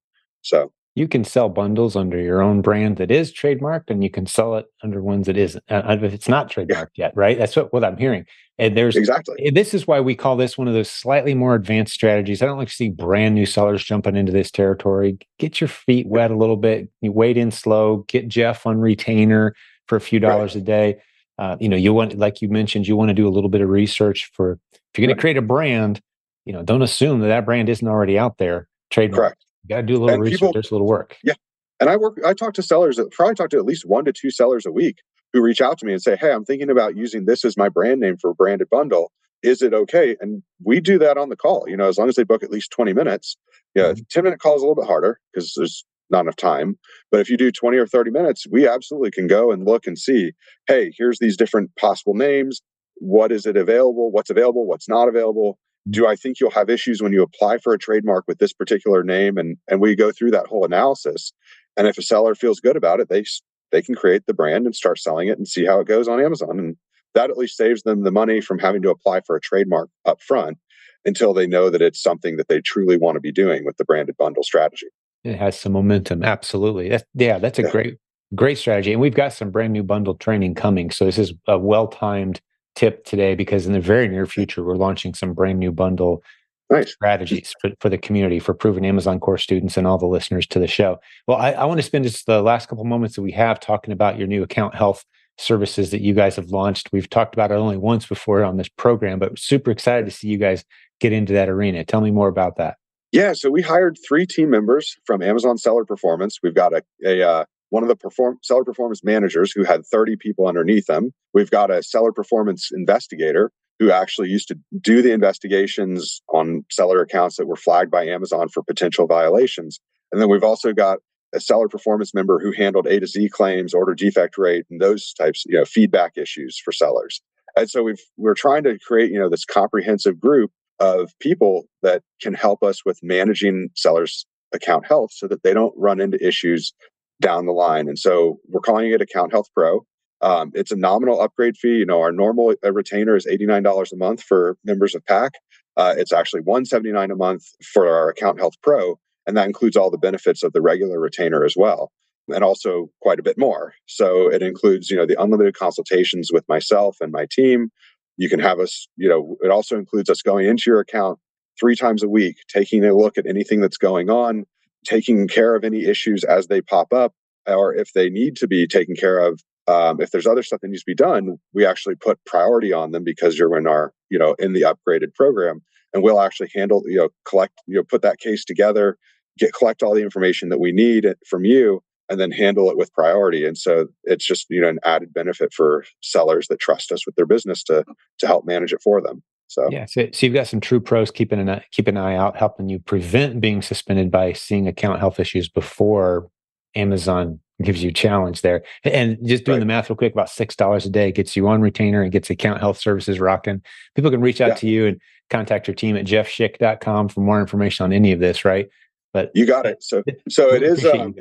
So 0.43 0.73
you 1.01 1.09
can 1.09 1.25
sell 1.25 1.49
bundles 1.49 1.97
under 1.97 2.21
your 2.21 2.43
own 2.43 2.61
brand 2.61 2.99
that 2.99 3.11
is 3.11 3.33
trademarked 3.33 3.89
and 3.89 4.05
you 4.05 4.11
can 4.11 4.27
sell 4.27 4.55
it 4.57 4.67
under 4.83 5.03
ones 5.03 5.27
that 5.27 5.39
isn't 5.39 5.65
uh, 5.71 5.97
if 6.03 6.13
it's 6.13 6.29
not 6.29 6.51
trademarked 6.51 6.91
yeah. 6.95 7.07
yet 7.07 7.13
right? 7.17 7.39
That's 7.39 7.57
what, 7.57 7.73
what 7.73 7.83
i'm 7.85 7.97
hearing. 7.97 8.27
And 8.59 8.77
there's 8.77 8.95
exactly. 8.95 9.51
this 9.55 9.73
is 9.73 9.87
why 9.87 10.01
we 10.01 10.15
call 10.15 10.37
this 10.37 10.59
one 10.59 10.69
of 10.69 10.75
those 10.75 10.91
slightly 10.91 11.33
more 11.33 11.55
advanced 11.55 11.95
strategies. 11.95 12.43
I 12.43 12.47
don't 12.47 12.59
like 12.59 12.69
to 12.69 12.75
see 12.75 12.91
brand 12.91 13.35
new 13.35 13.47
sellers 13.47 13.83
jumping 13.83 14.17
into 14.17 14.33
this 14.33 14.51
territory. 14.51 15.17
Get 15.39 15.63
your 15.63 15.69
feet 15.69 16.07
wet 16.07 16.31
a 16.31 16.37
little 16.37 16.59
bit. 16.59 16.91
You 17.01 17.11
wait 17.11 17.39
in 17.39 17.51
slow. 17.51 18.05
Get 18.09 18.29
jeff 18.29 18.67
on 18.67 18.79
retainer 18.79 19.55
for 19.87 19.97
a 19.97 20.01
few 20.01 20.21
dollars 20.21 20.55
right. 20.55 20.63
a 20.63 20.65
day. 20.65 20.97
Uh, 21.39 21.57
you 21.59 21.71
know 21.71 21.77
you 21.77 21.95
want 21.95 22.19
like 22.19 22.43
you 22.43 22.51
mentioned 22.51 22.87
you 22.87 22.97
want 22.97 23.09
to 23.09 23.15
do 23.15 23.27
a 23.27 23.33
little 23.33 23.49
bit 23.49 23.63
of 23.63 23.71
research 23.71 24.31
for 24.35 24.59
if 24.73 24.99
you're 24.99 25.07
going 25.07 25.09
right. 25.09 25.17
to 25.17 25.21
create 25.21 25.39
a 25.39 25.43
brand 25.43 25.99
you 26.45 26.53
know 26.53 26.63
don't 26.63 26.83
assume 26.83 27.21
that 27.21 27.29
that 27.29 27.47
brand 27.47 27.71
isn't 27.71 27.89
already 27.89 28.19
out 28.19 28.37
there 28.37 28.69
trademark 28.91 29.21
Correct. 29.21 29.47
You 29.63 29.69
got 29.69 29.77
to 29.77 29.83
do 29.83 29.95
a 29.95 29.99
little 29.99 30.11
and 30.11 30.23
research 30.23 30.41
people, 30.41 30.53
there's 30.53 30.71
a 30.71 30.75
little 30.75 30.87
work 30.87 31.17
yeah 31.23 31.35
and 31.81 31.91
i 31.91 31.97
work 31.97 32.19
i 32.25 32.33
talk 32.33 32.55
to 32.55 32.63
sellers 32.63 32.99
probably 33.13 33.35
talk 33.35 33.51
to 33.51 33.59
at 33.59 33.65
least 33.65 33.87
one 33.87 34.05
to 34.05 34.13
two 34.13 34.31
sellers 34.31 34.67
a 34.67 34.73
week 34.73 34.99
who 35.33 35.43
reach 35.43 35.61
out 35.61 35.79
to 35.79 35.87
me 35.87 35.93
and 35.93 36.03
say 36.03 36.17
hey 36.17 36.33
i'm 36.33 36.45
thinking 36.45 36.71
about 36.71 36.97
using 36.97 37.25
this 37.27 37.45
as 37.45 37.57
my 37.57 37.69
brand 37.69 38.01
name 38.01 38.17
for 38.17 38.31
a 38.31 38.35
branded 38.35 38.69
bundle 38.71 39.13
is 39.43 39.63
it 39.63 39.73
okay 39.73 40.17
and 40.21 40.43
we 40.65 40.81
do 40.81 40.99
that 40.99 41.17
on 41.17 41.29
the 41.29 41.37
call 41.37 41.65
you 41.69 41.77
know 41.77 41.89
as 41.89 41.99
long 41.99 42.09
as 42.09 42.17
they 42.17 42.25
book 42.25 42.43
at 42.43 42.51
least 42.51 42.71
20 42.71 42.93
minutes 42.93 43.37
yeah 43.75 43.93
mm-hmm. 43.93 44.03
10 44.11 44.25
minute 44.25 44.41
call 44.41 44.57
is 44.57 44.63
a 44.63 44.65
little 44.65 44.81
bit 44.81 44.87
harder 44.87 45.19
because 45.33 45.55
there's 45.57 45.85
not 46.11 46.23
enough 46.23 46.37
time. 46.37 46.79
But 47.11 47.21
if 47.21 47.31
you 47.31 47.37
do 47.37 47.53
20 47.53 47.79
or 47.79 47.87
30 47.87 48.11
minutes, 48.11 48.47
we 48.51 48.69
absolutely 48.69 49.11
can 49.11 49.27
go 49.27 49.51
and 49.53 49.65
look 49.65 49.87
and 49.87 49.99
see, 49.99 50.33
hey, 50.67 50.93
here's 50.97 51.19
these 51.19 51.37
different 51.37 51.75
possible 51.77 52.15
names. 52.15 52.61
What 52.97 53.33
is 53.33 53.47
it 53.47 53.57
available? 53.57 54.11
What's 54.11 54.31
available? 54.31 54.67
What's 54.67 54.89
not 54.89 55.09
available? 55.09 55.59
Do 55.89 56.07
I 56.07 56.15
think 56.15 56.41
you'll 56.41 56.51
have 56.51 56.69
issues 56.69 57.03
when 57.03 57.13
you 57.13 57.23
apply 57.23 57.59
for 57.59 57.73
a 57.73 57.79
trademark 57.79 58.25
with 58.29 58.39
this 58.39 58.53
particular 58.53 59.03
name? 59.03 59.39
And 59.39 59.57
and 59.69 59.81
we 59.81 59.97
go 59.97 60.13
through 60.13 60.33
that 60.33 60.47
whole 60.47 60.65
analysis. 60.65 61.33
And 61.77 61.87
if 61.87 61.97
a 61.97 62.03
seller 62.03 62.35
feels 62.35 62.61
good 62.61 62.77
about 62.77 63.01
it, 63.01 63.09
they 63.09 63.25
they 63.73 63.83
can 63.83 63.95
create 63.95 64.27
the 64.27 64.35
brand 64.35 64.67
and 64.67 64.75
start 64.75 64.99
selling 64.99 65.29
it 65.29 65.39
and 65.39 65.49
see 65.49 65.65
how 65.65 65.81
it 65.81 65.87
goes 65.87 66.09
on 66.09 66.21
Amazon. 66.21 66.59
And 66.59 66.77
that 67.15 67.31
at 67.31 67.39
least 67.39 67.57
saves 67.57 67.83
them 67.83 68.05
the 68.05 68.11
money 68.11 68.41
from 68.41 68.59
having 68.59 68.83
to 68.83 68.91
apply 68.91 69.21
for 69.23 69.37
a 69.37 69.41
trademark 69.41 69.89
up 70.05 70.21
front 70.21 70.59
until 71.05 71.33
they 71.33 71.47
know 71.47 71.71
that 71.71 71.83
it's 71.83 72.03
something 72.03 72.37
that 72.37 72.49
they 72.49 72.61
truly 72.61 72.97
want 72.97 73.17
to 73.17 73.21
be 73.21 73.33
doing 73.33 73.65
with 73.65 73.77
the 73.77 73.85
branded 73.85 74.17
bundle 74.17 74.43
strategy. 74.43 74.87
It 75.25 75.37
has 75.37 75.59
some 75.59 75.73
momentum. 75.73 76.23
Absolutely. 76.23 76.89
That's, 76.89 77.05
yeah, 77.15 77.39
that's 77.39 77.59
a 77.59 77.63
yeah. 77.63 77.71
great, 77.71 77.97
great 78.35 78.59
strategy. 78.59 78.93
And 78.93 79.01
we've 79.01 79.15
got 79.15 79.33
some 79.33 79.51
brand 79.51 79.73
new 79.73 79.83
bundle 79.83 80.15
training 80.15 80.55
coming. 80.55 80.91
So 80.91 81.05
this 81.05 81.19
is 81.19 81.33
a 81.47 81.59
well 81.59 81.89
timed 81.89 82.41
tip 82.75 83.05
today 83.05 83.35
because 83.35 83.67
in 83.67 83.73
the 83.73 83.81
very 83.81 84.09
near 84.09 84.27
future, 84.27 84.63
we're 84.63 84.77
launching 84.77 85.15
some 85.15 85.35
brand 85.35 85.59
new 85.59 85.73
bundle 85.73 86.23
nice. 86.71 86.93
strategies 86.93 87.55
for, 87.61 87.71
for 87.81 87.89
the 87.89 87.99
community, 87.99 88.39
for 88.39 88.55
proven 88.55 88.85
Amazon 88.85 89.21
course 89.21 89.43
students 89.43 89.77
and 89.77 89.87
all 89.87 89.99
the 89.99 90.07
listeners 90.07 90.47
to 90.49 90.59
the 90.59 90.67
show. 90.67 90.99
Well, 91.27 91.39
I, 91.39 91.53
I 91.53 91.65
want 91.65 91.79
to 91.79 91.87
spend 91.87 92.05
just 92.05 92.27
the 92.27 92.43
last 92.43 92.69
couple 92.69 92.85
moments 92.85 93.17
that 93.17 93.23
we 93.23 93.33
have 93.33 93.61
talking 93.61 93.93
about 93.93 94.19
your 94.19 94.27
new 94.27 94.43
account 94.43 94.75
health 94.75 95.05
services 95.39 95.91
that 95.91 96.03
you 96.03 96.15
guys 96.15 96.37
have 96.37 96.51
launched. 96.51 96.91
We've 96.93 97.09
talked 97.09 97.35
about 97.35 97.51
it 97.51 97.55
only 97.55 97.77
once 97.77 98.07
before 98.07 98.45
on 98.45 98.57
this 98.57 98.69
program, 98.69 99.19
but 99.19 99.39
super 99.39 99.71
excited 99.71 100.05
to 100.05 100.11
see 100.11 100.29
you 100.29 100.39
guys 100.39 100.65
get 101.01 101.13
into 101.13 101.33
that 101.33 101.49
arena. 101.49 101.85
Tell 101.85 102.01
me 102.01 102.11
more 102.11 102.29
about 102.29 102.57
that. 102.57 102.77
Yeah, 103.13 103.33
so 103.33 103.51
we 103.51 103.63
hired 103.63 103.99
three 104.07 104.27
team 104.27 104.51
members 104.51 104.97
from 105.05 105.21
Amazon 105.21 105.59
Seller 105.59 105.85
Performance. 105.85 106.39
We've 106.43 106.55
got 106.55 106.73
a, 106.73 106.83
a 107.05 107.23
uh, 107.23 107.45
one 107.71 107.83
of 107.83 107.89
the 107.89 107.97
perform 107.97 108.39
seller 108.43 108.65
performance 108.65 109.03
managers 109.03 109.53
who 109.53 109.65
had 109.65 109.87
30 109.87 110.17
people 110.17 110.47
underneath 110.47 110.87
them. 110.87 111.13
We've 111.33 111.51
got 111.51 111.71
a 111.71 111.83
seller 111.83 112.13
performance 112.13 112.71
investigator 112.73 113.51
who 113.79 113.91
actually 113.91 114.29
used 114.29 114.49
to 114.49 114.59
do 114.81 115.01
the 115.01 115.13
investigations 115.13 116.21
on 116.29 116.65
seller 116.71 117.01
accounts 117.01 117.37
that 117.37 117.47
were 117.47 117.57
flagged 117.57 117.91
by 117.91 118.05
Amazon 118.05 118.49
for 118.49 118.63
potential 118.63 119.07
violations. 119.07 119.81
And 120.13 120.21
then 120.21 120.29
we've 120.29 120.45
also 120.45 120.73
got 120.73 120.99
a 121.33 121.41
seller 121.41 121.69
performance 121.69 122.13
member 122.13 122.39
who 122.41 122.53
handled 122.53 122.87
A 122.87 123.01
to 123.01 123.07
Z 123.07 123.29
claims, 123.31 123.73
order 123.73 123.95
defect 123.95 124.37
rate, 124.37 124.67
and 124.71 124.81
those 124.81 125.15
types, 125.15 125.45
you 125.47 125.57
know, 125.57 125.65
feedback 125.65 126.17
issues 126.17 126.61
for 126.63 126.73
sellers. 126.73 127.23
And 127.57 127.71
so 127.71 127.83
we've 127.83 128.03
we're 128.17 128.35
trying 128.35 128.65
to 128.65 128.79
create, 128.79 129.11
you 129.11 129.19
know, 129.19 129.31
this 129.31 129.45
comprehensive 129.45 130.21
group 130.21 130.51
of 130.79 131.13
people 131.21 131.65
that 131.83 132.03
can 132.21 132.35
help 132.35 132.63
us 132.63 132.85
with 132.85 132.99
managing 133.03 133.71
sellers' 133.77 134.27
account 134.53 134.87
health 134.87 135.13
so 135.13 135.29
that 135.29 135.43
they 135.43 135.55
don't 135.55 135.75
run 135.77 136.01
into 136.01 136.25
issues 136.27 136.73
down 137.21 137.47
the 137.47 137.53
line. 137.53 137.89
And 137.89 137.99
so 137.99 138.39
we're 138.49 138.61
calling 138.61 138.91
it 138.91 139.01
Account 139.01 139.33
Health 139.33 139.49
Pro. 139.55 139.85
Um, 140.23 140.51
it's 140.55 140.73
a 140.73 140.77
nominal 140.77 141.21
upgrade 141.21 141.57
fee. 141.57 141.79
You 141.79 141.87
know, 141.87 142.01
our 142.01 142.13
normal 142.13 142.55
uh, 142.65 142.73
retainer 142.73 143.17
is 143.17 143.27
$89 143.27 143.93
a 143.93 143.97
month 143.97 144.23
for 144.23 144.57
members 144.65 144.95
of 144.95 145.05
PAC. 145.07 145.33
Uh, 145.77 145.95
it's 145.97 146.13
actually 146.13 146.43
179 146.43 147.11
a 147.11 147.17
month 147.17 147.45
for 147.73 147.89
our 147.89 148.11
Account 148.11 148.39
Health 148.39 148.55
Pro. 148.63 148.99
And 149.27 149.37
that 149.37 149.47
includes 149.47 149.77
all 149.77 149.91
the 149.91 149.99
benefits 149.99 150.43
of 150.43 150.53
the 150.53 150.61
regular 150.61 150.99
retainer 150.99 151.45
as 151.45 151.55
well 151.57 151.91
and 152.33 152.45
also 152.45 152.91
quite 153.01 153.19
a 153.19 153.23
bit 153.23 153.39
more. 153.39 153.75
So 153.87 154.31
it 154.31 154.43
includes, 154.43 154.91
you 154.91 154.97
know, 154.97 155.07
the 155.07 155.21
unlimited 155.21 155.57
consultations 155.57 156.31
with 156.33 156.49
myself 156.49 156.97
and 157.01 157.13
my 157.13 157.27
team, 157.31 157.71
you 158.17 158.29
can 158.29 158.41
have 158.41 158.61
us, 158.61 158.87
you 158.97 159.09
know, 159.09 159.37
it 159.41 159.51
also 159.51 159.77
includes 159.77 160.11
us 160.11 160.23
going 160.23 160.47
into 160.47 160.65
your 160.67 160.81
account 160.81 161.19
three 161.59 161.77
times 161.77 162.03
a 162.03 162.09
week, 162.09 162.37
taking 162.49 162.85
a 162.85 162.95
look 162.95 163.19
at 163.19 163.27
anything 163.27 163.61
that's 163.61 163.77
going 163.77 164.11
on, 164.11 164.45
taking 164.85 165.29
care 165.29 165.55
of 165.55 165.65
any 165.65 165.85
issues 165.85 166.25
as 166.25 166.47
they 166.47 166.61
pop 166.61 166.93
up, 166.93 167.15
or 167.47 167.75
if 167.75 167.93
they 167.93 168.11
need 168.11 168.37
to 168.37 168.47
be 168.47 168.67
taken 168.67 168.95
care 168.95 169.19
of. 169.19 169.41
Um, 169.69 170.01
if 170.01 170.11
there's 170.11 170.27
other 170.27 170.43
stuff 170.43 170.61
that 170.63 170.69
needs 170.69 170.83
to 170.83 170.91
be 170.91 170.95
done, 170.95 171.37
we 171.55 171.65
actually 171.65 171.95
put 171.95 172.19
priority 172.25 172.73
on 172.73 172.91
them 172.91 173.05
because 173.05 173.39
you're 173.39 173.57
in 173.57 173.69
our, 173.69 173.93
you 174.11 174.19
know, 174.19 174.35
in 174.39 174.53
the 174.53 174.63
upgraded 174.63 175.15
program, 175.15 175.63
and 175.93 176.03
we'll 176.03 176.21
actually 176.21 176.51
handle, 176.55 176.83
you 176.87 176.97
know, 176.97 177.11
collect, 177.25 177.55
you 177.67 177.77
know, 177.77 177.85
put 177.85 178.03
that 178.03 178.19
case 178.19 178.45
together, 178.45 178.97
get 179.39 179.53
collect 179.53 179.83
all 179.83 179.95
the 179.95 180.03
information 180.03 180.49
that 180.49 180.59
we 180.59 180.73
need 180.73 181.07
from 181.29 181.45
you, 181.45 181.83
and 182.09 182.19
then 182.19 182.33
handle 182.33 182.69
it 182.69 182.77
with 182.77 182.93
priority. 182.93 183.47
And 183.47 183.57
so 183.57 183.87
it's 184.05 184.27
just 184.27 184.47
you 184.51 184.61
know 184.61 184.69
an 184.69 184.81
added 184.85 185.15
benefit 185.15 185.55
for 185.55 185.85
sellers 186.03 186.49
that 186.49 186.59
trust 186.59 186.91
us 186.91 187.07
with 187.07 187.15
their 187.15 187.27
business 187.27 187.63
to 187.65 187.85
to 188.19 188.27
help 188.27 188.45
manage 188.45 188.73
it 188.73 188.83
for 188.83 189.01
them. 189.01 189.23
So 189.51 189.69
yeah, 189.69 189.85
so, 189.87 190.09
so 190.13 190.27
you've 190.27 190.35
got 190.35 190.47
some 190.47 190.61
true 190.61 190.79
pros 190.79 191.11
keeping 191.11 191.41
an 191.41 191.51
eye, 191.51 191.65
keep 191.73 191.89
an 191.89 191.97
eye 191.97 192.15
out, 192.15 192.37
helping 192.37 192.69
you 192.69 192.79
prevent 192.79 193.41
being 193.41 193.63
suspended 193.63 194.09
by 194.09 194.33
seeing 194.33 194.69
account 194.69 195.01
health 195.01 195.19
issues 195.19 195.49
before 195.49 196.31
Amazon 196.77 197.41
gives 197.61 197.83
you 197.83 197.91
a 197.91 197.93
challenge 197.93 198.43
there. 198.43 198.63
And 198.85 199.19
just 199.27 199.45
doing 199.45 199.57
right. 199.57 199.61
the 199.61 199.67
math 199.67 199.91
real 199.91 199.97
quick, 199.97 200.13
about 200.13 200.31
six 200.31 200.55
dollars 200.55 200.87
a 200.87 200.91
day 200.91 201.11
gets 201.11 201.35
you 201.35 201.49
on 201.49 201.63
retainer 201.63 202.01
and 202.01 202.13
gets 202.13 202.31
account 202.31 202.61
health 202.61 202.79
services 202.79 203.19
rocking. 203.19 203.61
People 203.97 204.13
can 204.13 204.21
reach 204.21 204.41
out 204.41 204.51
yeah. 204.51 204.55
to 204.55 204.67
you 204.69 204.87
and 204.87 205.01
contact 205.31 205.67
your 205.67 205.75
team 205.75 205.97
at 205.97 206.07
jeffschick.com 206.07 207.09
for 207.09 207.21
more 207.21 207.41
information 207.41 207.83
on 207.83 207.93
any 207.93 208.13
of 208.13 208.21
this, 208.21 208.45
right? 208.45 208.69
But 209.13 209.33
you 209.35 209.47
got 209.47 209.67
it. 209.67 209.83
So 209.83 210.05
so 210.29 210.55
it 210.55 210.63
is 210.63 210.87
um, 210.87 211.17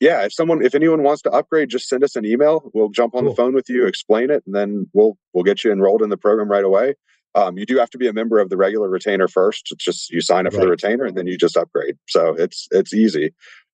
yeah, 0.00 0.24
if 0.26 0.34
someone, 0.34 0.62
if 0.62 0.74
anyone 0.74 1.02
wants 1.02 1.22
to 1.22 1.30
upgrade, 1.30 1.70
just 1.70 1.88
send 1.88 2.04
us 2.04 2.14
an 2.14 2.26
email. 2.26 2.70
We'll 2.74 2.90
jump 2.90 3.14
on 3.14 3.22
cool. 3.22 3.30
the 3.30 3.36
phone 3.36 3.54
with 3.54 3.70
you, 3.70 3.86
explain 3.86 4.30
it, 4.30 4.42
and 4.44 4.54
then 4.54 4.86
we'll 4.92 5.16
we'll 5.32 5.44
get 5.44 5.64
you 5.64 5.72
enrolled 5.72 6.02
in 6.02 6.10
the 6.10 6.18
program 6.18 6.50
right 6.50 6.62
away. 6.62 6.94
Um, 7.34 7.58
you 7.58 7.66
do 7.66 7.78
have 7.78 7.90
to 7.90 7.98
be 7.98 8.06
a 8.06 8.12
member 8.12 8.38
of 8.38 8.48
the 8.48 8.56
regular 8.56 8.88
retainer 8.88 9.28
first. 9.28 9.68
It's 9.70 9.84
just 9.84 10.10
you 10.10 10.20
sign 10.20 10.46
up 10.46 10.52
right. 10.52 10.60
for 10.60 10.64
the 10.64 10.70
retainer 10.70 11.04
and 11.04 11.16
then 11.16 11.26
you 11.26 11.36
just 11.36 11.56
upgrade. 11.56 11.96
So 12.08 12.34
it's 12.38 12.68
it's 12.70 12.94
easy, 12.94 13.32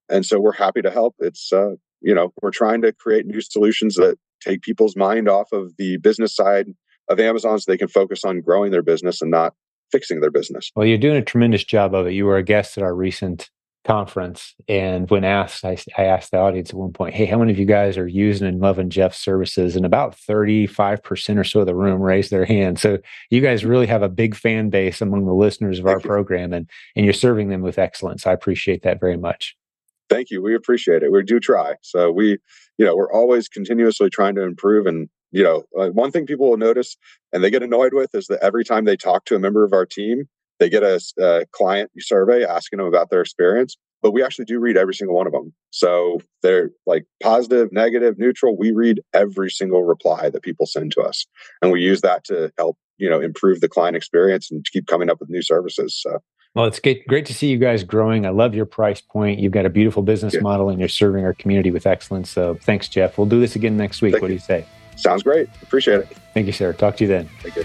and 0.08 0.24
so 0.24 0.40
we're 0.40 0.52
happy 0.52 0.82
to 0.82 0.90
help. 0.90 1.14
It's 1.18 1.52
uh, 1.52 1.74
you 2.00 2.14
know 2.14 2.32
we're 2.42 2.50
trying 2.50 2.82
to 2.82 2.92
create 2.92 3.26
new 3.26 3.40
solutions 3.40 3.96
that 3.96 4.18
take 4.40 4.62
people's 4.62 4.96
mind 4.96 5.28
off 5.28 5.52
of 5.52 5.72
the 5.76 5.98
business 5.98 6.34
side 6.34 6.68
of 7.08 7.20
Amazon 7.20 7.58
so 7.58 7.70
they 7.70 7.78
can 7.78 7.88
focus 7.88 8.24
on 8.24 8.40
growing 8.40 8.70
their 8.70 8.82
business 8.82 9.20
and 9.20 9.30
not 9.30 9.54
fixing 9.92 10.20
their 10.20 10.30
business. 10.30 10.70
Well, 10.74 10.86
you're 10.86 10.98
doing 10.98 11.16
a 11.16 11.22
tremendous 11.22 11.64
job 11.64 11.94
of 11.94 12.06
it. 12.06 12.12
You 12.12 12.24
were 12.24 12.36
a 12.36 12.42
guest 12.42 12.78
at 12.78 12.84
our 12.84 12.94
recent 12.94 13.50
conference. 13.90 14.54
And 14.68 15.10
when 15.10 15.24
asked, 15.24 15.64
I, 15.64 15.76
I, 15.98 16.04
asked 16.04 16.30
the 16.30 16.38
audience 16.38 16.70
at 16.70 16.76
one 16.76 16.92
point, 16.92 17.14
Hey, 17.14 17.24
how 17.26 17.38
many 17.38 17.50
of 17.50 17.58
you 17.58 17.66
guys 17.66 17.98
are 17.98 18.06
using 18.06 18.46
and 18.46 18.60
loving 18.60 18.88
Jeff's 18.88 19.18
services? 19.18 19.74
And 19.74 19.84
about 19.84 20.16
35% 20.16 21.38
or 21.38 21.44
so 21.44 21.60
of 21.60 21.66
the 21.66 21.74
room 21.74 22.00
raised 22.00 22.30
their 22.30 22.44
hand. 22.44 22.78
So 22.78 22.98
you 23.30 23.40
guys 23.40 23.64
really 23.64 23.86
have 23.86 24.02
a 24.02 24.08
big 24.08 24.36
fan 24.36 24.70
base 24.70 25.00
among 25.00 25.26
the 25.26 25.34
listeners 25.34 25.78
of 25.78 25.86
Thank 25.86 25.94
our 25.94 26.00
you. 26.00 26.08
program 26.08 26.52
and, 26.52 26.70
and 26.94 27.04
you're 27.04 27.12
serving 27.12 27.48
them 27.48 27.62
with 27.62 27.78
excellence. 27.78 28.26
I 28.26 28.32
appreciate 28.32 28.82
that 28.82 29.00
very 29.00 29.16
much. 29.16 29.56
Thank 30.08 30.30
you. 30.30 30.40
We 30.40 30.54
appreciate 30.54 31.02
it. 31.02 31.10
We 31.10 31.22
do 31.22 31.40
try. 31.40 31.74
So 31.82 32.12
we, 32.12 32.38
you 32.78 32.84
know, 32.84 32.94
we're 32.94 33.12
always 33.12 33.48
continuously 33.48 34.08
trying 34.08 34.36
to 34.36 34.42
improve 34.42 34.86
and 34.86 35.08
you 35.32 35.44
know, 35.44 35.62
uh, 35.78 35.90
one 35.90 36.10
thing 36.10 36.26
people 36.26 36.50
will 36.50 36.56
notice 36.56 36.96
and 37.32 37.44
they 37.44 37.50
get 37.50 37.62
annoyed 37.62 37.94
with 37.94 38.14
is 38.14 38.26
that 38.26 38.42
every 38.42 38.64
time 38.64 38.84
they 38.84 38.96
talk 38.96 39.24
to 39.26 39.36
a 39.36 39.38
member 39.38 39.64
of 39.64 39.72
our 39.72 39.86
team, 39.86 40.28
they 40.60 40.68
get 40.68 40.84
a, 40.84 41.00
a 41.18 41.46
client 41.50 41.90
survey 41.98 42.44
asking 42.44 42.76
them 42.78 42.86
about 42.86 43.10
their 43.10 43.22
experience, 43.22 43.76
but 44.02 44.12
we 44.12 44.22
actually 44.22 44.44
do 44.44 44.60
read 44.60 44.76
every 44.76 44.94
single 44.94 45.16
one 45.16 45.26
of 45.26 45.32
them. 45.32 45.52
So 45.70 46.20
they're 46.42 46.70
like 46.86 47.06
positive, 47.22 47.72
negative, 47.72 48.18
neutral. 48.18 48.56
We 48.56 48.70
read 48.70 49.00
every 49.12 49.50
single 49.50 49.82
reply 49.82 50.30
that 50.30 50.42
people 50.42 50.66
send 50.66 50.92
to 50.92 51.00
us, 51.00 51.26
and 51.60 51.72
we 51.72 51.80
use 51.80 52.02
that 52.02 52.24
to 52.24 52.52
help 52.56 52.76
you 52.98 53.10
know 53.10 53.20
improve 53.20 53.60
the 53.60 53.68
client 53.68 53.96
experience 53.96 54.50
and 54.50 54.64
keep 54.70 54.86
coming 54.86 55.10
up 55.10 55.18
with 55.18 55.30
new 55.30 55.42
services. 55.42 55.98
So. 56.00 56.20
Well, 56.52 56.64
it's 56.64 56.80
great, 56.80 57.06
great 57.06 57.26
to 57.26 57.34
see 57.34 57.46
you 57.46 57.58
guys 57.58 57.84
growing. 57.84 58.26
I 58.26 58.30
love 58.30 58.56
your 58.56 58.66
price 58.66 59.00
point. 59.00 59.38
You've 59.38 59.52
got 59.52 59.66
a 59.66 59.70
beautiful 59.70 60.02
business 60.02 60.34
yeah. 60.34 60.40
model 60.40 60.68
and 60.68 60.80
you're 60.80 60.88
serving 60.88 61.24
our 61.24 61.32
community 61.32 61.70
with 61.70 61.86
excellence. 61.86 62.28
So 62.28 62.56
thanks, 62.56 62.88
Jeff. 62.88 63.16
We'll 63.16 63.28
do 63.28 63.38
this 63.38 63.54
again 63.54 63.76
next 63.76 64.02
week. 64.02 64.14
Thank 64.14 64.22
what 64.22 64.32
you. 64.32 64.38
do 64.38 64.42
you 64.42 64.64
say? 64.64 64.66
Sounds 64.96 65.22
great. 65.22 65.48
Appreciate 65.62 66.00
it. 66.00 66.08
Thank 66.34 66.46
you, 66.46 66.52
sir. 66.52 66.72
Talk 66.72 66.96
to 66.96 67.04
you 67.04 67.08
then. 67.08 67.30
Thank 67.40 67.54
you. 67.54 67.64